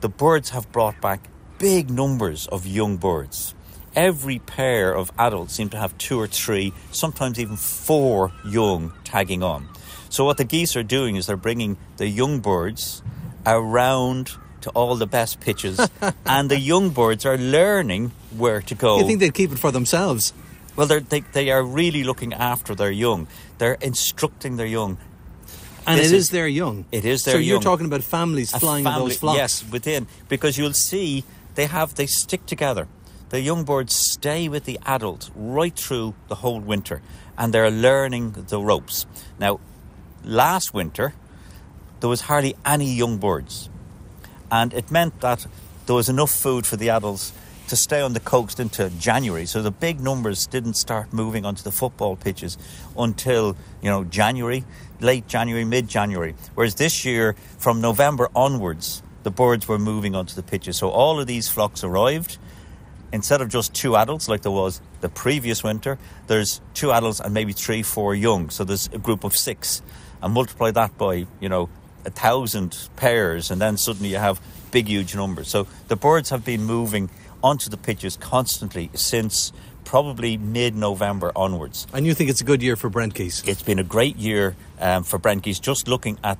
the 0.00 0.08
birds 0.08 0.50
have 0.50 0.72
brought 0.72 1.00
back 1.00 1.28
big 1.58 1.90
numbers 1.90 2.48
of 2.48 2.66
young 2.66 2.96
birds. 2.96 3.54
every 3.94 4.38
pair 4.38 4.94
of 4.94 5.12
adults 5.18 5.54
seem 5.54 5.68
to 5.70 5.76
have 5.76 5.96
two 5.98 6.18
or 6.18 6.26
three, 6.26 6.72
sometimes 6.90 7.38
even 7.38 7.56
four 7.56 8.32
young 8.44 8.92
tagging 9.04 9.42
on. 9.42 9.68
So 10.08 10.24
what 10.24 10.36
the 10.36 10.44
geese 10.44 10.76
are 10.76 10.82
doing 10.82 11.16
is 11.16 11.26
they're 11.26 11.36
bringing 11.36 11.76
the 11.96 12.08
young 12.08 12.40
birds 12.40 13.02
around 13.46 14.32
to 14.62 14.70
all 14.70 14.96
the 14.96 15.06
best 15.06 15.40
pitches, 15.40 15.78
and 16.26 16.50
the 16.50 16.58
young 16.58 16.90
birds 16.90 17.24
are 17.26 17.36
learning 17.38 18.12
where 18.36 18.60
to 18.62 18.74
go. 18.74 18.98
You 18.98 19.06
think 19.06 19.20
they'd 19.20 19.34
keep 19.34 19.52
it 19.52 19.58
for 19.58 19.70
themselves? 19.70 20.32
Well, 20.76 20.86
they're, 20.86 21.00
they 21.00 21.20
they 21.20 21.50
are 21.50 21.62
really 21.62 22.02
looking 22.04 22.32
after 22.32 22.74
their 22.74 22.90
young. 22.90 23.26
They're 23.58 23.78
instructing 23.80 24.56
their 24.56 24.66
young. 24.66 24.96
And 25.86 25.98
This 25.98 26.12
it 26.12 26.16
is- 26.16 26.24
is 26.24 26.30
their 26.30 26.46
young. 26.48 26.84
It 26.92 27.04
is 27.04 27.24
their 27.24 27.34
young 27.34 27.42
So 27.42 27.48
you're 27.48 27.60
talking 27.60 27.86
about 27.86 28.02
families 28.04 28.54
A 28.54 28.60
flying 28.60 28.84
family- 28.84 29.08
those 29.10 29.18
flocks. 29.18 29.36
Yes, 29.38 29.64
within 29.70 30.06
because 30.28 30.56
you'll 30.56 30.72
see 30.74 31.24
they 31.56 31.66
have 31.66 31.94
they 31.94 32.06
stick 32.06 32.46
together. 32.46 32.86
The 33.30 33.40
young 33.40 33.64
birds 33.64 33.94
stay 33.94 34.48
with 34.48 34.64
the 34.64 34.78
adult 34.86 35.30
right 35.34 35.74
through 35.74 36.14
the 36.28 36.36
whole 36.36 36.60
winter, 36.60 37.00
and 37.36 37.52
they're 37.52 37.70
learning 37.70 38.32
the 38.48 38.60
ropes. 38.60 39.06
Now, 39.38 39.58
last 40.24 40.72
winter 40.74 41.14
there 42.00 42.08
was 42.10 42.22
hardly 42.22 42.54
any 42.64 42.92
young 42.92 43.18
birds, 43.18 43.68
and 44.52 44.72
it 44.74 44.90
meant 44.90 45.18
that 45.20 45.46
there 45.86 45.96
was 45.96 46.08
enough 46.08 46.30
food 46.30 46.66
for 46.66 46.76
the 46.76 46.90
adults 46.90 47.32
to 47.68 47.74
stay 47.74 48.02
on 48.02 48.12
the 48.12 48.20
coast 48.20 48.60
into 48.60 48.90
January. 48.90 49.46
So 49.46 49.62
the 49.62 49.70
big 49.70 49.98
numbers 49.98 50.46
didn't 50.46 50.74
start 50.74 51.10
moving 51.10 51.46
onto 51.46 51.62
the 51.62 51.72
football 51.72 52.16
pitches 52.16 52.58
until 52.96 53.56
you 53.80 53.88
know 53.88 54.04
January, 54.04 54.64
late 55.00 55.26
January, 55.26 55.64
mid 55.64 55.88
January. 55.88 56.34
Whereas 56.54 56.74
this 56.74 57.04
year, 57.04 57.34
from 57.56 57.80
November 57.80 58.28
onwards, 58.36 59.02
the 59.22 59.30
birds 59.30 59.66
were 59.66 59.78
moving 59.78 60.14
onto 60.14 60.34
the 60.34 60.42
pitches. 60.42 60.76
So 60.76 60.90
all 60.90 61.18
of 61.18 61.26
these 61.26 61.48
flocks 61.48 61.82
arrived. 61.82 62.36
Instead 63.10 63.42
of 63.42 63.48
just 63.48 63.74
two 63.74 63.94
adults 63.96 64.26
like 64.28 64.40
there 64.40 64.52
was 64.52 64.80
the 65.02 65.08
previous 65.08 65.62
winter, 65.62 65.98
there's 66.28 66.62
two 66.72 66.92
adults 66.92 67.20
and 67.20 67.34
maybe 67.34 67.52
three, 67.52 67.82
four 67.82 68.14
young. 68.14 68.48
So 68.48 68.64
there's 68.64 68.88
a 68.92 68.98
group 68.98 69.24
of 69.24 69.36
six, 69.36 69.82
and 70.22 70.34
multiply 70.34 70.70
that 70.72 70.96
by 70.98 71.26
you 71.40 71.48
know 71.48 71.70
a 72.04 72.10
thousand 72.10 72.88
pairs, 72.96 73.50
and 73.50 73.60
then 73.60 73.76
suddenly 73.76 74.10
you 74.10 74.18
have 74.18 74.40
big, 74.70 74.88
huge 74.88 75.14
numbers. 75.14 75.48
So 75.48 75.66
the 75.88 75.96
birds 75.96 76.30
have 76.30 76.44
been 76.44 76.64
moving 76.64 77.10
onto 77.42 77.70
the 77.70 77.76
pitches 77.76 78.16
constantly 78.16 78.90
since 78.94 79.52
probably 79.84 80.36
mid-November 80.36 81.32
onwards. 81.34 81.86
And 81.92 82.06
you 82.06 82.14
think 82.14 82.30
it's 82.30 82.40
a 82.40 82.44
good 82.44 82.62
year 82.62 82.76
for 82.76 82.88
Brent 82.88 83.14
geese? 83.14 83.42
It's 83.46 83.62
been 83.62 83.78
a 83.78 83.84
great 83.84 84.16
year 84.16 84.56
um, 84.80 85.02
for 85.02 85.18
Brent 85.18 85.42
geese. 85.42 85.58
Just 85.58 85.88
looking 85.88 86.18
at 86.22 86.38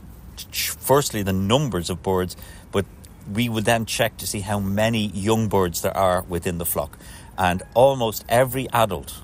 firstly 0.53 1.23
the 1.23 1.33
numbers 1.33 1.91
of 1.91 2.03
birds, 2.03 2.37
but 2.71 2.87
we 3.31 3.49
would 3.49 3.65
then 3.65 3.85
check 3.85 4.17
to 4.19 4.27
see 4.27 4.41
how 4.41 4.59
many 4.59 5.09
young 5.09 5.49
birds 5.49 5.83
there 5.83 5.97
are 5.97 6.23
within 6.23 6.59
the 6.59 6.65
flock, 6.65 6.99
and 7.37 7.63
almost 7.75 8.25
every 8.29 8.69
adult 8.71 9.21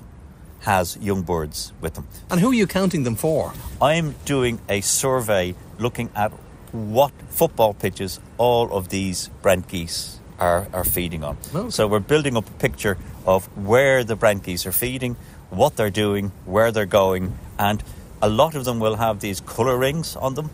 has 0.61 0.97
young 0.97 1.21
birds 1.21 1.73
with 1.81 1.93
them. 1.95 2.07
And 2.29 2.39
who 2.39 2.51
are 2.51 2.53
you 2.53 2.67
counting 2.67 3.03
them 3.03 3.15
for? 3.15 3.53
I'm 3.81 4.15
doing 4.25 4.59
a 4.67 4.81
survey 4.81 5.55
looking 5.79 6.09
at 6.15 6.31
what 6.71 7.11
football 7.29 7.73
pitches 7.73 8.19
all 8.37 8.71
of 8.71 8.89
these 8.89 9.29
Brent 9.41 9.67
geese 9.67 10.19
are, 10.37 10.67
are 10.73 10.83
feeding 10.83 11.23
on. 11.23 11.37
So 11.71 11.87
we're 11.87 11.99
building 11.99 12.37
up 12.37 12.47
a 12.47 12.53
picture 12.53 12.97
of 13.25 13.45
where 13.57 14.03
the 14.03 14.15
Brent 14.15 14.43
geese 14.43 14.65
are 14.65 14.71
feeding, 14.71 15.15
what 15.49 15.75
they're 15.75 15.89
doing, 15.89 16.31
where 16.45 16.71
they're 16.71 16.85
going, 16.85 17.37
and 17.57 17.83
a 18.21 18.29
lot 18.29 18.55
of 18.55 18.65
them 18.65 18.79
will 18.79 18.95
have 18.95 19.19
these 19.19 19.41
colour 19.41 19.77
rings 19.77 20.15
on 20.15 20.35
them. 20.35 20.49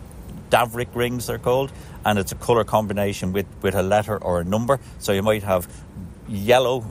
Darvic 0.50 0.94
rings 0.94 1.26
they're 1.26 1.38
called, 1.38 1.72
and 2.04 2.18
it's 2.18 2.32
a 2.32 2.36
colour 2.36 2.64
combination 2.64 3.32
with, 3.32 3.46
with 3.62 3.74
a 3.74 3.82
letter 3.82 4.16
or 4.16 4.40
a 4.40 4.44
number. 4.44 4.78
So 4.98 5.12
you 5.12 5.22
might 5.22 5.42
have 5.42 5.68
yellow 6.28 6.84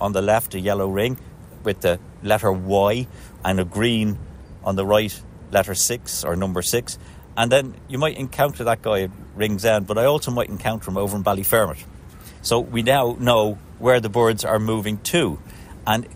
on 0.00 0.12
the 0.12 0.22
left, 0.22 0.54
a 0.54 0.60
yellow 0.60 0.88
ring 0.88 1.16
with 1.62 1.80
the 1.80 2.00
letter 2.22 2.52
Y, 2.52 3.06
and 3.44 3.60
a 3.60 3.64
green 3.64 4.18
on 4.64 4.76
the 4.76 4.84
right, 4.84 5.22
letter 5.50 5.74
six 5.74 6.24
or 6.24 6.36
number 6.36 6.62
six. 6.62 6.98
And 7.36 7.50
then 7.50 7.74
you 7.88 7.96
might 7.98 8.16
encounter 8.16 8.64
that 8.64 8.82
guy 8.82 9.02
at 9.02 9.10
Ringsend, 9.36 9.86
but 9.86 9.96
I 9.98 10.04
also 10.04 10.30
might 10.30 10.48
encounter 10.48 10.90
him 10.90 10.96
over 10.98 11.16
in 11.16 11.24
Ballyfermot. 11.24 11.82
So 12.42 12.60
we 12.60 12.82
now 12.82 13.16
know 13.18 13.58
where 13.78 14.00
the 14.00 14.08
birds 14.08 14.44
are 14.44 14.58
moving 14.58 14.98
to. 14.98 15.38
And 15.86 16.06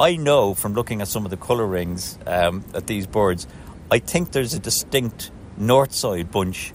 I 0.00 0.16
know 0.16 0.54
from 0.54 0.74
looking 0.74 1.00
at 1.00 1.08
some 1.08 1.24
of 1.24 1.30
the 1.30 1.36
colour 1.36 1.66
rings 1.66 2.18
um, 2.26 2.64
at 2.74 2.86
these 2.86 3.06
birds, 3.06 3.46
I 3.90 3.98
think 3.98 4.32
there's 4.32 4.54
a 4.54 4.58
distinct 4.58 5.30
north 5.56 5.92
side 5.94 6.30
bunch 6.30 6.72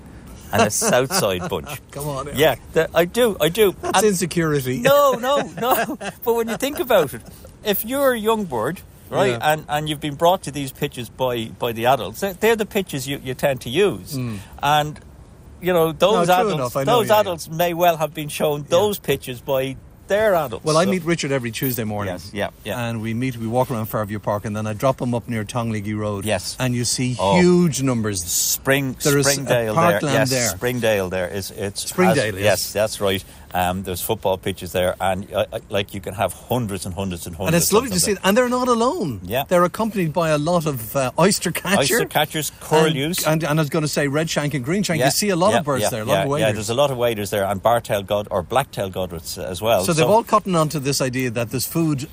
and 0.53 0.61
a 0.63 0.71
south 0.71 1.13
side 1.13 1.47
bunch. 1.49 1.81
Come 1.91 2.07
on, 2.07 2.27
Eric. 2.27 2.39
Yeah, 2.39 2.55
the, 2.73 2.89
I 2.93 3.05
do, 3.05 3.37
I 3.39 3.49
do. 3.49 3.75
That's 3.81 3.97
And- 3.99 4.07
insecurity. 4.07 4.79
no, 4.79 5.13
no, 5.13 5.41
no. 5.59 5.97
But 6.23 6.33
when 6.33 6.47
you 6.49 6.57
think 6.57 6.79
about 6.79 7.13
it, 7.13 7.21
if 7.63 7.85
you're 7.85 8.13
a 8.13 8.19
young 8.19 8.45
bird, 8.45 8.81
right, 9.11 9.31
Yeah. 9.31 9.53
and, 9.53 9.65
and 9.69 9.89
you've 9.89 9.99
been 9.99 10.15
brought 10.15 10.43
to 10.43 10.51
these 10.51 10.71
pitches 10.71 11.09
by, 11.09 11.45
by 11.59 11.71
the 11.71 11.85
adults, 11.87 12.21
they're, 12.21 12.33
they're 12.33 12.55
the 12.55 12.65
pitches 12.65 13.07
you, 13.07 13.19
you 13.23 13.33
tend 13.33 13.61
to 13.61 13.69
use. 13.69 14.17
Mm. 14.17 14.37
And, 14.63 14.99
you 15.61 15.73
know, 15.73 15.91
those 15.91 16.27
true 16.27 16.33
adults, 16.35 16.53
enough, 16.55 16.75
know, 16.75 16.83
those 16.85 17.07
yeah, 17.09 17.13
yeah. 17.15 17.19
adults 17.21 17.49
may 17.49 17.73
well 17.73 17.97
have 17.97 18.13
been 18.13 18.29
shown 18.29 18.63
those 18.69 18.97
pitches 18.99 19.41
by 19.41 19.75
their 20.07 20.35
adults. 20.35 20.65
Well, 20.65 20.75
I 20.75 20.83
So- 20.85 20.91
meet 20.91 21.03
Richard 21.05 21.31
every 21.31 21.51
Tuesday 21.51 21.85
morning. 21.85 22.13
Yes, 22.15 22.31
yeah, 22.33 22.49
yeah. 22.65 22.89
And 22.89 23.01
we 23.01 23.13
meet, 23.13 23.37
we 23.37 23.47
walk 23.47 23.71
around 23.71 23.85
Fairview 23.85 24.19
Park, 24.19 24.43
and 24.43 24.53
then 24.55 24.67
I 24.67 24.73
drop 24.73 24.99
him 25.01 25.13
up 25.13 25.29
near 25.29 25.45
Tonlegee 25.45 25.95
Road. 25.97 26.25
Yes. 26.25 26.57
And 26.59 26.73
you 26.75 26.83
see 26.83 27.15
Oh. 27.17 27.39
huge 27.39 27.81
numbers. 27.81 28.21
Spring, 28.23 28.95
There 29.01 29.21
Springdale 29.23 29.73
parkland 29.75 30.01
there. 30.03 30.13
Yes, 30.21 30.29
there. 30.29 30.49
Springdale 30.49 31.09
there 31.09 31.27
is 31.29 31.51
it's 31.51 31.87
Springdale, 31.87 32.33
has- 32.33 32.35
yes. 32.35 32.43
yes, 32.43 32.73
that's 32.73 32.99
right. 32.99 33.23
Um, 33.53 33.83
there's 33.83 34.01
football 34.01 34.37
pitches 34.37 34.71
there, 34.71 34.95
and 34.99 35.31
uh, 35.33 35.45
uh, 35.51 35.59
like 35.69 35.93
you 35.93 36.01
can 36.01 36.13
have 36.13 36.33
hundreds 36.33 36.85
and 36.85 36.95
hundreds 36.95 37.27
and 37.27 37.35
hundreds. 37.35 37.53
And 37.53 37.61
it's 37.61 37.73
lovely 37.73 37.89
to 37.89 37.99
see, 37.99 38.13
them 38.13 38.21
and 38.23 38.37
they're 38.37 38.49
not 38.49 38.67
alone. 38.67 39.19
Yeah. 39.23 39.43
They're 39.47 39.63
accompanied 39.63 40.13
by 40.13 40.29
a 40.29 40.37
lot 40.37 40.65
of 40.65 40.95
uh, 40.95 41.11
oyster 41.19 41.51
there. 41.51 41.61
catcher. 41.61 41.95
Oyster 41.95 42.05
catchers, 42.05 42.51
curlews. 42.61 43.25
And, 43.25 43.43
and, 43.43 43.51
and 43.51 43.59
I 43.59 43.61
was 43.61 43.69
going 43.69 43.83
to 43.83 43.89
say 43.89 44.07
red 44.07 44.29
shank 44.29 44.53
and 44.53 44.63
green 44.63 44.83
shank. 44.83 44.99
Yeah, 44.99 45.05
you 45.05 45.11
see 45.11 45.29
a 45.29 45.35
lot 45.35 45.51
yeah, 45.51 45.59
of 45.59 45.65
birds 45.65 45.83
yeah, 45.83 45.89
there, 45.89 46.01
a 46.03 46.05
lot 46.05 46.13
yeah, 46.13 46.23
of 46.23 46.29
waders. 46.29 46.47
Yeah, 46.47 46.51
there's 46.53 46.69
a 46.69 46.73
lot 46.75 46.91
of 46.91 46.97
waders 46.97 47.29
there, 47.29 47.45
and 47.45 47.61
bar-tailed 47.61 48.07
god 48.07 48.27
or 48.31 48.41
blacktail 48.41 48.89
godwits 48.89 49.41
as 49.41 49.61
well. 49.61 49.83
so 49.83 49.93
they've 49.93 50.05
all 50.05 50.23
cottoned 50.23 50.55
onto 50.55 50.79
this 50.79 51.01
idea 51.01 51.29
that 51.31 51.49
there's 51.49 51.67
food 51.67 52.07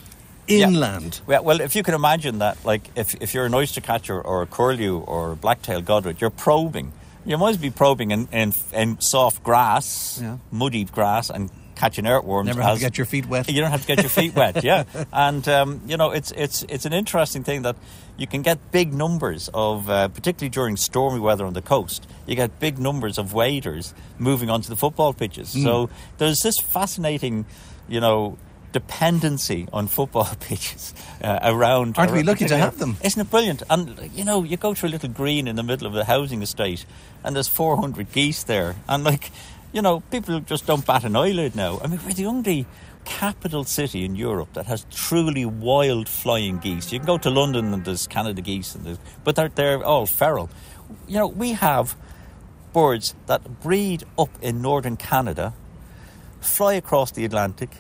inland. 0.49 1.21
Yeah, 1.29 1.41
well, 1.41 1.61
if 1.61 1.77
you 1.77 1.83
can 1.83 1.95
imagine 1.95 2.39
that, 2.39 2.65
like 2.65 2.91
if, 2.97 3.15
if 3.21 3.35
you're 3.35 3.47
an 3.47 3.55
oyster 3.55 3.81
catcher 3.81 4.21
or 4.21 4.43
a 4.43 4.47
curlew 4.47 4.99
or 4.99 5.33
a 5.33 5.37
black-tailed 5.37 5.85
godwit, 5.85 6.21
you're 6.21 6.31
probing. 6.31 6.93
You 7.29 7.37
must 7.39 7.61
be 7.61 7.71
probing 7.71 8.11
in, 8.11 8.27
in, 8.33 8.55
in 8.73 9.01
soft 9.01 9.43
grass, 9.43 10.19
Yeah. 10.23 10.39
muddy 10.51 10.85
grass, 10.85 11.29
and 11.31 11.51
catching 11.77 12.07
earthworms. 12.07 12.47
Never 12.47 12.63
have 12.63 12.77
to 12.77 12.81
get 12.81 12.97
your 12.99 13.05
feet 13.07 13.27
wet. 13.27 13.49
You 13.49 13.61
don't 13.61 13.71
have 13.71 13.83
to 13.83 13.87
get 13.87 14.01
your 14.01 14.09
feet 14.11 14.35
wet, 14.35 14.65
yeah. 14.65 14.85
And 15.13 15.47
um, 15.49 15.81
you 15.87 15.97
know, 15.97 16.11
it's 16.11 16.33
it's 16.33 16.65
it's 16.69 16.87
an 16.87 16.93
interesting 16.93 17.45
thing 17.45 17.63
that 17.63 17.77
you 18.17 18.27
can 18.27 18.43
get 18.43 18.59
big 18.73 18.93
numbers 18.93 19.49
of, 19.55 19.89
uh, 19.89 20.09
particularly 20.09 20.49
during 20.51 20.77
stormy 20.77 21.21
weather 21.21 21.47
on 21.47 21.53
the 21.53 21.63
coast. 21.63 22.09
You 22.27 22.35
get 22.35 22.59
big 22.59 22.79
numbers 22.79 23.19
of 23.19 23.33
waders 23.33 23.95
moving 24.19 24.51
onto 24.51 24.69
the 24.69 24.77
football 24.77 25.13
pitches. 25.13 25.55
Mm. 25.55 25.63
So 25.63 25.91
there's 26.17 26.41
this 26.41 26.59
fascinating, 26.59 27.45
you 27.89 28.01
know. 28.01 28.39
Dependency 28.73 29.67
on 29.73 29.87
football 29.89 30.29
pitches 30.41 30.95
uh, 31.23 31.39
around. 31.43 31.99
Aren't 31.99 32.13
we 32.13 32.19
around- 32.19 32.27
lucky 32.27 32.47
to 32.47 32.57
have 32.57 32.79
them? 32.79 32.97
Isn't 33.03 33.21
it 33.23 33.31
brilliant? 33.31 33.63
And 33.71 34.11
you 34.15 34.25
know, 34.25 34.43
you 34.45 34.57
go 34.57 34.75
to 34.75 34.87
a 34.87 34.89
little 34.89 35.09
green 35.09 35.49
in 35.49 35.57
the 35.57 35.63
middle 35.63 35.87
of 35.87 35.93
the 35.95 36.05
housing 36.05 36.43
estate, 36.43 36.85
and 37.25 37.35
there's 37.35 37.49
400 37.49 38.13
geese 38.13 38.43
there, 38.45 38.77
and 38.89 39.05
like, 39.05 39.31
you 39.73 39.83
know, 39.83 40.01
people 40.11 40.41
just 40.41 40.67
don't 40.67 40.87
bat 40.87 41.05
an 41.05 41.17
eyelid 41.17 41.57
now. 41.57 41.81
I 41.83 41.87
mean, 41.87 42.01
we're 42.05 42.13
the 42.13 42.27
only 42.27 42.67
capital 43.05 43.65
city 43.65 44.05
in 44.05 44.15
Europe 44.17 44.53
that 44.53 44.67
has 44.67 44.85
truly 44.91 45.47
wild 45.47 46.09
flying 46.09 46.59
geese. 46.59 46.93
You 46.93 46.99
can 46.99 47.07
go 47.07 47.17
to 47.19 47.31
London 47.31 47.73
and 47.73 47.85
there's 47.85 48.07
Canada 48.07 48.43
geese, 48.43 48.75
and 48.75 48.85
there's, 48.85 48.99
but 49.25 49.35
they're 49.35 49.49
they're 49.49 49.83
all 49.83 50.05
feral. 50.07 50.51
You 51.07 51.19
know, 51.19 51.27
we 51.27 51.53
have 51.53 51.97
birds 52.75 53.15
that 53.27 53.61
breed 53.63 54.05
up 54.19 54.31
in 54.43 54.61
northern 54.61 54.97
Canada, 54.97 55.55
fly 56.41 56.75
across 56.75 57.13
the 57.13 57.25
Atlantic. 57.25 57.71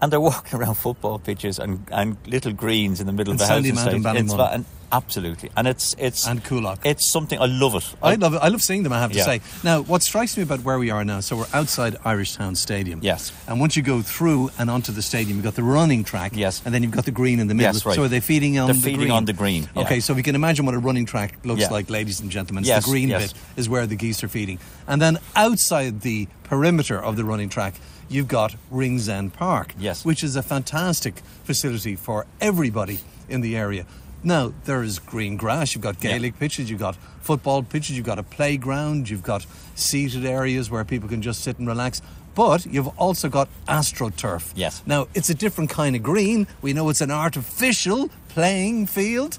And 0.00 0.12
they're 0.12 0.20
walking 0.20 0.58
around 0.60 0.74
football 0.74 1.18
pitches 1.18 1.58
and, 1.58 1.84
and 1.90 2.16
little 2.26 2.52
greens 2.52 3.00
in 3.00 3.06
the 3.06 3.12
middle 3.12 3.32
And 3.32 3.40
of 3.40 3.46
the 3.48 3.52
Sandy 3.52 3.70
housing 3.70 4.02
Mount 4.02 4.16
estate. 4.16 4.20
and 4.20 4.28
Ballymun. 4.30 4.36
va- 4.36 4.50
and 4.54 4.64
absolutely, 4.92 5.50
and 5.56 5.66
it's 5.68 5.94
it's 5.98 6.26
And 6.26 6.42
Coolock. 6.44 6.78
It's 6.84 7.10
something 7.12 7.38
I 7.38 7.46
love 7.46 7.74
it. 7.74 7.94
I 8.02 8.14
love 8.14 8.32
it. 8.34 8.38
I 8.38 8.46
love 8.48 8.62
seeing 8.62 8.84
them, 8.84 8.92
I 8.92 9.00
have 9.00 9.10
to 9.12 9.18
Yeah. 9.18 9.24
say. 9.24 9.40
Now, 9.64 9.82
what 9.82 10.02
strikes 10.04 10.36
me 10.36 10.44
about 10.44 10.60
where 10.62 10.78
we 10.78 10.90
are 10.90 11.04
now, 11.04 11.18
so 11.20 11.36
we're 11.36 11.46
outside 11.52 11.96
Irishtown 12.06 12.56
Stadium. 12.56 13.00
Yes. 13.02 13.32
And 13.48 13.58
once 13.60 13.76
you 13.76 13.82
go 13.82 14.00
through 14.00 14.50
and 14.58 14.70
onto 14.70 14.92
the 14.92 15.02
stadium, 15.02 15.38
you've 15.38 15.44
got 15.44 15.56
the 15.56 15.62
running 15.64 16.04
track. 16.04 16.32
Yes. 16.34 16.62
And 16.64 16.72
then 16.72 16.82
you've 16.84 16.92
got 16.92 17.04
the 17.04 17.10
green 17.10 17.40
in 17.40 17.48
the 17.48 17.54
middle. 17.54 17.74
Yes, 17.74 17.84
right. 17.84 17.96
So 17.96 18.04
are 18.04 18.08
they 18.08 18.20
feeding 18.20 18.56
on 18.58 18.66
They're 18.68 18.74
the 18.76 18.80
feeding 18.80 18.98
green? 19.00 19.10
on 19.10 19.24
the 19.24 19.32
green, 19.32 19.68
yeah. 19.74 19.82
Okay, 19.82 19.98
so 20.00 20.14
we 20.14 20.22
can 20.22 20.34
imagine 20.36 20.64
what 20.64 20.74
a 20.76 20.78
running 20.78 21.06
track 21.06 21.34
looks 21.44 21.62
Yeah. 21.62 21.70
like, 21.70 21.90
ladies 21.90 22.20
and 22.20 22.30
gentlemen. 22.30 22.62
Yes, 22.64 22.84
the 22.84 22.90
green 22.92 23.08
yes. 23.08 23.32
bit 23.32 23.40
is 23.56 23.68
where 23.68 23.86
the 23.86 23.96
geese 23.96 24.22
are 24.24 24.28
feeding. 24.28 24.58
And 24.86 25.02
then 25.02 25.18
outside 25.34 26.00
the 26.02 26.28
perimeter 26.44 27.02
of 27.02 27.16
the 27.16 27.24
running 27.24 27.48
track, 27.50 27.74
you've 28.08 28.28
got 28.28 28.56
Ringsend 28.70 29.34
Park. 29.34 29.74
Yes. 29.78 30.04
Which 30.04 30.22
is 30.24 30.36
a 30.36 30.42
fantastic 30.42 31.18
facility 31.44 31.96
for 31.96 32.26
everybody 32.40 33.00
in 33.28 33.40
the 33.40 33.56
area. 33.56 33.86
Now, 34.24 34.52
there 34.64 34.82
is 34.82 34.98
green 34.98 35.36
grass, 35.36 35.74
you've 35.74 35.82
got 35.82 36.00
Gaelic 36.00 36.38
pitches, 36.38 36.68
you've 36.68 36.80
got 36.80 36.96
football 37.20 37.62
pitches, 37.62 37.96
you've 37.96 38.06
got 38.06 38.18
a 38.18 38.24
playground, 38.24 39.08
you've 39.08 39.22
got 39.22 39.46
seated 39.76 40.24
areas 40.24 40.70
where 40.70 40.84
people 40.84 41.08
can 41.08 41.22
just 41.22 41.42
sit 41.42 41.58
and 41.58 41.68
relax. 41.68 42.02
But 42.34 42.66
you've 42.66 42.88
also 42.98 43.28
got 43.28 43.48
AstroTurf. 43.68 44.52
Yes. 44.54 44.82
Now, 44.86 45.08
it's 45.14 45.30
a 45.30 45.34
different 45.34 45.70
kind 45.70 45.94
of 45.94 46.02
green. 46.02 46.46
We 46.62 46.72
know 46.72 46.88
it's 46.88 47.00
an 47.00 47.10
artificial 47.10 48.10
playing 48.28 48.86
field. 48.86 49.38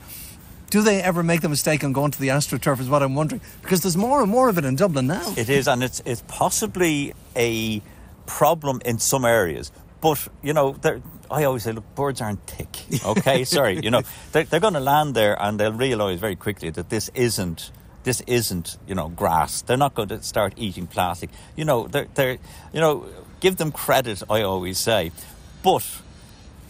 Do 0.69 0.81
they 0.81 1.01
ever 1.01 1.23
make 1.23 1.41
the 1.41 1.49
mistake 1.49 1.83
on 1.83 1.93
going 1.93 2.11
to 2.11 2.19
the 2.19 2.27
AstroTurf, 2.27 2.79
is 2.79 2.89
what 2.89 3.01
I'm 3.01 3.15
wondering? 3.15 3.41
Because 3.61 3.81
there's 3.81 3.97
more 3.97 4.21
and 4.21 4.29
more 4.29 4.49
of 4.49 4.57
it 4.57 4.65
in 4.65 4.75
Dublin 4.75 5.07
now. 5.07 5.33
It 5.35 5.49
is, 5.49 5.67
and 5.67 5.83
it's 5.83 6.01
it's 6.05 6.23
possibly 6.27 7.13
a 7.35 7.81
problem 8.29 8.81
in 8.85 8.99
some 8.99 9.25
areas. 9.25 9.71
But 10.01 10.27
you 10.41 10.53
know, 10.53 10.73
they're- 10.81 11.01
I 11.31 11.43
always 11.43 11.63
say, 11.63 11.73
look, 11.73 11.83
birds 11.95 12.21
aren't 12.21 12.45
thick. 12.47 13.03
Okay, 13.05 13.43
sorry, 13.57 13.79
you 13.83 13.91
know, 13.91 14.01
they're, 14.31 14.45
they're 14.45 14.59
going 14.59 14.73
to 14.73 14.79
land 14.79 15.13
there, 15.15 15.35
and 15.39 15.59
they'll 15.59 15.73
realise 15.87 16.19
very 16.19 16.35
quickly 16.35 16.69
that 16.71 16.89
this 16.89 17.09
isn't 17.13 17.71
this 18.03 18.21
isn't 18.27 18.77
you 18.87 18.95
know 18.95 19.09
grass. 19.09 19.61
They're 19.61 19.77
not 19.85 19.93
going 19.93 20.09
to 20.09 20.23
start 20.23 20.53
eating 20.57 20.87
plastic. 20.87 21.29
You 21.55 21.65
know, 21.65 21.87
they're 21.87 22.07
they're 22.15 22.37
you 22.73 22.79
know, 22.79 23.05
give 23.41 23.57
them 23.57 23.71
credit. 23.71 24.23
I 24.29 24.41
always 24.43 24.77
say, 24.79 25.11
but 25.63 25.83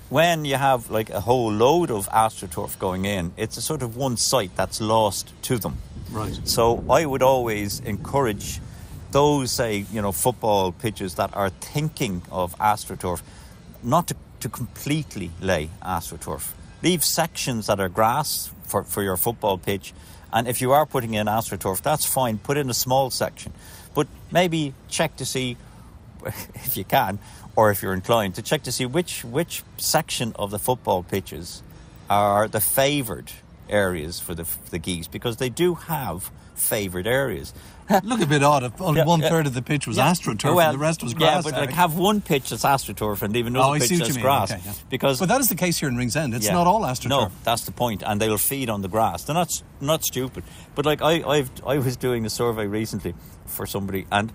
when 0.10 0.44
you 0.44 0.56
have 0.56 0.90
like 0.90 1.10
a 1.12 1.20
whole 1.22 1.52
load 1.52 1.92
of 1.92 2.10
astroturf 2.10 2.80
going 2.80 3.06
in, 3.06 3.32
it's 3.38 3.58
a 3.58 3.62
sort 3.62 3.84
of 3.84 3.96
one 3.96 4.18
site 4.18 4.56
that's 4.56 4.82
lost 4.82 5.32
to 5.44 5.58
them. 5.60 5.78
Right. 6.12 6.36
So 6.46 6.84
I 6.90 7.06
would 7.06 7.22
always 7.22 7.80
encourage 7.82 8.60
those, 9.12 9.52
say, 9.52 9.86
you 9.92 10.02
know, 10.02 10.12
football 10.12 10.72
pitches 10.72 11.16
that 11.16 11.36
are 11.36 11.50
thinking 11.50 12.22
of 12.32 12.58
astroturf, 12.58 13.22
not 13.84 14.08
to, 14.08 14.16
to 14.42 14.50
completely 14.50 15.32
lay 15.42 15.70
astroturf. 15.82 16.52
Leave 16.84 17.04
sections 17.04 17.68
that 17.68 17.80
are 17.80 17.90
grass 17.90 18.52
for, 18.64 18.84
for 18.84 19.04
your 19.04 19.18
football 19.18 19.58
pitch, 19.58 19.94
and 20.32 20.48
if 20.48 20.62
you 20.62 20.72
are 20.72 20.86
putting 20.86 21.14
in 21.14 21.28
astroturf, 21.28 21.82
that's 21.82 22.06
fine. 22.06 22.38
Put 22.38 22.58
in 22.58 22.70
a 22.70 22.74
small 22.74 23.10
section, 23.10 23.52
but 23.94 24.08
maybe 24.32 24.74
check 24.88 25.16
to 25.18 25.26
see 25.26 25.58
if 26.26 26.78
you 26.78 26.84
can, 26.84 27.20
or 27.56 27.72
if 27.72 27.82
you're 27.82 27.94
inclined 27.94 28.36
to 28.36 28.42
check 28.42 28.64
to 28.64 28.72
see 28.72 28.86
which 28.86 29.24
which 29.26 29.64
section 29.78 30.34
of 30.36 30.52
the 30.52 30.60
football 30.60 31.04
pitches 31.04 31.64
are 32.10 32.48
the 32.48 32.62
favoured 32.62 33.32
areas 33.70 34.20
for 34.20 34.36
the 34.36 34.46
the 34.70 34.80
geese 34.80 35.08
because 35.08 35.38
they 35.38 35.50
do 35.50 35.76
have 35.76 36.32
favoured 36.56 37.08
areas. 37.08 37.54
Look 38.04 38.22
a 38.22 38.26
bit 38.28 38.44
odd 38.44 38.64
if 38.64 38.80
only 38.82 39.00
Yeah, 39.00 39.06
one 39.06 39.20
yeah. 39.22 39.30
third 39.30 39.48
of 39.48 39.54
the 39.54 39.62
pitch 39.62 39.88
was 39.88 39.98
Yeah. 39.98 40.12
AstroTurf 40.12 40.54
Well, 40.56 40.70
and 40.70 40.76
the 40.76 40.82
rest 40.82 41.02
was 41.04 41.14
Yeah, 41.14 41.18
grass. 41.18 41.44
but 41.44 41.54
Eric. 41.56 41.70
like 41.70 41.76
have 41.76 41.96
one 41.98 42.22
pitch 42.22 42.50
that's 42.52 42.64
astroturf 42.64 43.22
and 43.22 43.34
leave 43.34 43.46
Oh, 43.46 43.48
another 43.48 43.74
I 43.74 43.80
pitch 43.80 43.98
that's 44.00 44.18
grass 44.18 44.52
Okay, 44.52 44.62
yeah. 44.66 44.74
because 44.90 45.20
But 45.20 45.30
that 45.30 45.42
is 45.42 45.50
the 45.50 45.56
case 45.56 45.78
here 45.80 45.90
in 45.90 45.98
Ringsend. 45.98 46.34
It's 46.36 46.46
yeah. 46.46 46.54
not 46.54 46.68
all 46.68 46.82
AstroTurf. 46.82 47.10
No, 47.10 47.32
that's 47.44 47.64
the 47.66 47.72
point, 47.72 48.04
and 48.06 48.22
they'll 48.22 48.38
feed 48.38 48.70
on 48.70 48.82
the 48.82 48.88
grass. 48.90 49.24
They're 49.24 49.34
not 49.34 49.64
not 49.82 50.04
stupid. 50.04 50.44
But 50.76 50.86
like 50.86 51.02
I, 51.02 51.24
I've 51.28 51.50
I 51.66 51.78
was 51.80 51.98
doing 51.98 52.26
a 52.26 52.30
survey 52.30 52.68
recently 52.68 53.16
for 53.46 53.66
somebody, 53.66 54.06
and 54.12 54.32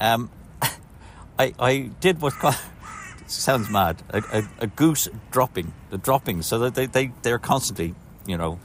um, 0.00 0.30
I 1.38 1.54
I 1.58 1.90
did 2.00 2.20
what 2.20 2.34
sounds 3.26 3.68
mad 3.70 4.02
a, 4.10 4.22
a, 4.32 4.42
a 4.60 4.66
goose 4.66 5.08
dropping 5.30 5.72
the 5.90 5.98
droppings, 5.98 6.46
so 6.46 6.58
that 6.60 6.74
they 6.74 6.86
they 6.86 7.12
they're 7.22 7.38
constantly 7.40 7.94
you 8.26 8.36
know 8.36 8.58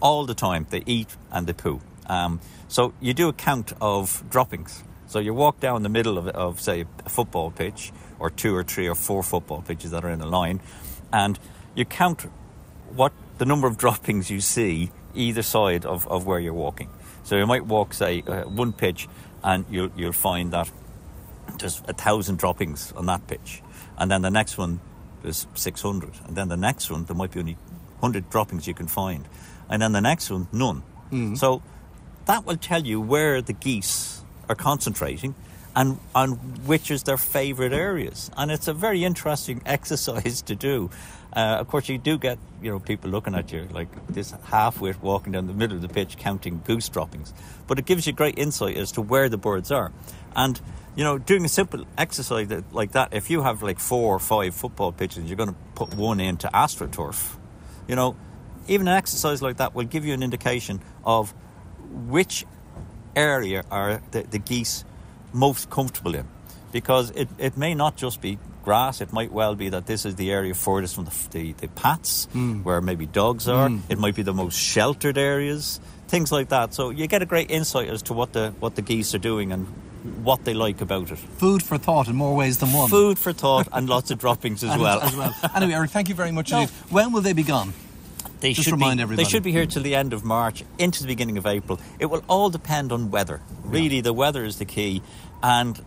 all 0.00 0.24
the 0.26 0.34
time 0.34 0.66
they 0.70 0.82
eat 0.86 1.08
and 1.30 1.46
they 1.46 1.52
poo. 1.52 1.80
Um, 2.08 2.40
so 2.68 2.92
you 3.00 3.14
do 3.14 3.28
a 3.28 3.32
count 3.32 3.72
of 3.80 4.22
droppings. 4.30 4.82
So 5.06 5.18
you 5.18 5.34
walk 5.34 5.60
down 5.60 5.82
the 5.82 5.88
middle 5.88 6.18
of, 6.18 6.28
of 6.28 6.60
say 6.60 6.84
a 7.04 7.08
football 7.08 7.50
pitch 7.50 7.92
or 8.18 8.30
two 8.30 8.54
or 8.56 8.64
three 8.64 8.88
or 8.88 8.94
four 8.94 9.22
football 9.22 9.62
pitches 9.62 9.90
that 9.92 10.04
are 10.04 10.10
in 10.10 10.20
a 10.20 10.26
line, 10.26 10.60
and 11.12 11.38
you 11.74 11.84
count 11.84 12.22
what 12.94 13.12
the 13.38 13.44
number 13.44 13.66
of 13.66 13.76
droppings 13.84 14.30
you 14.30 14.40
see 14.40 14.90
either 15.14 15.42
side 15.42 15.84
of, 15.86 16.06
of 16.08 16.26
where 16.26 16.38
you're 16.38 16.52
walking. 16.52 16.90
So 17.24 17.36
you 17.36 17.46
might 17.46 17.66
walk, 17.66 17.94
say, 17.94 18.22
uh, 18.26 18.42
one 18.42 18.72
pitch, 18.72 19.08
and 19.42 19.64
you'll 19.70 19.90
you'll 19.96 20.12
find 20.12 20.52
that 20.52 20.70
there's 21.58 21.82
a 21.88 21.92
thousand 21.92 22.38
droppings 22.38 22.92
on 22.92 23.06
that 23.06 23.26
pitch, 23.26 23.62
and 23.98 24.10
then 24.10 24.22
the 24.22 24.30
next 24.30 24.58
one 24.58 24.80
there's 25.22 25.46
six 25.54 25.82
hundred, 25.82 26.12
and 26.26 26.36
then 26.36 26.48
the 26.48 26.56
next 26.56 26.90
one 26.90 27.04
there 27.04 27.16
might 27.16 27.32
be 27.32 27.40
only 27.40 27.56
hundred 28.00 28.28
droppings 28.30 28.66
you 28.66 28.74
can 28.74 28.86
find, 28.88 29.26
and 29.68 29.82
then 29.82 29.92
the 29.92 30.00
next 30.00 30.30
one 30.30 30.48
none. 30.52 30.82
So 31.36 31.62
that 32.26 32.44
will 32.44 32.56
tell 32.56 32.84
you 32.84 33.00
where 33.00 33.40
the 33.40 33.52
geese 33.52 34.22
are 34.48 34.54
concentrating 34.54 35.34
and 35.74 35.98
on 36.14 36.32
which 36.64 36.90
is 36.90 37.02
their 37.02 37.18
favourite 37.18 37.72
areas. 37.72 38.30
And 38.36 38.50
it's 38.50 38.66
a 38.66 38.72
very 38.72 39.04
interesting 39.04 39.60
exercise 39.66 40.42
to 40.42 40.54
do. 40.54 40.90
Uh, 41.34 41.58
of 41.60 41.68
course, 41.68 41.88
you 41.88 41.98
do 41.98 42.16
get 42.16 42.38
you 42.62 42.70
know 42.70 42.78
people 42.78 43.10
looking 43.10 43.34
at 43.34 43.52
you 43.52 43.68
like 43.70 43.88
this 44.06 44.32
half-wit 44.44 45.02
walking 45.02 45.32
down 45.32 45.46
the 45.46 45.52
middle 45.52 45.76
of 45.76 45.82
the 45.82 45.88
pitch 45.88 46.16
counting 46.16 46.62
goose 46.64 46.88
droppings, 46.88 47.34
but 47.66 47.78
it 47.78 47.84
gives 47.84 48.06
you 48.06 48.12
great 48.14 48.38
insight 48.38 48.76
as 48.78 48.90
to 48.92 49.02
where 49.02 49.28
the 49.28 49.36
birds 49.36 49.70
are. 49.70 49.92
And 50.34 50.58
you 50.96 51.04
know, 51.04 51.18
doing 51.18 51.44
a 51.44 51.48
simple 51.48 51.84
exercise 51.98 52.48
that, 52.48 52.72
like 52.72 52.92
that, 52.92 53.12
if 53.12 53.28
you 53.28 53.42
have 53.42 53.62
like 53.62 53.78
four 53.78 54.16
or 54.16 54.18
five 54.18 54.54
football 54.54 54.92
pitches, 54.92 55.24
you're 55.26 55.36
going 55.36 55.50
to 55.50 55.56
put 55.74 55.94
one 55.94 56.20
into 56.20 56.48
astroturf. 56.48 57.36
You 57.86 57.96
know, 57.96 58.16
even 58.66 58.88
an 58.88 58.94
exercise 58.94 59.42
like 59.42 59.58
that 59.58 59.74
will 59.74 59.84
give 59.84 60.06
you 60.06 60.14
an 60.14 60.22
indication 60.22 60.80
of 61.04 61.34
which 61.90 62.44
area 63.14 63.64
are 63.70 64.02
the, 64.10 64.22
the 64.22 64.38
geese 64.38 64.84
most 65.32 65.70
comfortable 65.70 66.14
in? 66.14 66.26
Because 66.72 67.10
it, 67.10 67.28
it 67.38 67.56
may 67.56 67.74
not 67.74 67.96
just 67.96 68.20
be 68.20 68.38
grass. 68.64 69.00
It 69.00 69.12
might 69.12 69.32
well 69.32 69.54
be 69.54 69.68
that 69.68 69.86
this 69.86 70.04
is 70.04 70.16
the 70.16 70.30
area 70.32 70.54
furthest 70.54 70.94
from 70.94 71.04
the, 71.04 71.28
the, 71.30 71.52
the 71.52 71.68
pats 71.68 72.26
hmm. 72.32 72.62
where 72.62 72.80
maybe 72.80 73.06
dogs 73.06 73.48
are. 73.48 73.68
Hmm. 73.68 73.78
It 73.88 73.98
might 73.98 74.14
be 74.14 74.22
the 74.22 74.34
most 74.34 74.58
sheltered 74.58 75.16
areas 75.16 75.80
things 76.08 76.32
like 76.32 76.48
that. 76.50 76.74
So 76.74 76.90
you 76.90 77.06
get 77.06 77.22
a 77.22 77.26
great 77.26 77.50
insight 77.50 77.88
as 77.88 78.02
to 78.02 78.12
what 78.12 78.32
the 78.32 78.50
what 78.60 78.76
the 78.76 78.82
geese 78.82 79.14
are 79.14 79.18
doing 79.18 79.52
and 79.52 79.66
what 80.22 80.44
they 80.44 80.54
like 80.54 80.80
about 80.80 81.10
it. 81.10 81.18
Food 81.18 81.62
for 81.62 81.78
thought 81.78 82.08
in 82.08 82.16
more 82.16 82.34
ways 82.34 82.58
than 82.58 82.72
one. 82.72 82.88
food 82.88 83.18
for 83.18 83.32
thought 83.32 83.68
and 83.72 83.88
lots 83.88 84.10
of 84.10 84.18
droppings 84.18 84.62
as 84.62 84.70
And 84.74 84.82
well. 84.82 85.00
As 85.00 85.16
well. 85.16 85.34
Anyway, 85.54 85.72
Eric, 85.72 85.90
thank 85.90 86.08
you 86.08 86.14
very 86.14 86.30
much 86.30 86.50
No. 86.52 86.66
When 86.90 87.12
will 87.12 87.22
they 87.22 87.32
be 87.32 87.42
gone? 87.42 87.72
They 88.40 88.52
Just 88.52 88.64
should 88.64 88.72
remind 88.72 88.98
be, 88.98 89.02
everybody. 89.02 89.24
They 89.24 89.30
should 89.30 89.42
be 89.42 89.52
here 89.52 89.66
till 89.66 89.82
the 89.82 89.94
end 89.94 90.12
of 90.12 90.24
March, 90.24 90.64
into 90.78 91.02
the 91.02 91.08
beginning 91.08 91.38
of 91.38 91.46
April. 91.46 91.80
It 91.98 92.06
will 92.06 92.24
all 92.28 92.50
depend 92.50 92.92
on 92.92 93.10
weather. 93.10 93.40
Really, 93.64 94.00
the 94.00 94.12
weather 94.12 94.44
is 94.44 94.58
the 94.58 94.64
key, 94.64 95.02
and 95.42 95.80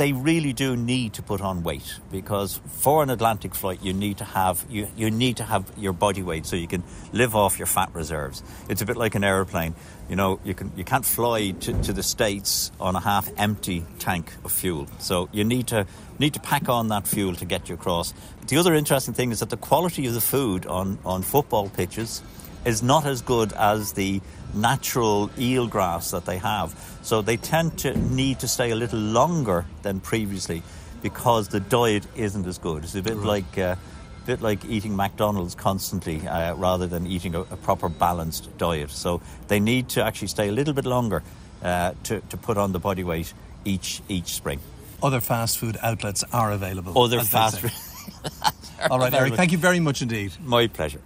they 0.00 0.12
really 0.14 0.54
do 0.54 0.76
need 0.76 1.12
to 1.12 1.22
put 1.22 1.42
on 1.42 1.62
weight 1.62 1.98
because 2.10 2.58
for 2.68 3.02
an 3.02 3.10
Atlantic 3.10 3.54
flight, 3.54 3.82
you 3.82 3.92
need 3.92 4.16
to 4.16 4.24
have 4.24 4.64
you, 4.70 4.88
you 4.96 5.10
need 5.10 5.36
to 5.36 5.44
have 5.44 5.70
your 5.76 5.92
body 5.92 6.22
weight 6.22 6.46
so 6.46 6.56
you 6.56 6.66
can 6.66 6.82
live 7.12 7.36
off 7.36 7.58
your 7.58 7.66
fat 7.66 7.90
reserves. 7.94 8.42
It's 8.70 8.80
a 8.80 8.86
bit 8.86 8.96
like 8.96 9.14
an 9.14 9.24
aeroplane. 9.24 9.74
You 10.08 10.16
know, 10.16 10.40
you 10.42 10.54
can 10.54 10.72
you 10.74 10.84
can't 10.84 11.04
fly 11.04 11.50
to, 11.50 11.82
to 11.82 11.92
the 11.92 12.02
states 12.02 12.72
on 12.80 12.96
a 12.96 13.00
half 13.00 13.28
empty 13.36 13.84
tank 13.98 14.32
of 14.42 14.52
fuel. 14.52 14.88
So 15.00 15.28
you 15.32 15.44
need 15.44 15.66
to 15.66 15.86
need 16.18 16.32
to 16.32 16.40
pack 16.40 16.70
on 16.70 16.88
that 16.88 17.06
fuel 17.06 17.34
to 17.34 17.44
get 17.44 17.68
you 17.68 17.74
across. 17.74 18.14
The 18.50 18.56
other 18.56 18.74
interesting 18.74 19.14
thing 19.14 19.30
is 19.30 19.38
that 19.38 19.50
the 19.50 19.56
quality 19.56 20.08
of 20.08 20.14
the 20.14 20.20
food 20.20 20.66
on, 20.66 20.98
on 21.04 21.22
football 21.22 21.68
pitches 21.68 22.20
is 22.64 22.82
not 22.82 23.06
as 23.06 23.22
good 23.22 23.52
as 23.52 23.92
the 23.92 24.20
natural 24.52 25.30
eel 25.38 25.68
grass 25.68 26.10
that 26.10 26.24
they 26.24 26.38
have. 26.38 26.74
So 27.02 27.22
they 27.22 27.36
tend 27.36 27.78
to 27.78 27.96
need 27.96 28.40
to 28.40 28.48
stay 28.48 28.72
a 28.72 28.74
little 28.74 28.98
longer 28.98 29.66
than 29.82 30.00
previously 30.00 30.64
because 31.00 31.46
the 31.46 31.60
diet 31.60 32.04
isn't 32.16 32.44
as 32.44 32.58
good. 32.58 32.82
It's 32.82 32.96
a 32.96 33.02
bit 33.02 33.18
like 33.18 33.56
uh, 33.56 33.76
a 34.22 34.26
bit 34.26 34.42
like 34.42 34.64
eating 34.64 34.96
McDonald's 34.96 35.54
constantly 35.54 36.26
uh, 36.26 36.56
rather 36.56 36.88
than 36.88 37.06
eating 37.06 37.36
a, 37.36 37.42
a 37.42 37.56
proper 37.56 37.88
balanced 37.88 38.58
diet. 38.58 38.90
So 38.90 39.22
they 39.46 39.60
need 39.60 39.90
to 39.90 40.04
actually 40.04 40.26
stay 40.26 40.48
a 40.48 40.52
little 40.52 40.74
bit 40.74 40.86
longer 40.86 41.22
uh, 41.62 41.92
to, 42.02 42.18
to 42.18 42.36
put 42.36 42.58
on 42.58 42.72
the 42.72 42.80
body 42.80 43.04
weight 43.04 43.32
each 43.64 44.02
each 44.08 44.34
spring. 44.34 44.58
Other 45.00 45.20
fast 45.20 45.56
food 45.56 45.78
outlets 45.80 46.24
are 46.32 46.50
available. 46.50 47.00
Other 47.00 47.20
fast 47.20 47.60
food. 47.60 47.70
All 48.90 48.98
right, 48.98 49.12
Eric, 49.12 49.34
thank 49.34 49.52
you 49.52 49.58
very 49.58 49.80
much 49.80 50.02
indeed. 50.02 50.32
My 50.40 50.66
pleasure. 50.66 51.00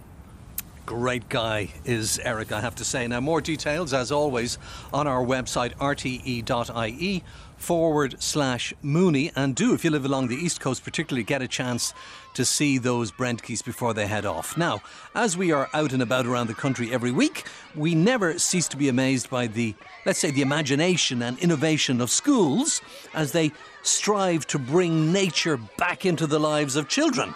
Great 0.85 1.29
guy 1.29 1.69
is 1.83 2.19
Eric, 2.19 2.51
I 2.51 2.61
have 2.61 2.75
to 2.75 2.85
say. 2.85 3.07
Now, 3.07 3.19
more 3.19 3.41
details, 3.41 3.91
as 3.91 4.11
always, 4.11 4.59
on 4.93 5.07
our 5.07 5.25
website, 5.25 5.73
rte.ie 5.77 7.23
forward 7.57 8.15
slash 8.21 8.73
Mooney. 8.83 9.31
And 9.35 9.55
do, 9.55 9.73
if 9.73 9.83
you 9.83 9.89
live 9.89 10.05
along 10.05 10.27
the 10.27 10.35
East 10.35 10.59
Coast, 10.59 10.83
particularly 10.83 11.23
get 11.23 11.41
a 11.41 11.47
chance 11.47 11.93
to 12.35 12.45
see 12.45 12.77
those 12.77 13.11
Brent 13.11 13.41
geese 13.41 13.63
before 13.63 13.95
they 13.95 14.05
head 14.05 14.25
off. 14.25 14.57
Now, 14.57 14.81
as 15.15 15.35
we 15.35 15.51
are 15.51 15.69
out 15.73 15.91
and 15.91 16.03
about 16.03 16.27
around 16.27 16.47
the 16.47 16.53
country 16.53 16.93
every 16.93 17.11
week, 17.11 17.47
we 17.75 17.95
never 17.95 18.37
cease 18.37 18.67
to 18.67 18.77
be 18.77 18.87
amazed 18.87 19.29
by 19.29 19.47
the, 19.47 19.73
let's 20.05 20.19
say, 20.19 20.29
the 20.29 20.41
imagination 20.41 21.23
and 21.23 21.39
innovation 21.39 21.99
of 21.99 22.11
schools 22.11 22.81
as 23.13 23.31
they 23.31 23.51
strive 23.85 24.45
to 24.47 24.59
bring 24.59 25.11
nature 25.11 25.57
back 25.77 26.05
into 26.05 26.27
the 26.27 26.39
lives 26.39 26.75
of 26.75 26.87
children. 26.87 27.33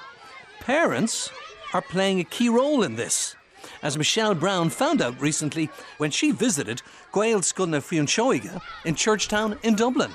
Parents 0.60 1.32
are 1.74 1.82
playing 1.82 2.20
a 2.20 2.24
key 2.24 2.50
role 2.50 2.84
in 2.84 2.96
this. 2.96 3.36
As 3.82 3.98
Michelle 3.98 4.36
Brown 4.36 4.70
found 4.70 5.02
out 5.02 5.20
recently 5.22 5.70
when 5.98 6.12
she 6.12 6.32
visited 6.32 6.82
Gaelscoil 7.14 7.68
na 7.68 7.80
Fuinseoige 7.80 8.62
in 8.86 8.96
Churchtown 8.96 9.58
in 9.64 9.76
Dublin. 9.76 10.12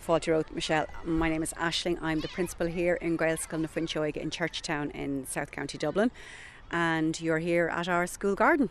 Faulty 0.00 0.30
Road, 0.30 0.46
Michelle. 0.52 0.86
My 1.04 1.28
name 1.28 1.42
is 1.42 1.52
Ashling. 1.54 1.96
I'm 2.02 2.20
the 2.20 2.28
principal 2.28 2.66
here 2.66 2.94
in 2.94 3.16
Gaelscoil 3.16 3.60
na 3.60 3.68
Fuinseoige 3.68 4.16
in 4.16 4.30
Churchtown 4.30 4.90
in 4.90 5.26
South 5.26 5.52
County 5.52 5.78
Dublin. 5.78 6.10
And 6.70 7.20
you're 7.20 7.38
here 7.38 7.68
at 7.68 7.88
our 7.88 8.06
school 8.06 8.34
garden. 8.34 8.68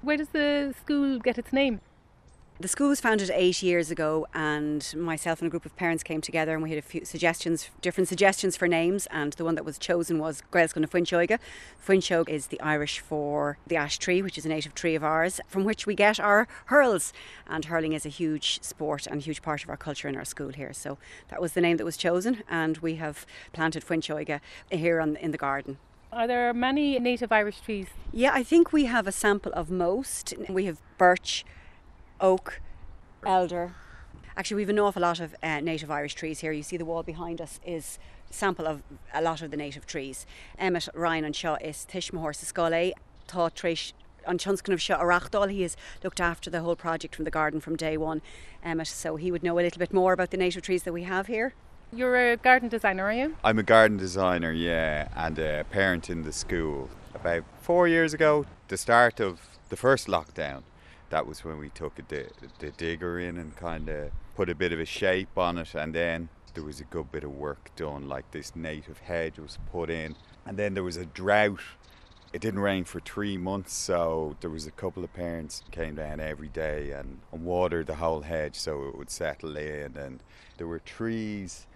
Where 0.00 0.16
does 0.16 0.30
the 0.30 0.74
school 0.80 1.18
get 1.18 1.38
its 1.38 1.52
name? 1.52 1.80
The 2.62 2.68
school 2.68 2.90
was 2.90 3.00
founded 3.00 3.28
eight 3.34 3.60
years 3.60 3.90
ago, 3.90 4.28
and 4.32 4.94
myself 4.96 5.40
and 5.40 5.48
a 5.48 5.50
group 5.50 5.66
of 5.66 5.74
parents 5.74 6.04
came 6.04 6.20
together, 6.20 6.54
and 6.54 6.62
we 6.62 6.70
had 6.70 6.78
a 6.78 6.82
few 6.82 7.04
suggestions, 7.04 7.70
different 7.80 8.06
suggestions 8.06 8.56
for 8.56 8.68
names. 8.68 9.08
And 9.10 9.32
the 9.32 9.44
one 9.44 9.56
that 9.56 9.64
was 9.64 9.78
chosen 9.78 10.20
was 10.20 10.44
Gaelscoil 10.52 10.82
na 10.82 10.86
Fuinseoige. 10.86 11.40
Fuinseog 11.84 12.28
is 12.28 12.46
the 12.46 12.60
Irish 12.60 13.00
for 13.00 13.58
the 13.66 13.74
ash 13.74 13.98
tree, 13.98 14.22
which 14.22 14.38
is 14.38 14.46
a 14.46 14.48
native 14.48 14.76
tree 14.76 14.94
of 14.94 15.02
ours, 15.02 15.40
from 15.48 15.64
which 15.64 15.88
we 15.88 15.96
get 15.96 16.20
our 16.20 16.46
hurls. 16.66 17.12
And 17.48 17.64
hurling 17.64 17.94
is 17.94 18.06
a 18.06 18.08
huge 18.08 18.62
sport 18.62 19.08
and 19.08 19.20
a 19.20 19.24
huge 19.24 19.42
part 19.42 19.64
of 19.64 19.68
our 19.68 19.76
culture 19.76 20.06
in 20.06 20.14
our 20.14 20.24
school 20.24 20.50
here. 20.50 20.72
So 20.72 20.98
that 21.30 21.42
was 21.42 21.54
the 21.54 21.60
name 21.60 21.78
that 21.78 21.84
was 21.84 21.96
chosen, 21.96 22.44
and 22.48 22.78
we 22.78 22.94
have 22.94 23.26
planted 23.52 23.84
Fuinseoige 23.84 24.38
here 24.70 25.00
on, 25.00 25.16
in 25.16 25.32
the 25.32 25.36
garden. 25.36 25.78
Are 26.12 26.28
there 26.28 26.54
many 26.54 26.96
native 27.00 27.32
Irish 27.32 27.60
trees? 27.60 27.88
Yeah, 28.12 28.30
I 28.32 28.44
think 28.44 28.72
we 28.72 28.84
have 28.84 29.08
a 29.08 29.12
sample 29.12 29.50
of 29.52 29.68
most. 29.68 30.34
We 30.48 30.66
have 30.66 30.78
birch, 30.96 31.44
oak, 32.22 32.60
elder. 33.26 33.74
Actually, 34.36 34.54
we 34.54 34.62
have 34.62 34.70
an 34.70 34.78
awful 34.78 35.02
lot 35.02 35.20
of 35.20 35.34
uh, 35.42 35.60
native 35.60 35.90
Irish 35.90 36.14
trees 36.14 36.40
here. 36.40 36.52
You 36.52 36.62
see 36.62 36.78
the 36.78 36.84
wall 36.84 37.02
behind 37.02 37.40
us 37.40 37.60
is 37.66 37.98
a 38.30 38.32
sample 38.32 38.66
of 38.66 38.82
a 39.12 39.20
lot 39.20 39.42
of 39.42 39.50
the 39.50 39.56
native 39.56 39.84
trees. 39.84 40.24
Emmett 40.56 40.88
Ryan 40.94 41.24
and 41.24 41.36
Shaw 41.36 41.56
is 41.56 41.86
Tishmahor 41.90 42.34
Scolle, 42.34 42.92
Tá 43.28 43.50
Trish 43.50 43.92
on 44.26 44.38
Chunskin 44.38 44.72
of 44.72 44.80
Shaw 44.80 45.02
Arachdal. 45.02 45.50
He 45.50 45.62
has 45.62 45.76
looked 46.02 46.20
after 46.20 46.48
the 46.48 46.60
whole 46.60 46.76
project 46.76 47.14
from 47.14 47.24
the 47.24 47.30
garden 47.30 47.60
from 47.60 47.76
day 47.76 47.96
one, 47.96 48.22
Emmett, 48.64 48.86
so 48.86 49.16
he 49.16 49.30
would 49.30 49.42
know 49.42 49.58
a 49.58 49.62
little 49.62 49.80
bit 49.80 49.92
more 49.92 50.12
about 50.12 50.30
the 50.30 50.36
native 50.36 50.62
trees 50.62 50.84
that 50.84 50.92
we 50.92 51.02
have 51.02 51.26
here. 51.26 51.52
You're 51.92 52.32
a 52.32 52.36
garden 52.38 52.70
designer, 52.70 53.04
are 53.04 53.12
you? 53.12 53.36
I'm 53.44 53.58
a 53.58 53.62
garden 53.62 53.98
designer, 53.98 54.52
yeah, 54.52 55.08
and 55.14 55.38
a 55.38 55.66
parent 55.70 56.08
in 56.08 56.22
the 56.22 56.32
school. 56.32 56.88
About 57.14 57.44
four 57.60 57.86
years 57.86 58.14
ago, 58.14 58.46
the 58.68 58.78
start 58.78 59.20
of 59.20 59.40
the 59.68 59.76
first 59.76 60.06
lockdown, 60.06 60.62
that 61.12 61.26
was 61.26 61.44
when 61.44 61.58
we 61.58 61.68
took 61.68 61.94
the, 62.08 62.26
the 62.58 62.70
digger 62.70 63.20
in 63.20 63.36
and 63.36 63.54
kind 63.54 63.86
of 63.90 64.10
put 64.34 64.48
a 64.48 64.54
bit 64.54 64.72
of 64.72 64.80
a 64.80 64.86
shape 64.86 65.36
on 65.36 65.58
it, 65.58 65.74
and 65.74 65.94
then 65.94 66.30
there 66.54 66.64
was 66.64 66.80
a 66.80 66.84
good 66.84 67.12
bit 67.12 67.22
of 67.22 67.30
work 67.30 67.70
done, 67.76 68.08
like 68.08 68.30
this 68.30 68.56
native 68.56 68.98
hedge 68.98 69.38
was 69.38 69.58
put 69.70 69.90
in, 69.90 70.16
and 70.46 70.56
then 70.56 70.72
there 70.72 70.82
was 70.82 70.96
a 70.96 71.04
drought. 71.04 71.60
It 72.32 72.40
didn't 72.40 72.60
rain 72.60 72.84
for 72.84 72.98
three 72.98 73.36
months, 73.36 73.74
so 73.74 74.36
there 74.40 74.48
was 74.48 74.66
a 74.66 74.70
couple 74.70 75.04
of 75.04 75.12
parents 75.12 75.62
came 75.70 75.96
down 75.96 76.18
every 76.18 76.48
day 76.48 76.92
and, 76.92 77.18
and 77.30 77.44
watered 77.44 77.88
the 77.88 77.96
whole 77.96 78.22
hedge 78.22 78.56
so 78.56 78.88
it 78.88 78.96
would 78.96 79.10
settle 79.10 79.58
in, 79.58 79.98
and 79.98 80.22
there 80.56 80.66
were 80.66 80.78
trees 80.78 81.66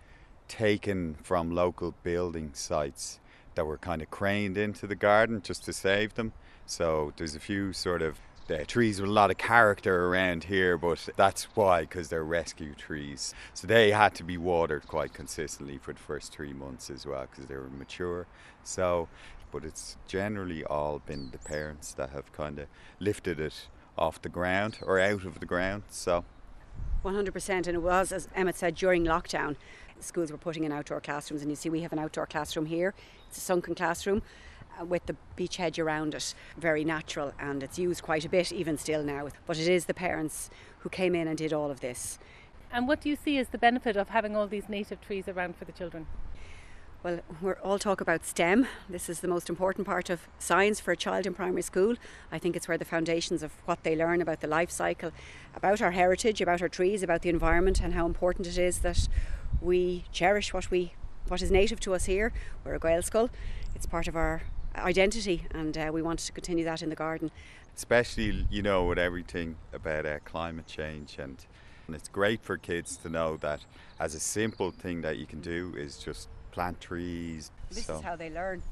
taken 0.48 1.14
from 1.22 1.50
local 1.50 1.94
building 2.02 2.52
sites 2.54 3.20
that 3.54 3.66
were 3.66 3.76
kind 3.76 4.00
of 4.00 4.10
craned 4.10 4.56
into 4.56 4.86
the 4.86 4.94
garden 4.94 5.42
just 5.42 5.62
to 5.66 5.74
save 5.74 6.14
them. 6.14 6.32
So 6.64 7.12
there's 7.18 7.34
a 7.34 7.40
few 7.40 7.74
sort 7.74 8.00
of 8.00 8.18
uh, 8.50 8.64
trees 8.66 9.00
with 9.00 9.10
a 9.10 9.12
lot 9.12 9.30
of 9.30 9.38
character 9.38 10.06
around 10.06 10.44
here, 10.44 10.76
but 10.78 11.08
that's 11.16 11.44
why, 11.54 11.82
because 11.82 12.08
they're 12.08 12.24
rescue 12.24 12.74
trees. 12.74 13.34
So 13.54 13.66
they 13.66 13.90
had 13.90 14.14
to 14.16 14.24
be 14.24 14.38
watered 14.38 14.86
quite 14.86 15.12
consistently 15.12 15.78
for 15.78 15.92
the 15.92 16.00
first 16.00 16.32
three 16.32 16.52
months 16.52 16.90
as 16.90 17.06
well, 17.06 17.26
because 17.30 17.46
they 17.46 17.56
were 17.56 17.68
mature. 17.68 18.26
So, 18.62 19.08
but 19.52 19.64
it's 19.64 19.96
generally 20.06 20.64
all 20.64 21.00
been 21.00 21.30
the 21.30 21.38
parents 21.38 21.92
that 21.94 22.10
have 22.10 22.32
kind 22.32 22.58
of 22.58 22.66
lifted 23.00 23.40
it 23.40 23.68
off 23.96 24.20
the 24.22 24.28
ground 24.28 24.78
or 24.82 25.00
out 25.00 25.24
of 25.24 25.40
the 25.40 25.46
ground. 25.46 25.84
So. 25.88 26.24
100%, 27.04 27.48
and 27.48 27.68
it 27.68 27.82
was, 27.82 28.12
as 28.12 28.28
Emmett 28.34 28.56
said, 28.56 28.74
during 28.74 29.04
lockdown 29.04 29.56
schools 30.00 30.30
were 30.30 30.38
putting 30.38 30.64
in 30.64 30.72
outdoor 30.72 31.00
classrooms, 31.00 31.42
and 31.42 31.50
you 31.50 31.56
see 31.56 31.70
we 31.70 31.80
have 31.80 31.92
an 31.92 31.98
outdoor 31.98 32.26
classroom 32.26 32.66
here. 32.66 32.94
It's 33.28 33.38
a 33.38 33.40
sunken 33.40 33.74
classroom 33.74 34.22
Uh, 34.78 34.84
with 34.84 35.06
the 35.06 35.16
beech 35.36 35.56
hedge 35.56 35.78
around 35.78 36.14
it, 36.14 36.34
very 36.58 36.84
natural, 36.84 37.32
and 37.38 37.62
it's 37.62 37.78
used 37.78 38.02
quite 38.02 38.24
a 38.24 38.28
bit 38.28 38.52
even 38.52 38.76
still 38.76 39.02
now. 39.02 39.28
But 39.46 39.58
it 39.58 39.68
is 39.68 39.86
the 39.86 39.94
parents 39.94 40.50
who 40.80 40.88
came 40.88 41.14
in 41.14 41.28
and 41.28 41.38
did 41.38 41.52
all 41.52 41.70
of 41.70 41.80
this. 41.80 42.18
And 42.70 42.86
what 42.86 43.00
do 43.00 43.08
you 43.08 43.16
see 43.16 43.38
as 43.38 43.48
the 43.48 43.58
benefit 43.58 43.96
of 43.96 44.10
having 44.10 44.36
all 44.36 44.46
these 44.46 44.68
native 44.68 45.00
trees 45.00 45.28
around 45.28 45.56
for 45.56 45.64
the 45.64 45.72
children? 45.72 46.06
Well, 47.02 47.20
we're 47.40 47.58
all 47.62 47.78
talk 47.78 48.00
about 48.00 48.26
STEM. 48.26 48.66
This 48.88 49.08
is 49.08 49.20
the 49.20 49.28
most 49.28 49.48
important 49.48 49.86
part 49.86 50.10
of 50.10 50.26
science 50.38 50.80
for 50.80 50.92
a 50.92 50.96
child 50.96 51.24
in 51.24 51.34
primary 51.34 51.62
school. 51.62 51.94
I 52.32 52.38
think 52.38 52.56
it's 52.56 52.68
where 52.68 52.78
the 52.78 52.84
foundations 52.84 53.42
of 53.42 53.52
what 53.64 53.82
they 53.82 53.94
learn 53.94 54.20
about 54.20 54.40
the 54.40 54.48
life 54.48 54.70
cycle, 54.70 55.12
about 55.54 55.80
our 55.80 55.92
heritage, 55.92 56.40
about 56.40 56.60
our 56.60 56.68
trees, 56.68 57.02
about 57.02 57.22
the 57.22 57.30
environment, 57.30 57.80
and 57.80 57.94
how 57.94 58.06
important 58.06 58.46
it 58.46 58.58
is 58.58 58.80
that 58.80 59.08
we 59.60 60.04
cherish 60.10 60.52
what 60.52 60.70
we 60.70 60.94
what 61.28 61.42
is 61.42 61.50
native 61.50 61.80
to 61.80 61.94
us 61.94 62.04
here. 62.04 62.32
We're 62.64 62.74
a 62.74 62.80
Gaelscoil. 62.80 63.30
It's 63.74 63.86
part 63.86 64.06
of 64.06 64.16
our 64.16 64.42
identity, 64.76 65.46
and 65.50 65.76
uh, 65.76 65.90
we 65.92 66.02
want 66.02 66.18
to 66.20 66.32
continue 66.32 66.64
that 66.64 66.82
in 66.82 66.88
the 66.88 66.96
garden. 66.96 67.30
Especially, 67.76 68.46
you 68.50 68.62
know, 68.62 68.84
with 68.84 68.98
everything 68.98 69.56
about 69.72 70.06
uh, 70.06 70.18
climate 70.24 70.66
change, 70.66 71.16
and, 71.18 71.44
and 71.86 71.96
it's 71.96 72.08
great 72.08 72.42
for 72.42 72.56
kids 72.56 72.96
to 72.98 73.08
know 73.08 73.36
that 73.38 73.64
as 74.00 74.14
a 74.14 74.20
simple 74.20 74.70
thing 74.70 75.02
that 75.02 75.18
you 75.18 75.26
can 75.26 75.40
do 75.40 75.74
is 75.76 75.98
just 75.98 76.28
plant 76.52 76.80
trees. 76.80 77.50
This 77.70 77.86
so. 77.86 77.96
is 77.96 78.00
how 78.00 78.16
they 78.16 78.30
learn. 78.30 78.62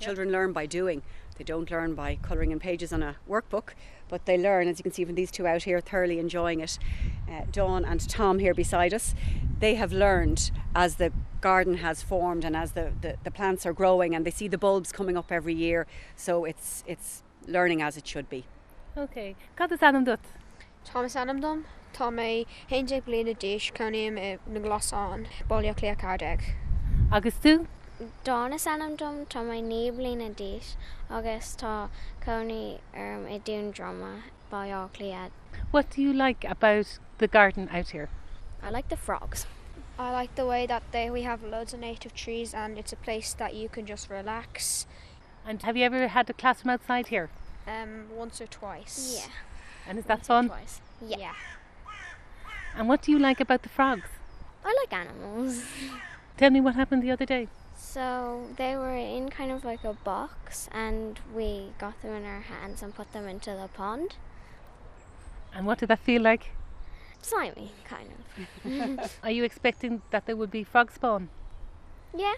Children 0.00 0.30
learn 0.30 0.52
by 0.52 0.66
doing. 0.66 1.02
They 1.38 1.44
don't 1.44 1.70
learn 1.70 1.94
by 1.94 2.18
colouring 2.22 2.50
in 2.50 2.58
pages 2.58 2.92
on 2.92 3.02
a 3.02 3.16
workbook, 3.28 3.74
but 4.08 4.24
they 4.26 4.38
learn, 4.38 4.68
as 4.68 4.78
you 4.78 4.82
can 4.82 4.92
see 4.92 5.04
from 5.04 5.14
these 5.14 5.30
two 5.30 5.46
out 5.46 5.64
here, 5.64 5.80
thoroughly 5.80 6.18
enjoying 6.18 6.60
it. 6.60 6.78
Uh, 7.30 7.42
Dawn 7.50 7.84
and 7.84 8.08
Tom 8.08 8.38
here 8.38 8.54
beside 8.54 8.94
us, 8.94 9.14
they 9.58 9.74
have 9.74 9.92
learned 9.92 10.50
as 10.74 10.96
the 10.96 11.12
garden 11.40 11.78
has 11.78 12.02
formed 12.02 12.44
and 12.44 12.56
as 12.56 12.72
the, 12.72 12.92
the, 13.00 13.16
the 13.24 13.30
plants 13.30 13.66
are 13.66 13.72
growing 13.72 14.14
and 14.14 14.24
they 14.24 14.30
see 14.30 14.48
the 14.48 14.58
bulbs 14.58 14.92
coming 14.92 15.16
up 15.16 15.30
every 15.30 15.54
year, 15.54 15.86
so 16.16 16.44
it's 16.44 16.82
it's 16.86 17.22
learning 17.46 17.82
as 17.82 17.96
it 17.96 18.06
should 18.06 18.28
be. 18.28 18.44
Okay. 18.96 19.36
Cad 19.56 19.72
is 19.72 19.82
anam 19.82 20.04
dut? 20.04 20.20
Thomas 20.84 21.16
Adam 21.16 21.40
dom, 21.40 21.64
Tá 21.92 22.10
mé 22.10 22.46
héidir 22.70 23.02
bliana 23.02 23.34
déis 23.34 23.72
chunim 23.72 24.14
na 24.14 24.60
glasán 24.60 25.26
bolio 25.48 25.74
lé 25.74 25.96
cardeg. 25.96 26.40
Agus 27.10 27.34
tú? 27.42 27.66
Dána 28.24 28.58
anam 28.66 28.94
dom 28.94 29.24
tá 29.24 29.40
mé 29.40 29.62
ní 29.62 29.90
blina 29.90 30.28
díis 30.28 30.76
agus 31.08 31.56
tá 31.56 31.88
coní 32.20 32.78
arm 32.92 33.26
i 33.26 33.38
dún 33.40 33.72
drama 33.72 34.22
baá 34.52 34.90
liad. 35.00 35.32
What 35.70 35.88
do 35.96 36.02
you 36.02 36.12
like 36.12 36.44
about 36.44 36.98
the 37.16 37.26
garden 37.26 37.70
out 37.72 37.88
here? 37.96 38.10
I 38.62 38.68
like 38.68 38.90
the 38.90 38.98
frogs. 38.98 39.46
I 39.98 40.12
like 40.12 40.34
the 40.34 40.44
way 40.44 40.66
that 40.66 40.82
they, 40.92 41.08
we 41.08 41.22
have 41.22 41.42
loads 41.42 41.72
of 41.72 41.80
native 41.80 42.12
trees 42.12 42.52
and 42.52 42.76
it's 42.76 42.92
a 42.92 42.96
place 42.96 43.32
that 43.32 43.54
you 43.54 43.70
can 43.70 43.86
just 43.86 44.10
relax. 44.10 44.86
And 45.46 45.62
have 45.62 45.74
you 45.74 45.84
ever 45.84 46.08
had 46.08 46.28
a 46.28 46.34
classroom 46.34 46.74
outside 46.74 47.06
here? 47.06 47.30
Um, 47.66 48.10
once 48.14 48.42
or 48.42 48.46
twice. 48.46 49.16
Yeah. 49.16 49.32
And 49.88 49.98
is 49.98 50.04
that 50.04 50.26
fun? 50.26 50.48
Twice. 50.48 50.82
Yeah. 51.00 51.16
yeah. 51.18 51.34
And 52.76 52.88
what 52.90 53.00
do 53.00 53.10
you 53.10 53.18
like 53.18 53.40
about 53.40 53.62
the 53.62 53.70
frogs? 53.70 54.10
I 54.62 54.74
like 54.84 54.92
animals. 54.92 55.64
Tell 56.36 56.50
me 56.50 56.60
what 56.60 56.74
happened 56.74 57.02
the 57.02 57.10
other 57.10 57.24
day. 57.24 57.48
So 57.96 58.42
they 58.58 58.76
were 58.76 58.94
in 58.94 59.30
kind 59.30 59.50
of 59.50 59.64
like 59.64 59.82
a 59.82 59.94
box, 59.94 60.68
and 60.70 61.18
we 61.34 61.68
got 61.78 62.02
them 62.02 62.12
in 62.12 62.26
our 62.26 62.42
hands 62.42 62.82
and 62.82 62.94
put 62.94 63.10
them 63.14 63.26
into 63.26 63.48
the 63.52 63.70
pond. 63.72 64.16
And 65.54 65.64
what 65.64 65.78
did 65.78 65.88
that 65.88 66.00
feel 66.00 66.20
like? 66.20 66.50
Slimy, 67.22 67.72
kind 67.86 68.10
of. 68.12 69.18
Are 69.22 69.30
you 69.30 69.44
expecting 69.44 70.02
that 70.10 70.26
there 70.26 70.36
would 70.36 70.50
be 70.50 70.62
frog 70.62 70.92
spawn? 70.92 71.30
Yeah. 72.14 72.34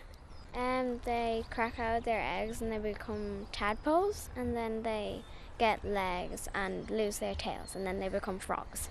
And 0.54 1.02
they 1.02 1.42
crack 1.50 1.80
out 1.80 2.04
their 2.04 2.22
eggs 2.22 2.62
and 2.62 2.70
they 2.70 2.78
become 2.78 3.48
tadpoles, 3.50 4.30
and 4.36 4.56
then 4.56 4.84
they 4.84 5.22
get 5.58 5.84
legs 5.84 6.48
and 6.54 6.88
lose 6.88 7.18
their 7.18 7.34
tails, 7.34 7.74
and 7.74 7.84
then 7.84 7.98
they 7.98 8.08
become 8.08 8.38
frogs. 8.38 8.90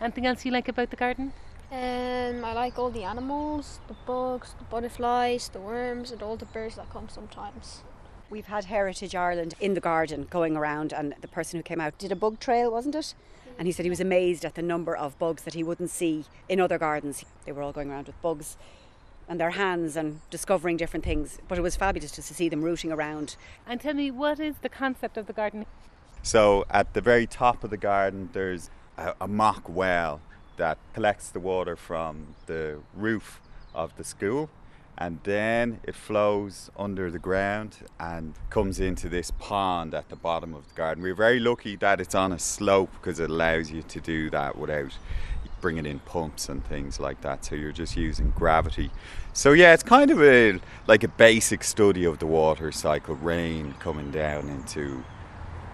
Anything 0.00 0.24
else 0.24 0.44
you 0.44 0.52
like 0.52 0.68
about 0.68 0.90
the 0.90 0.96
garden? 0.96 1.32
Um, 1.70 2.44
I 2.44 2.52
like 2.52 2.78
all 2.78 2.90
the 2.90 3.02
animals, 3.02 3.80
the 3.88 3.96
bugs, 4.06 4.54
the 4.58 4.64
butterflies, 4.64 5.48
the 5.48 5.58
worms, 5.58 6.12
and 6.12 6.22
all 6.22 6.36
the 6.36 6.44
birds 6.44 6.76
that 6.76 6.90
come 6.90 7.08
sometimes. 7.08 7.82
We've 8.30 8.46
had 8.46 8.66
Heritage 8.66 9.14
Ireland 9.14 9.54
in 9.60 9.74
the 9.74 9.80
garden 9.80 10.26
going 10.30 10.56
around, 10.56 10.92
and 10.92 11.14
the 11.20 11.28
person 11.28 11.58
who 11.58 11.64
came 11.64 11.80
out 11.80 11.98
did 11.98 12.12
a 12.12 12.16
bug 12.16 12.38
trail, 12.38 12.70
wasn't 12.70 12.94
it? 12.94 13.14
And 13.58 13.66
he 13.66 13.72
said 13.72 13.84
he 13.84 13.90
was 13.90 14.00
amazed 14.00 14.44
at 14.44 14.54
the 14.54 14.62
number 14.62 14.96
of 14.96 15.18
bugs 15.18 15.42
that 15.42 15.54
he 15.54 15.64
wouldn't 15.64 15.90
see 15.90 16.24
in 16.48 16.60
other 16.60 16.78
gardens. 16.78 17.24
They 17.44 17.52
were 17.52 17.62
all 17.62 17.72
going 17.72 17.90
around 17.90 18.06
with 18.06 18.20
bugs 18.20 18.56
and 19.28 19.40
their 19.40 19.50
hands 19.50 19.96
and 19.96 20.20
discovering 20.30 20.76
different 20.76 21.04
things. 21.04 21.38
But 21.48 21.58
it 21.58 21.62
was 21.62 21.74
fabulous 21.74 22.12
just 22.12 22.28
to 22.28 22.34
see 22.34 22.48
them 22.48 22.62
rooting 22.62 22.92
around. 22.92 23.36
And 23.66 23.80
tell 23.80 23.94
me, 23.94 24.10
what 24.10 24.38
is 24.38 24.56
the 24.62 24.68
concept 24.68 25.16
of 25.16 25.26
the 25.26 25.32
garden? 25.32 25.66
So 26.22 26.64
at 26.70 26.94
the 26.94 27.00
very 27.00 27.26
top 27.26 27.64
of 27.64 27.70
the 27.70 27.76
garden, 27.76 28.28
there's 28.32 28.70
a, 28.96 29.14
a 29.22 29.28
mock 29.28 29.68
well 29.68 30.20
that 30.56 30.78
collects 30.94 31.30
the 31.30 31.40
water 31.40 31.76
from 31.76 32.34
the 32.46 32.78
roof 32.94 33.40
of 33.74 33.96
the 33.96 34.04
school 34.04 34.50
and 34.98 35.20
then 35.24 35.78
it 35.84 35.94
flows 35.94 36.70
under 36.78 37.10
the 37.10 37.18
ground 37.18 37.76
and 38.00 38.34
comes 38.48 38.80
into 38.80 39.08
this 39.08 39.30
pond 39.32 39.94
at 39.94 40.08
the 40.08 40.16
bottom 40.16 40.54
of 40.54 40.66
the 40.68 40.74
garden. 40.74 41.02
We're 41.02 41.14
very 41.14 41.38
lucky 41.38 41.76
that 41.76 42.00
it's 42.00 42.14
on 42.14 42.32
a 42.32 42.38
slope 42.38 42.90
because 42.94 43.20
it 43.20 43.28
allows 43.28 43.70
you 43.70 43.82
to 43.82 44.00
do 44.00 44.30
that 44.30 44.56
without 44.56 44.96
bringing 45.60 45.84
in 45.84 45.98
pumps 46.00 46.48
and 46.48 46.64
things 46.64 46.98
like 46.98 47.20
that. 47.20 47.44
So 47.44 47.56
you're 47.56 47.72
just 47.72 47.96
using 47.96 48.30
gravity. 48.30 48.90
So 49.34 49.52
yeah, 49.52 49.74
it's 49.74 49.82
kind 49.82 50.10
of 50.10 50.22
a 50.22 50.60
like 50.86 51.04
a 51.04 51.08
basic 51.08 51.62
study 51.62 52.04
of 52.04 52.18
the 52.18 52.26
water 52.26 52.72
cycle, 52.72 53.16
rain 53.16 53.74
coming 53.78 54.10
down 54.10 54.48
into 54.48 55.04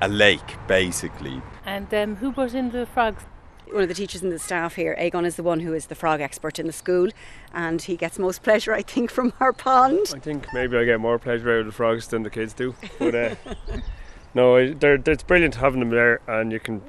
a 0.01 0.09
lake, 0.09 0.57
basically. 0.67 1.41
And 1.65 1.93
um, 1.95 2.17
who 2.17 2.33
brought 2.33 2.55
in 2.55 2.71
the 2.73 2.87
frogs? 2.87 3.25
One 3.73 3.83
of 3.83 3.89
the 3.89 3.95
teachers 3.95 4.23
and 4.23 4.31
the 4.31 4.39
staff 4.39 4.75
here, 4.75 4.97
Aegon, 4.99 5.25
is 5.25 5.37
the 5.37 5.43
one 5.43 5.61
who 5.61 5.75
is 5.75 5.87
the 5.87 5.95
frog 5.95 6.21
expert 6.21 6.59
in 6.59 6.67
the 6.67 6.73
school, 6.73 7.09
and 7.53 7.81
he 7.81 7.97
gets 7.97 8.19
most 8.19 8.43
pleasure, 8.45 8.73
I 8.73 8.83
think, 8.83 9.11
from 9.11 9.33
our 9.41 9.53
pond. 9.53 10.13
I 10.15 10.19
think 10.19 10.47
maybe 10.53 10.77
I 10.77 10.85
get 10.85 11.01
more 11.01 11.19
pleasure 11.19 11.53
out 11.53 11.61
of 11.61 11.67
the 11.67 11.73
frogs 11.73 12.09
than 12.09 12.23
the 12.23 12.31
kids 12.31 12.55
do. 12.55 12.75
But 12.99 13.15
uh, 13.15 13.35
no, 14.35 14.57
it's 14.57 15.23
brilliant 15.23 15.57
having 15.57 15.81
them 15.81 15.91
there, 15.91 16.21
and 16.27 16.53
you 16.53 16.61
can 16.61 16.83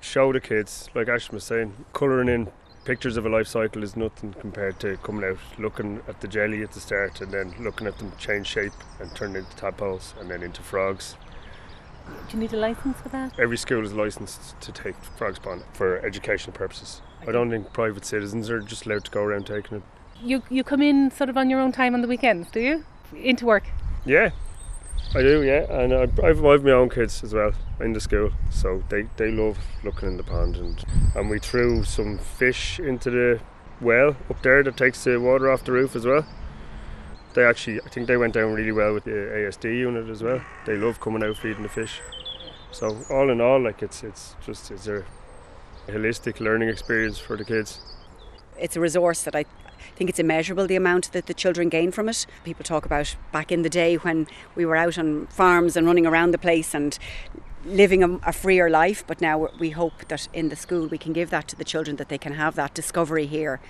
show 0.00 0.32
the 0.32 0.40
kids, 0.40 0.88
like 0.94 1.08
Ash 1.08 1.30
was 1.30 1.44
saying, 1.44 1.84
colouring 1.92 2.28
in 2.28 2.50
pictures 2.84 3.16
of 3.16 3.24
a 3.24 3.28
life 3.28 3.46
cycle 3.46 3.82
is 3.82 3.96
nothing 3.96 4.34
compared 4.34 4.78
to 4.80 4.96
coming 4.98 5.24
out, 5.24 5.38
looking 5.58 6.02
at 6.06 6.20
the 6.20 6.28
jelly 6.28 6.62
at 6.62 6.72
the 6.72 6.80
start, 6.80 7.20
and 7.20 7.32
then 7.32 7.54
looking 7.58 7.86
at 7.86 7.98
them 7.98 8.12
change 8.18 8.46
shape 8.46 8.72
and 9.00 9.14
turn 9.16 9.34
into 9.34 9.56
tadpoles, 9.56 10.14
and 10.20 10.30
then 10.30 10.42
into 10.42 10.62
frogs. 10.62 11.16
Do 12.06 12.36
you 12.36 12.38
need 12.38 12.52
a 12.52 12.56
license 12.56 12.98
for 13.00 13.08
that? 13.10 13.38
Every 13.38 13.56
school 13.56 13.84
is 13.84 13.92
licensed 13.92 14.60
to 14.60 14.72
take 14.72 14.94
frogs 15.16 15.38
pond 15.38 15.64
for 15.72 15.98
educational 16.04 16.56
purposes. 16.56 17.02
I 17.26 17.32
don't 17.32 17.50
think 17.50 17.72
private 17.72 18.04
citizens 18.04 18.50
are 18.50 18.60
just 18.60 18.86
allowed 18.86 19.04
to 19.06 19.10
go 19.10 19.22
around 19.22 19.46
taking 19.46 19.78
it. 19.78 19.82
You 20.22 20.42
you 20.48 20.64
come 20.64 20.82
in 20.82 21.10
sort 21.10 21.30
of 21.30 21.36
on 21.36 21.50
your 21.50 21.60
own 21.60 21.72
time 21.72 21.94
on 21.94 22.02
the 22.02 22.08
weekends, 22.08 22.50
do 22.50 22.60
you? 22.60 22.84
Into 23.14 23.46
work. 23.46 23.64
Yeah, 24.04 24.30
I 25.14 25.22
do. 25.22 25.42
Yeah, 25.42 25.70
and 25.70 25.92
I, 25.92 26.02
I've, 26.26 26.44
I've 26.44 26.64
my 26.64 26.72
own 26.72 26.90
kids 26.90 27.22
as 27.22 27.32
well 27.32 27.52
in 27.80 27.92
the 27.92 28.00
school, 28.00 28.32
so 28.50 28.82
they, 28.88 29.06
they 29.16 29.30
love 29.30 29.58
looking 29.82 30.08
in 30.08 30.16
the 30.16 30.22
pond, 30.22 30.56
and 30.56 30.84
and 31.14 31.30
we 31.30 31.38
threw 31.38 31.84
some 31.84 32.18
fish 32.18 32.78
into 32.78 33.10
the 33.10 33.40
well 33.80 34.16
up 34.30 34.42
there 34.42 34.62
that 34.62 34.76
takes 34.76 35.04
the 35.04 35.18
water 35.20 35.50
off 35.50 35.64
the 35.64 35.72
roof 35.72 35.94
as 35.96 36.06
well. 36.06 36.26
They 37.34 37.44
actually, 37.44 37.80
I 37.80 37.88
think 37.88 38.06
they 38.06 38.16
went 38.16 38.34
down 38.34 38.54
really 38.54 38.72
well 38.72 38.94
with 38.94 39.04
the 39.04 39.10
ASD 39.10 39.64
unit 39.64 40.08
as 40.08 40.22
well. 40.22 40.40
They 40.66 40.76
love 40.76 41.00
coming 41.00 41.22
out 41.24 41.36
feeding 41.36 41.64
the 41.64 41.68
fish. 41.68 42.00
So 42.70 42.96
all 43.10 43.30
in 43.30 43.40
all, 43.40 43.60
like 43.60 43.82
it's 43.82 44.02
it's 44.02 44.34
just 44.44 44.70
it's 44.70 44.86
a 44.86 45.04
holistic 45.88 46.40
learning 46.40 46.68
experience 46.68 47.18
for 47.18 47.36
the 47.36 47.44
kids. 47.44 47.80
It's 48.58 48.76
a 48.76 48.80
resource 48.80 49.22
that 49.24 49.34
I 49.34 49.44
think 49.96 50.10
it's 50.10 50.18
immeasurable 50.18 50.66
the 50.66 50.76
amount 50.76 51.12
that 51.12 51.26
the 51.26 51.34
children 51.34 51.68
gain 51.68 51.92
from 51.92 52.08
it. 52.08 52.26
People 52.44 52.64
talk 52.64 52.84
about 52.84 53.16
back 53.32 53.52
in 53.52 53.62
the 53.62 53.70
day 53.70 53.96
when 53.96 54.26
we 54.54 54.66
were 54.66 54.76
out 54.76 54.98
on 54.98 55.26
farms 55.28 55.76
and 55.76 55.86
running 55.86 56.06
around 56.06 56.32
the 56.32 56.38
place 56.38 56.74
and 56.74 56.98
living 57.64 58.02
a, 58.02 58.16
a 58.24 58.32
freer 58.32 58.68
life, 58.68 59.04
but 59.06 59.20
now 59.20 59.48
we 59.58 59.70
hope 59.70 60.06
that 60.08 60.28
in 60.32 60.48
the 60.48 60.56
school 60.56 60.86
we 60.86 60.98
can 60.98 61.12
give 61.12 61.30
that 61.30 61.48
to 61.48 61.56
the 61.56 61.64
children, 61.64 61.96
that 61.96 62.08
they 62.08 62.18
can 62.18 62.34
have 62.34 62.54
that 62.56 62.74
discovery 62.74 63.26
here. 63.26 63.60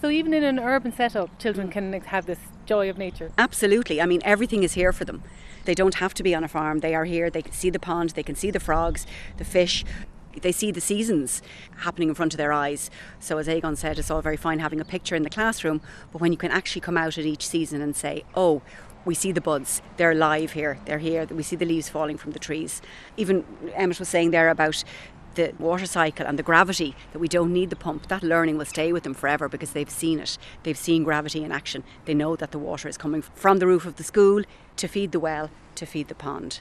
So 0.00 0.08
even 0.08 0.32
in 0.32 0.44
an 0.44 0.58
urban 0.58 0.92
setup, 0.92 1.38
children 1.38 1.68
can 1.68 1.92
have 1.92 2.26
this 2.26 2.38
joy 2.64 2.88
of 2.88 2.96
nature. 2.96 3.32
Absolutely. 3.36 4.00
I 4.00 4.06
mean, 4.06 4.20
everything 4.24 4.62
is 4.62 4.74
here 4.74 4.92
for 4.92 5.04
them. 5.04 5.22
They 5.64 5.74
don't 5.74 5.96
have 5.96 6.14
to 6.14 6.22
be 6.22 6.34
on 6.34 6.44
a 6.44 6.48
farm. 6.48 6.78
They 6.78 6.94
are 6.94 7.04
here. 7.04 7.28
They 7.28 7.42
can 7.42 7.52
see 7.52 7.70
the 7.70 7.80
pond. 7.80 8.10
They 8.10 8.22
can 8.22 8.36
see 8.36 8.50
the 8.50 8.60
frogs, 8.60 9.06
the 9.36 9.44
fish. 9.44 9.84
They 10.42 10.52
see 10.52 10.70
the 10.70 10.80
seasons 10.80 11.42
happening 11.78 12.08
in 12.08 12.14
front 12.14 12.32
of 12.34 12.38
their 12.38 12.52
eyes. 12.52 12.90
So, 13.18 13.38
as 13.38 13.48
Aegon 13.48 13.76
said, 13.76 13.98
it's 13.98 14.10
all 14.10 14.22
very 14.22 14.36
fine 14.36 14.58
having 14.58 14.80
a 14.80 14.84
picture 14.84 15.14
in 15.14 15.22
the 15.22 15.30
classroom, 15.30 15.80
but 16.12 16.20
when 16.20 16.32
you 16.32 16.38
can 16.38 16.50
actually 16.50 16.80
come 16.80 16.96
out 16.96 17.18
at 17.18 17.24
each 17.24 17.46
season 17.46 17.80
and 17.80 17.94
say, 17.94 18.24
oh, 18.34 18.62
we 19.04 19.14
see 19.14 19.32
the 19.32 19.40
buds, 19.40 19.80
they're 19.96 20.12
alive 20.12 20.52
here, 20.52 20.78
they're 20.84 20.98
here, 20.98 21.26
we 21.26 21.42
see 21.42 21.56
the 21.56 21.64
leaves 21.64 21.88
falling 21.88 22.18
from 22.18 22.32
the 22.32 22.38
trees. 22.38 22.82
Even 23.16 23.44
Emmett 23.74 23.98
was 23.98 24.08
saying 24.08 24.30
there 24.30 24.50
about 24.50 24.84
the 25.36 25.54
water 25.58 25.86
cycle 25.86 26.26
and 26.26 26.38
the 26.38 26.42
gravity 26.42 26.94
that 27.12 27.18
we 27.18 27.28
don't 27.28 27.52
need 27.52 27.70
the 27.70 27.76
pump. 27.76 28.08
That 28.08 28.22
learning 28.22 28.58
will 28.58 28.64
stay 28.64 28.92
with 28.92 29.04
them 29.04 29.14
forever 29.14 29.48
because 29.48 29.72
they've 29.72 29.88
seen 29.88 30.18
it. 30.18 30.36
They've 30.64 30.76
seen 30.76 31.04
gravity 31.04 31.44
in 31.44 31.52
action. 31.52 31.84
They 32.04 32.14
know 32.14 32.36
that 32.36 32.50
the 32.50 32.58
water 32.58 32.88
is 32.88 32.98
coming 32.98 33.22
from 33.22 33.58
the 33.58 33.66
roof 33.66 33.86
of 33.86 33.96
the 33.96 34.04
school 34.04 34.42
to 34.76 34.88
feed 34.88 35.12
the 35.12 35.20
well 35.20 35.50
to 35.76 35.86
feed 35.86 36.08
the 36.08 36.14
pond 36.14 36.60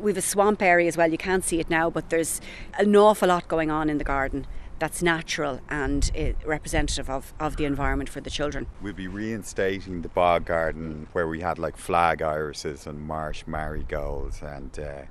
we've 0.00 0.16
a 0.16 0.22
swamp 0.22 0.62
area 0.62 0.88
as 0.88 0.96
well 0.96 1.10
you 1.10 1.18
can't 1.18 1.44
see 1.44 1.60
it 1.60 1.70
now 1.70 1.90
but 1.90 2.10
there's 2.10 2.40
an 2.78 2.94
awful 2.96 3.28
lot 3.28 3.48
going 3.48 3.70
on 3.70 3.88
in 3.90 3.98
the 3.98 4.04
garden 4.04 4.46
that's 4.78 5.00
natural 5.00 5.60
and 5.68 6.10
uh, 6.18 6.32
representative 6.44 7.08
of, 7.08 7.32
of 7.38 7.56
the 7.56 7.64
environment 7.64 8.08
for 8.08 8.20
the 8.20 8.30
children 8.30 8.66
We'll 8.80 8.92
be 8.92 9.06
reinstating 9.06 10.02
the 10.02 10.08
bog 10.08 10.46
garden 10.46 11.06
where 11.12 11.28
we 11.28 11.40
had 11.40 11.58
like 11.58 11.76
flag 11.76 12.20
irises 12.20 12.86
and 12.86 13.00
marsh 13.00 13.44
marigolds 13.46 14.42
and 14.42 14.76
uh, 14.78 15.02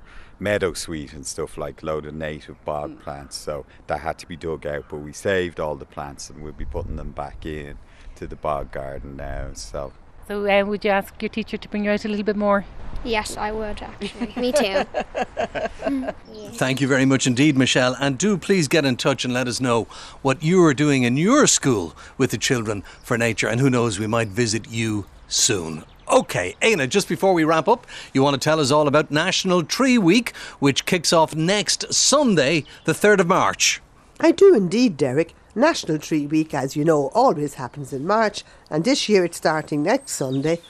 meadow 0.42 0.72
sweet 0.72 1.12
and 1.12 1.24
stuff 1.24 1.56
like 1.56 1.82
load 1.82 2.04
of 2.04 2.14
native 2.14 2.62
bog 2.64 3.00
plants. 3.00 3.36
So 3.36 3.64
that 3.86 4.00
had 4.00 4.18
to 4.18 4.26
be 4.26 4.36
dug 4.36 4.66
out, 4.66 4.86
but 4.88 4.98
we 4.98 5.12
saved 5.12 5.60
all 5.60 5.76
the 5.76 5.86
plants 5.86 6.28
and 6.28 6.42
we'll 6.42 6.52
be 6.52 6.64
putting 6.64 6.96
them 6.96 7.12
back 7.12 7.46
in 7.46 7.78
to 8.16 8.26
the 8.26 8.36
bog 8.36 8.72
garden 8.72 9.16
now. 9.16 9.50
So 9.54 9.92
So 10.28 10.46
uh, 10.48 10.64
would 10.64 10.84
you 10.84 10.90
ask 10.90 11.20
your 11.20 11.28
teacher 11.28 11.56
to 11.56 11.68
bring 11.68 11.84
you 11.84 11.90
out 11.90 12.04
a 12.04 12.08
little 12.08 12.24
bit 12.24 12.36
more? 12.36 12.64
Yes, 13.04 13.36
I 13.36 13.50
would 13.50 13.82
actually. 13.82 14.32
Me 14.40 14.52
too. 14.52 14.84
Thank 16.52 16.80
you 16.80 16.86
very 16.86 17.04
much 17.04 17.26
indeed, 17.26 17.56
Michelle. 17.56 17.96
And 17.98 18.16
do 18.16 18.38
please 18.38 18.68
get 18.68 18.84
in 18.84 18.96
touch 18.96 19.24
and 19.24 19.34
let 19.34 19.48
us 19.48 19.60
know 19.60 19.84
what 20.22 20.42
you 20.42 20.64
are 20.64 20.74
doing 20.74 21.02
in 21.02 21.16
your 21.16 21.46
school 21.46 21.96
with 22.16 22.30
the 22.30 22.38
children 22.38 22.82
for 23.02 23.18
nature. 23.18 23.48
And 23.48 23.60
who 23.60 23.70
knows, 23.70 23.98
we 23.98 24.06
might 24.06 24.28
visit 24.28 24.70
you 24.70 25.06
soon. 25.26 25.84
Okay, 26.08 26.54
Éanna, 26.60 26.88
just 26.88 27.08
before 27.08 27.32
we 27.32 27.42
wrap 27.42 27.68
up, 27.68 27.86
you 28.12 28.22
want 28.22 28.34
to 28.34 28.40
tell 28.40 28.60
us 28.60 28.70
all 28.70 28.86
about 28.86 29.10
National 29.10 29.62
Tree 29.62 29.98
Week, 29.98 30.36
which 30.58 30.84
kicks 30.84 31.12
off 31.12 31.34
next 31.34 31.92
Sunday, 31.92 32.64
the 32.84 32.92
3rd 32.92 33.20
of 33.20 33.26
March. 33.28 33.80
I 34.20 34.30
do 34.30 34.54
indeed, 34.54 34.96
Derek. 34.96 35.34
National 35.54 35.98
Tree 35.98 36.26
Week, 36.26 36.54
as 36.54 36.76
you 36.76 36.84
know, 36.84 37.08
always 37.08 37.54
happens 37.54 37.92
in 37.92 38.06
March, 38.06 38.44
and 38.70 38.84
this 38.84 39.08
year 39.08 39.24
it's 39.24 39.36
starting 39.36 39.82
next 39.82 40.12
Sunday, 40.12 40.60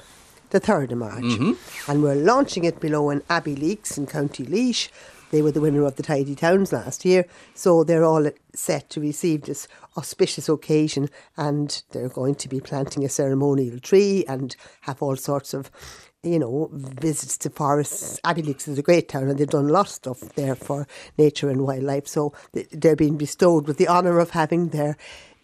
the 0.50 0.60
3rd 0.60 0.92
of 0.92 0.98
March. 0.98 1.24
Mhm. 1.24 1.56
And 1.88 2.02
we're 2.02 2.14
launching 2.14 2.64
it 2.64 2.80
below 2.80 3.10
in 3.10 3.20
Abbeyleix 3.30 3.96
in 3.96 4.06
County 4.06 4.44
Laois. 4.44 4.88
They 5.30 5.40
were 5.40 5.52
the 5.52 5.62
winner 5.62 5.84
of 5.84 5.96
the 5.96 6.02
Tidy 6.02 6.34
Towns 6.34 6.72
last 6.72 7.06
year, 7.06 7.24
so 7.54 7.84
they're 7.84 8.04
all 8.04 8.28
set 8.54 8.90
to 8.90 9.00
receive 9.00 9.42
this 9.42 9.66
auspicious 9.96 10.46
occasion 10.46 11.08
and 11.38 11.82
they're 11.92 12.10
going 12.10 12.34
to 12.34 12.48
be 12.48 12.60
planting 12.60 13.02
a 13.02 13.08
ceremonial 13.08 13.78
tree 13.78 14.26
and 14.28 14.54
have 14.82 15.02
all 15.02 15.16
sorts 15.16 15.54
of 15.54 15.70
you 16.22 16.38
know, 16.38 16.70
visits 16.72 17.36
to 17.38 17.50
forests. 17.50 18.20
Leaks 18.24 18.68
is 18.68 18.78
a 18.78 18.82
great 18.82 19.08
town 19.08 19.28
and 19.28 19.38
they've 19.38 19.48
done 19.48 19.68
a 19.68 19.72
lot 19.72 19.86
of 19.86 19.92
stuff 19.92 20.20
there 20.36 20.54
for 20.54 20.86
nature 21.18 21.50
and 21.50 21.62
wildlife. 21.62 22.06
So 22.06 22.32
they're 22.72 22.96
being 22.96 23.16
bestowed 23.16 23.66
with 23.66 23.76
the 23.76 23.88
honour 23.88 24.18
of 24.18 24.30
having 24.30 24.68
their 24.68 24.96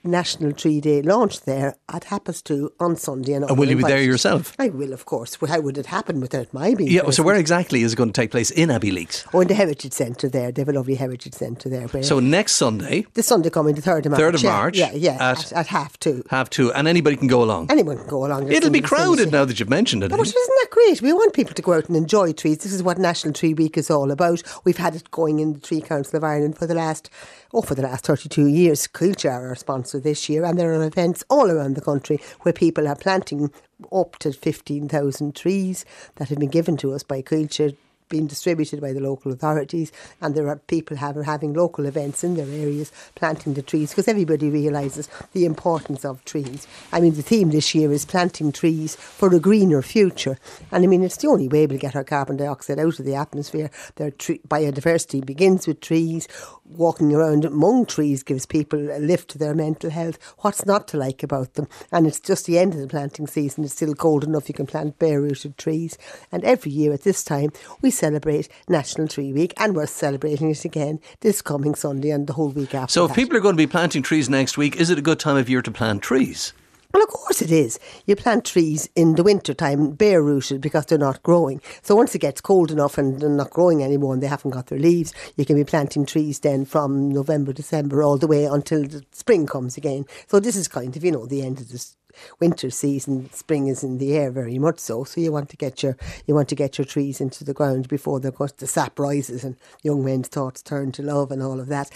National 0.04 0.52
Tree 0.52 0.80
Day 0.80 1.02
launch 1.02 1.42
there 1.42 1.76
at 1.88 2.04
Happistu 2.04 2.70
on 2.80 2.96
Sunday. 2.96 3.32
And, 3.34 3.44
And 3.44 3.58
will 3.58 3.68
you 3.68 3.76
be 3.76 3.82
there 3.82 4.02
yourself? 4.02 4.54
I 4.58 4.68
will, 4.68 4.92
of 4.92 5.06
course. 5.06 5.40
Well, 5.40 5.50
How 5.50 5.60
would 5.60 5.76
it 5.78 5.86
happen 5.86 6.20
without 6.20 6.52
my 6.54 6.74
being 6.74 6.90
Yeah, 6.90 7.10
so 7.10 7.22
where 7.22 7.36
exactly 7.36 7.82
is 7.82 7.92
it 7.92 7.96
going 7.96 8.10
to 8.10 8.20
take 8.20 8.30
place 8.30 8.50
in 8.50 8.68
Abbeyleix? 8.68 9.26
Oh, 9.34 9.40
in 9.40 9.48
the 9.48 9.54
Heritage 9.54 9.92
Centre 9.92 10.28
there. 10.28 10.52
They 10.52 10.62
have 10.62 10.68
a 10.68 10.72
lovely 10.72 10.94
Heritage 10.94 11.34
Centre 11.34 11.68
there. 11.68 11.88
Where 11.88 12.02
So 12.02 12.20
next 12.20 12.54
Sunday, 12.56 13.06
the 13.14 13.22
Sunday 13.22 13.50
coming, 13.50 13.74
the 13.74 13.82
3rd 13.82 14.06
of 14.06 14.12
March. 14.12 14.20
3rd 14.20 14.34
of 14.34 14.44
March, 14.44 14.78
Yeah, 14.78 14.92
yeah, 14.94 15.12
at- 15.32 15.38
at, 15.38 15.52
at 15.52 15.66
half 15.68 15.98
two. 15.98 16.22
have 16.30 16.48
to, 16.50 16.72
and 16.72 16.86
anybody 16.88 17.16
can 17.16 17.28
go 17.28 17.42
along. 17.42 17.66
Anyone 17.70 17.98
can 17.98 18.06
go 18.06 18.24
along. 18.24 18.50
It'll 18.52 18.70
be 18.70 18.80
crowded 18.80 19.32
now 19.32 19.44
that 19.44 19.58
you've 19.58 19.68
mentioned 19.68 20.04
it. 20.04 20.10
But 20.10 20.20
isn't 20.20 20.34
that 20.34 20.68
great? 20.70 21.02
We 21.02 21.12
want 21.12 21.32
people 21.34 21.54
to 21.54 21.62
go 21.62 21.74
out 21.74 21.88
and 21.88 21.96
enjoy 21.96 22.32
trees. 22.32 22.58
This 22.58 22.72
is 22.72 22.82
what 22.82 22.98
National 22.98 23.32
Tree 23.34 23.54
Week 23.54 23.76
is 23.76 23.90
all 23.90 24.10
about. 24.10 24.42
We've 24.64 24.76
had 24.76 24.94
it 24.94 25.10
going 25.10 25.40
in 25.40 25.54
the 25.54 25.60
Tree 25.60 25.80
Council 25.80 26.16
of 26.16 26.24
Ireland 26.24 26.56
for 26.58 26.66
the 26.66 26.74
last, 26.74 27.10
oh, 27.52 27.62
for 27.62 27.74
the 27.74 27.82
last 27.82 28.06
32 28.06 28.46
years. 28.46 28.86
Coillte 28.86 29.30
are 29.30 29.48
our 29.48 29.54
sponsor 29.54 30.00
this 30.00 30.28
year, 30.28 30.44
and 30.44 30.58
there 30.58 30.72
are 30.72 30.84
events 30.84 31.24
all 31.30 31.50
around 31.50 31.74
the 31.76 31.80
country 31.80 32.20
where 32.40 32.52
people 32.52 32.86
are 32.86 32.96
planting 32.96 33.50
up 33.92 34.18
to 34.18 34.32
15,000 34.32 35.34
trees 35.34 35.84
that 36.16 36.28
have 36.28 36.38
been 36.38 36.50
given 36.50 36.76
to 36.78 36.92
us 36.92 37.02
by 37.02 37.22
Coillte 37.22 37.76
being 38.08 38.26
distributed 38.26 38.80
by 38.80 38.92
the 38.92 39.00
local 39.00 39.32
authorities 39.32 39.92
and 40.20 40.34
there 40.34 40.48
are 40.48 40.56
people 40.56 40.96
have, 40.96 41.16
having 41.16 41.52
local 41.52 41.86
events 41.86 42.24
in 42.24 42.34
their 42.34 42.46
areas 42.46 42.92
planting 43.14 43.54
the 43.54 43.62
trees 43.62 43.90
because 43.90 44.08
everybody 44.08 44.50
realises 44.50 45.08
the 45.32 45.44
importance 45.44 46.04
of 46.04 46.24
trees. 46.24 46.66
I 46.92 47.00
mean 47.00 47.14
the 47.14 47.22
theme 47.22 47.50
this 47.50 47.74
year 47.74 47.92
is 47.92 48.04
planting 48.04 48.52
trees 48.52 48.96
for 48.96 49.34
a 49.34 49.40
greener 49.40 49.82
future 49.82 50.38
and 50.72 50.84
I 50.84 50.86
mean 50.86 51.02
it's 51.02 51.16
the 51.18 51.28
only 51.28 51.48
way 51.48 51.66
we'll 51.66 51.78
get 51.78 51.96
our 51.96 52.04
carbon 52.04 52.36
dioxide 52.36 52.78
out 52.78 52.98
of 52.98 53.04
the 53.04 53.14
atmosphere. 53.14 53.70
Their 53.96 54.10
tre- 54.10 54.40
biodiversity 54.48 55.24
begins 55.24 55.66
with 55.66 55.80
trees. 55.80 56.28
Walking 56.70 57.14
around 57.14 57.46
among 57.46 57.86
trees 57.86 58.22
gives 58.22 58.44
people 58.44 58.90
a 58.90 58.98
lift 58.98 59.30
to 59.30 59.38
their 59.38 59.54
mental 59.54 59.88
health. 59.88 60.18
What's 60.40 60.66
not 60.66 60.86
to 60.88 60.98
like 60.98 61.22
about 61.22 61.54
them? 61.54 61.66
And 61.90 62.06
it's 62.06 62.20
just 62.20 62.44
the 62.44 62.58
end 62.58 62.74
of 62.74 62.80
the 62.80 62.86
planting 62.86 63.26
season. 63.26 63.64
It's 63.64 63.72
still 63.72 63.94
cold 63.94 64.22
enough 64.22 64.48
you 64.48 64.54
can 64.54 64.66
plant 64.66 64.98
bare 64.98 65.22
rooted 65.22 65.56
trees. 65.56 65.96
And 66.30 66.44
every 66.44 66.70
year 66.70 66.92
at 66.92 67.02
this 67.02 67.24
time 67.24 67.52
we 67.80 67.90
celebrate 67.90 68.50
National 68.68 69.08
Tree 69.08 69.32
Week 69.32 69.54
and 69.56 69.74
we're 69.74 69.86
celebrating 69.86 70.50
it 70.50 70.66
again 70.66 71.00
this 71.20 71.40
coming 71.40 71.74
Sunday 71.74 72.10
and 72.10 72.26
the 72.26 72.34
whole 72.34 72.50
week 72.50 72.74
after. 72.74 72.92
So 72.92 73.04
if 73.04 73.10
that. 73.10 73.16
people 73.16 73.38
are 73.38 73.40
going 73.40 73.56
to 73.56 73.62
be 73.62 73.66
planting 73.66 74.02
trees 74.02 74.28
next 74.28 74.58
week, 74.58 74.76
is 74.76 74.90
it 74.90 74.98
a 74.98 75.02
good 75.02 75.18
time 75.18 75.38
of 75.38 75.48
year 75.48 75.62
to 75.62 75.70
plant 75.70 76.02
trees? 76.02 76.52
Well, 76.94 77.02
of 77.02 77.10
course 77.10 77.42
it 77.42 77.52
is. 77.52 77.78
You 78.06 78.16
plant 78.16 78.46
trees 78.46 78.88
in 78.96 79.14
the 79.16 79.22
winter 79.22 79.52
time, 79.52 79.90
bare 79.90 80.22
rooted, 80.22 80.62
because 80.62 80.86
they're 80.86 80.96
not 80.96 81.22
growing. 81.22 81.60
So 81.82 81.94
once 81.94 82.14
it 82.14 82.20
gets 82.20 82.40
cold 82.40 82.70
enough 82.70 82.96
and 82.96 83.20
they're 83.20 83.28
not 83.28 83.50
growing 83.50 83.82
anymore 83.82 84.14
and 84.14 84.22
they 84.22 84.26
haven't 84.26 84.52
got 84.52 84.68
their 84.68 84.78
leaves, 84.78 85.12
you 85.36 85.44
can 85.44 85.56
be 85.56 85.64
planting 85.64 86.06
trees 86.06 86.40
then 86.40 86.64
from 86.64 87.10
November, 87.10 87.52
December, 87.52 88.02
all 88.02 88.16
the 88.16 88.26
way 88.26 88.46
until 88.46 88.84
the 88.84 89.04
spring 89.12 89.46
comes 89.46 89.76
again. 89.76 90.06
So 90.28 90.40
this 90.40 90.56
is 90.56 90.66
kind 90.66 90.96
of, 90.96 91.04
you 91.04 91.12
know, 91.12 91.26
the 91.26 91.42
end 91.42 91.60
of 91.60 91.68
this 91.68 91.94
winter 92.40 92.70
season. 92.70 93.30
Spring 93.34 93.66
is 93.66 93.84
in 93.84 93.98
the 93.98 94.16
air 94.16 94.30
very 94.30 94.58
much 94.58 94.78
so. 94.78 95.04
So 95.04 95.20
you 95.20 95.30
want 95.30 95.50
to 95.50 95.58
get 95.58 95.82
your 95.82 95.94
you 96.26 96.34
want 96.34 96.48
to 96.48 96.54
get 96.54 96.78
your 96.78 96.86
trees 96.86 97.20
into 97.20 97.44
the 97.44 97.54
ground 97.54 97.88
before 97.88 98.18
the, 98.18 98.32
the 98.56 98.66
sap 98.66 98.98
rises 98.98 99.44
and 99.44 99.56
young 99.82 100.04
men's 100.04 100.28
thoughts 100.28 100.62
turn 100.62 100.92
to 100.92 101.02
love 101.02 101.30
and 101.30 101.42
all 101.42 101.60
of 101.60 101.66
that. 101.68 101.90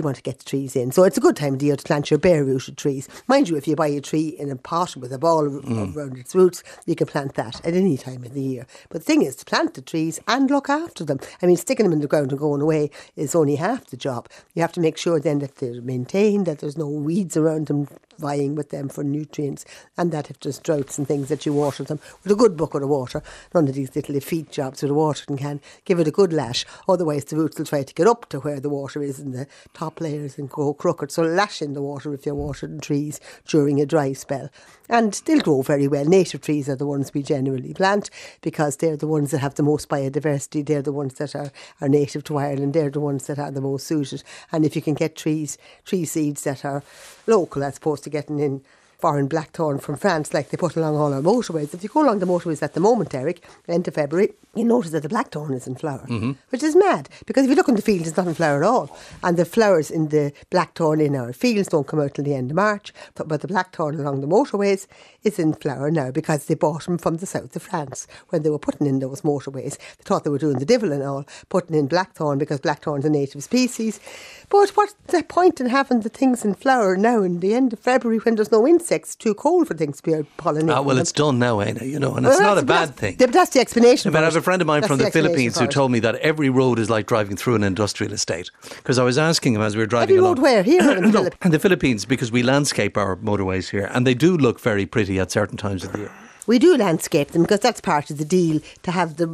You 0.00 0.04
want 0.04 0.16
to 0.16 0.22
get 0.22 0.38
the 0.38 0.44
trees 0.44 0.74
in. 0.74 0.90
So 0.92 1.04
it's 1.04 1.18
a 1.18 1.20
good 1.20 1.36
time 1.36 1.54
of 1.54 1.58
the 1.60 1.66
year 1.66 1.76
to 1.76 1.84
plant 1.84 2.10
your 2.10 2.18
bare 2.18 2.44
rooted 2.44 2.76
trees. 2.76 3.08
Mind 3.28 3.48
you, 3.48 3.56
if 3.56 3.68
you 3.68 3.76
buy 3.76 3.88
a 3.88 4.00
tree 4.00 4.28
in 4.28 4.50
a 4.50 4.56
pot 4.56 4.96
with 4.96 5.12
a 5.12 5.18
ball 5.18 5.48
Mm. 5.50 5.94
around 5.94 6.18
its 6.18 6.34
roots, 6.34 6.62
you 6.86 6.94
can 6.94 7.06
plant 7.06 7.34
that 7.34 7.64
at 7.66 7.74
any 7.74 7.96
time 7.96 8.24
of 8.24 8.34
the 8.34 8.42
year. 8.42 8.66
But 8.88 9.02
the 9.02 9.04
thing 9.04 9.22
is 9.22 9.36
to 9.36 9.44
plant 9.44 9.74
the 9.74 9.82
trees 9.82 10.18
and 10.26 10.50
look 10.50 10.68
after 10.70 11.04
them. 11.04 11.20
I 11.42 11.46
mean, 11.46 11.56
sticking 11.56 11.84
them 11.84 11.92
in 11.92 12.00
the 12.00 12.06
ground 12.06 12.30
and 12.30 12.40
going 12.40 12.62
away 12.62 12.90
is 13.16 13.34
only 13.34 13.56
half 13.56 13.86
the 13.86 13.96
job. 13.96 14.28
You 14.54 14.62
have 14.62 14.72
to 14.72 14.80
make 14.80 14.96
sure 14.96 15.20
then 15.20 15.40
that 15.40 15.56
they're 15.56 15.82
maintained, 15.82 16.46
that 16.46 16.58
there's 16.60 16.78
no 16.78 16.88
weeds 16.88 17.36
around 17.36 17.66
them 17.66 17.88
vying 18.18 18.54
with 18.54 18.68
them 18.68 18.86
for 18.90 19.02
nutrients, 19.02 19.64
and 19.96 20.12
that 20.12 20.28
if 20.30 20.38
there's 20.40 20.58
droughts 20.58 20.98
and 20.98 21.08
things 21.08 21.28
that 21.28 21.46
you 21.46 21.54
water 21.54 21.82
them 21.82 21.98
with 22.22 22.30
a 22.30 22.36
good 22.36 22.54
bucket 22.54 22.82
of 22.82 22.88
water, 22.90 23.22
none 23.54 23.66
of 23.66 23.74
these 23.74 23.96
little 23.96 24.20
feet 24.20 24.50
jobs 24.50 24.82
with 24.82 24.90
a 24.90 24.94
watering 24.94 25.38
can, 25.38 25.58
give 25.86 25.98
it 25.98 26.06
a 26.06 26.10
good 26.10 26.30
lash. 26.30 26.66
Otherwise, 26.86 27.24
the 27.24 27.36
roots 27.36 27.58
will 27.58 27.64
try 27.64 27.82
to 27.82 27.94
get 27.94 28.06
up 28.06 28.28
to 28.28 28.38
where 28.40 28.60
the 28.60 28.68
water 28.68 29.02
is 29.02 29.18
in 29.18 29.32
the 29.32 29.46
top 29.72 29.89
layers 29.98 30.36
and 30.36 30.50
go 30.50 30.74
crooked. 30.74 31.10
So 31.10 31.22
lash 31.22 31.62
in 31.62 31.72
the 31.72 31.80
water 31.80 32.12
if 32.12 32.26
you're 32.26 32.34
watering 32.34 32.80
trees 32.80 33.18
during 33.46 33.80
a 33.80 33.86
dry 33.86 34.12
spell. 34.12 34.50
And 34.90 35.14
they'll 35.24 35.40
grow 35.40 35.62
very 35.62 35.88
well. 35.88 36.04
Native 36.04 36.42
trees 36.42 36.68
are 36.68 36.76
the 36.76 36.86
ones 36.86 37.14
we 37.14 37.22
generally 37.22 37.72
plant 37.72 38.10
because 38.42 38.76
they're 38.76 38.96
the 38.96 39.06
ones 39.06 39.30
that 39.30 39.38
have 39.38 39.54
the 39.54 39.62
most 39.62 39.88
biodiversity. 39.88 40.66
They're 40.66 40.82
the 40.82 40.92
ones 40.92 41.14
that 41.14 41.34
are, 41.34 41.50
are 41.80 41.88
native 41.88 42.24
to 42.24 42.36
Ireland. 42.36 42.74
They're 42.74 42.90
the 42.90 43.00
ones 43.00 43.26
that 43.26 43.38
are 43.38 43.50
the 43.50 43.62
most 43.62 43.86
suited. 43.86 44.22
And 44.52 44.66
if 44.66 44.76
you 44.76 44.82
can 44.82 44.94
get 44.94 45.16
trees, 45.16 45.56
tree 45.84 46.04
seeds 46.04 46.44
that 46.44 46.64
are 46.64 46.82
local 47.26 47.64
as 47.64 47.78
opposed 47.78 48.04
to 48.04 48.10
getting 48.10 48.40
in 48.40 48.62
foreign 49.00 49.26
blackthorn 49.26 49.78
from 49.78 49.96
France 49.96 50.34
like 50.34 50.50
they 50.50 50.56
put 50.56 50.76
along 50.76 50.96
all 50.96 51.12
our 51.14 51.20
motorways. 51.22 51.72
If 51.74 51.82
you 51.82 51.88
go 51.88 52.02
along 52.04 52.18
the 52.18 52.26
motorways 52.26 52.62
at 52.62 52.74
the 52.74 52.80
moment, 52.80 53.14
Eric, 53.14 53.42
end 53.68 53.86
of 53.88 53.94
February, 53.94 54.32
you 54.54 54.64
notice 54.64 54.90
that 54.90 55.02
the 55.02 55.08
blackthorn 55.08 55.54
is 55.54 55.66
in 55.66 55.76
flower, 55.76 56.04
Mhm. 56.08 56.36
which 56.50 56.62
is 56.62 56.74
mad 56.74 57.08
because 57.24 57.44
if 57.44 57.50
you 57.50 57.56
look 57.56 57.68
in 57.68 57.76
the 57.76 57.82
fields, 57.82 58.08
it's 58.08 58.16
not 58.16 58.26
in 58.26 58.34
flower 58.34 58.62
at 58.62 58.68
all. 58.68 58.90
And 59.22 59.36
the 59.36 59.44
flowers 59.44 59.90
in 59.90 60.08
the 60.08 60.32
blackthorn 60.50 61.00
in 61.00 61.14
our 61.14 61.32
fields 61.32 61.68
don't 61.68 61.86
come 61.86 62.00
out 62.00 62.14
till 62.14 62.24
the 62.24 62.34
end 62.34 62.50
of 62.50 62.56
March, 62.56 62.92
but, 63.14 63.28
but 63.28 63.40
the 63.42 63.48
blackthorn 63.48 63.98
along 64.00 64.20
the 64.20 64.26
motorways 64.26 64.86
is 65.22 65.38
in 65.38 65.52
flower 65.54 65.90
now 65.90 66.10
because 66.10 66.46
they 66.46 66.54
bought 66.54 66.84
them 66.86 66.98
from 66.98 67.18
the 67.18 67.26
south 67.26 67.54
of 67.54 67.62
France 67.62 68.06
when 68.30 68.42
they 68.42 68.50
were 68.50 68.58
putting 68.58 68.86
in 68.86 68.98
those 68.98 69.20
motorways. 69.20 69.76
They 69.78 70.04
thought 70.04 70.24
they 70.24 70.30
were 70.30 70.38
doing 70.38 70.58
the 70.58 70.64
devil 70.64 70.90
and 70.92 71.02
all, 71.02 71.24
putting 71.48 71.76
in 71.76 71.86
blackthorn 71.86 72.38
because 72.38 72.58
blackthorn's 72.60 73.04
a 73.04 73.10
native 73.10 73.44
species. 73.44 74.00
But 74.48 74.70
what's 74.70 74.94
the 75.06 75.22
point 75.22 75.60
in 75.60 75.66
having 75.66 76.00
the 76.00 76.08
things 76.08 76.44
in 76.44 76.54
flower 76.54 76.96
now 76.96 77.22
in 77.22 77.38
the 77.40 77.54
end 77.54 77.72
of 77.72 77.78
February 77.78 78.18
when 78.18 78.34
there's 78.34 78.50
no 78.50 78.66
insects? 78.90 79.14
Too 79.14 79.34
cold 79.34 79.68
for 79.68 79.74
things 79.74 79.98
to 79.98 80.02
be 80.02 80.14
out 80.14 80.26
pollinating. 80.38 80.74
Ah, 80.74 80.82
well, 80.82 80.98
it's 80.98 81.12
done 81.12 81.38
now, 81.38 81.60
ain't 81.60 81.80
it? 81.80 81.86
you 81.86 81.98
know, 81.98 82.14
and 82.14 82.26
it's 82.26 82.40
not 82.40 82.58
a 82.58 82.62
that's- 82.62 82.88
bad 82.90 82.96
thing. 82.96 83.16
But 83.18 83.32
that's 83.32 83.50
the 83.50 83.60
explanation. 83.60 84.12
But 84.12 84.22
I 84.22 84.26
have 84.26 84.36
a 84.36 84.42
friend 84.42 84.60
of 84.60 84.66
mine 84.66 84.80
That's 84.82 84.88
from 84.90 84.98
the, 84.98 85.06
explanation 85.06 85.32
Philippines 85.34 85.58
who 85.58 85.66
told 85.66 85.92
me 85.92 86.00
that 86.00 86.16
every 86.16 86.50
road 86.50 86.78
is 86.78 86.90
like 86.90 87.06
driving 87.06 87.36
through 87.36 87.54
an 87.56 87.62
industrial 87.62 88.12
estate. 88.12 88.50
Because 88.76 88.98
I 88.98 89.04
was 89.04 89.18
asking 89.18 89.54
him 89.54 89.62
as 89.62 89.76
we 89.76 89.82
were 89.82 89.86
driving 89.86 90.10
Every 90.16 90.18
along. 90.18 90.36
road 90.36 90.42
where? 90.42 90.62
Here 90.62 90.80
in 90.90 91.04
the 91.04 91.12
Philippines? 91.12 91.38
In 91.44 91.50
the 91.52 91.58
Philippines, 91.58 92.04
because 92.04 92.32
we 92.32 92.42
landscape 92.42 92.96
our 92.96 93.16
motorways 93.16 93.70
here, 93.70 93.88
and 93.92 94.06
they 94.06 94.14
do 94.14 94.36
look 94.36 94.60
very 94.60 94.86
pretty 94.86 95.18
at 95.18 95.30
certain 95.30 95.56
times 95.56 95.84
of 95.84 95.92
the 95.92 95.98
year. 96.00 96.12
We 96.50 96.58
do 96.58 96.76
landscape 96.76 97.28
them 97.30 97.42
because 97.42 97.60
that's 97.60 97.80
part 97.80 98.10
of 98.10 98.18
the 98.18 98.24
deal 98.24 98.60
to 98.82 98.90
have 98.90 99.10
the 99.18 99.28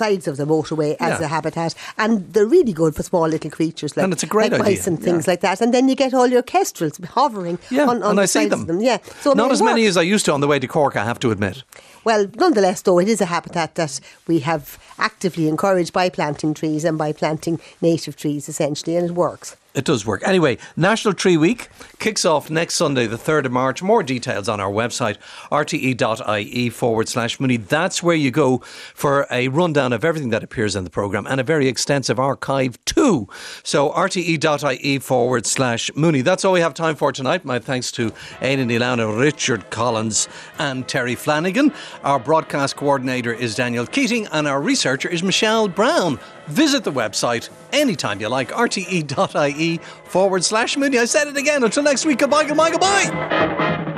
sides 0.00 0.26
of 0.26 0.38
the 0.38 0.46
motorway 0.46 0.96
as 0.98 1.20
Yeah. 1.20 1.26
a 1.26 1.28
habitat, 1.28 1.74
and 1.98 2.32
they're 2.32 2.46
really 2.46 2.72
good 2.72 2.94
for 2.96 3.02
small 3.02 3.28
little 3.28 3.50
creatures 3.50 3.94
like, 3.94 4.04
And 4.04 4.12
it's 4.14 4.22
a 4.22 4.26
great 4.36 4.52
like 4.52 4.62
idea, 4.62 4.72
mice 4.76 4.86
and 4.86 4.98
yeah. 4.98 5.04
things 5.04 5.28
like 5.30 5.42
that. 5.42 5.60
And 5.60 5.74
then 5.74 5.90
you 5.90 5.94
get 5.94 6.14
all 6.14 6.28
your 6.36 6.40
kestrels 6.56 6.98
hovering 7.18 7.58
Yeah, 7.70 7.82
on, 7.82 8.02
on 8.02 8.10
and 8.10 8.18
the 8.18 8.22
I 8.22 8.24
see 8.24 8.38
sides 8.38 8.50
them. 8.52 8.60
of 8.62 8.66
them. 8.68 8.80
Yeah, 8.80 8.98
so 9.20 9.34
Not 9.34 9.50
as 9.52 9.60
many 9.60 9.84
as 9.84 9.98
I 9.98 10.02
used 10.14 10.24
to 10.24 10.32
on 10.32 10.40
the 10.40 10.46
way 10.48 10.58
to 10.58 10.66
Cork, 10.66 10.96
I 10.96 11.04
have 11.04 11.20
to 11.20 11.30
admit. 11.30 11.62
Well, 12.04 12.28
nonetheless, 12.34 12.82
though, 12.82 12.98
it 12.98 13.08
is 13.08 13.20
a 13.20 13.26
habitat 13.26 13.74
that 13.76 14.00
we 14.26 14.40
have 14.40 14.78
actively 14.98 15.48
encouraged 15.48 15.92
by 15.92 16.08
planting 16.08 16.54
trees 16.54 16.84
and 16.84 16.98
by 16.98 17.12
planting 17.12 17.60
native 17.80 18.16
trees, 18.16 18.48
essentially, 18.48 18.96
and 18.96 19.10
it 19.10 19.12
works. 19.14 19.56
It 19.74 19.86
does 19.86 20.04
work. 20.04 20.22
Anyway, 20.26 20.58
National 20.76 21.14
Tree 21.14 21.38
Week 21.38 21.68
kicks 21.98 22.26
off 22.26 22.50
next 22.50 22.74
Sunday, 22.74 23.06
the 23.06 23.16
3rd 23.16 23.46
of 23.46 23.52
March. 23.52 23.82
More 23.82 24.02
details 24.02 24.46
on 24.46 24.60
our 24.60 24.70
website, 24.70 25.16
rte.ie 25.50 26.68
forward 26.68 27.08
slash 27.08 27.40
Mooney. 27.40 27.56
That's 27.56 28.02
where 28.02 28.14
you 28.14 28.30
go 28.30 28.58
for 28.58 29.26
a 29.30 29.48
rundown 29.48 29.94
of 29.94 30.04
everything 30.04 30.28
that 30.28 30.44
appears 30.44 30.76
in 30.76 30.84
the 30.84 30.90
programme 30.90 31.26
and 31.26 31.40
a 31.40 31.42
very 31.42 31.68
extensive 31.68 32.18
archive 32.20 32.82
too. 32.84 33.28
So, 33.62 33.90
rte.ie 33.90 34.98
forward 34.98 35.46
slash 35.46 35.90
Mooney. 35.96 36.20
That's 36.20 36.44
all 36.44 36.52
we 36.52 36.60
have 36.60 36.74
time 36.74 36.94
for 36.94 37.10
tonight. 37.10 37.46
My 37.46 37.58
thanks 37.58 37.90
to 37.92 38.10
Éanna 38.40 38.66
Ní 38.66 38.78
Lamhna, 38.78 39.18
Richard 39.18 39.70
Collins, 39.70 40.28
and 40.58 40.86
Terry 40.86 41.14
Flanagan. 41.14 41.72
Our 42.04 42.18
broadcast 42.18 42.76
coordinator 42.76 43.32
is 43.32 43.54
Daniel 43.54 43.86
Keating, 43.86 44.26
and 44.32 44.48
our 44.48 44.60
researcher 44.60 45.08
is 45.08 45.22
Michelle 45.22 45.68
Brown. 45.68 46.18
Visit 46.46 46.84
the 46.84 46.92
website 46.92 47.48
anytime 47.72 48.20
you 48.20 48.28
like, 48.28 48.50
rte.ie 48.50 49.78
forward 50.04 50.44
slash 50.44 50.76
Mooney. 50.76 50.98
I 50.98 51.04
said 51.04 51.28
it 51.28 51.36
again. 51.36 51.62
Until 51.64 51.82
next 51.82 52.04
week, 52.06 52.18
goodbye, 52.18 52.44
goodbye, 52.44 52.70
goodbye. 52.70 53.91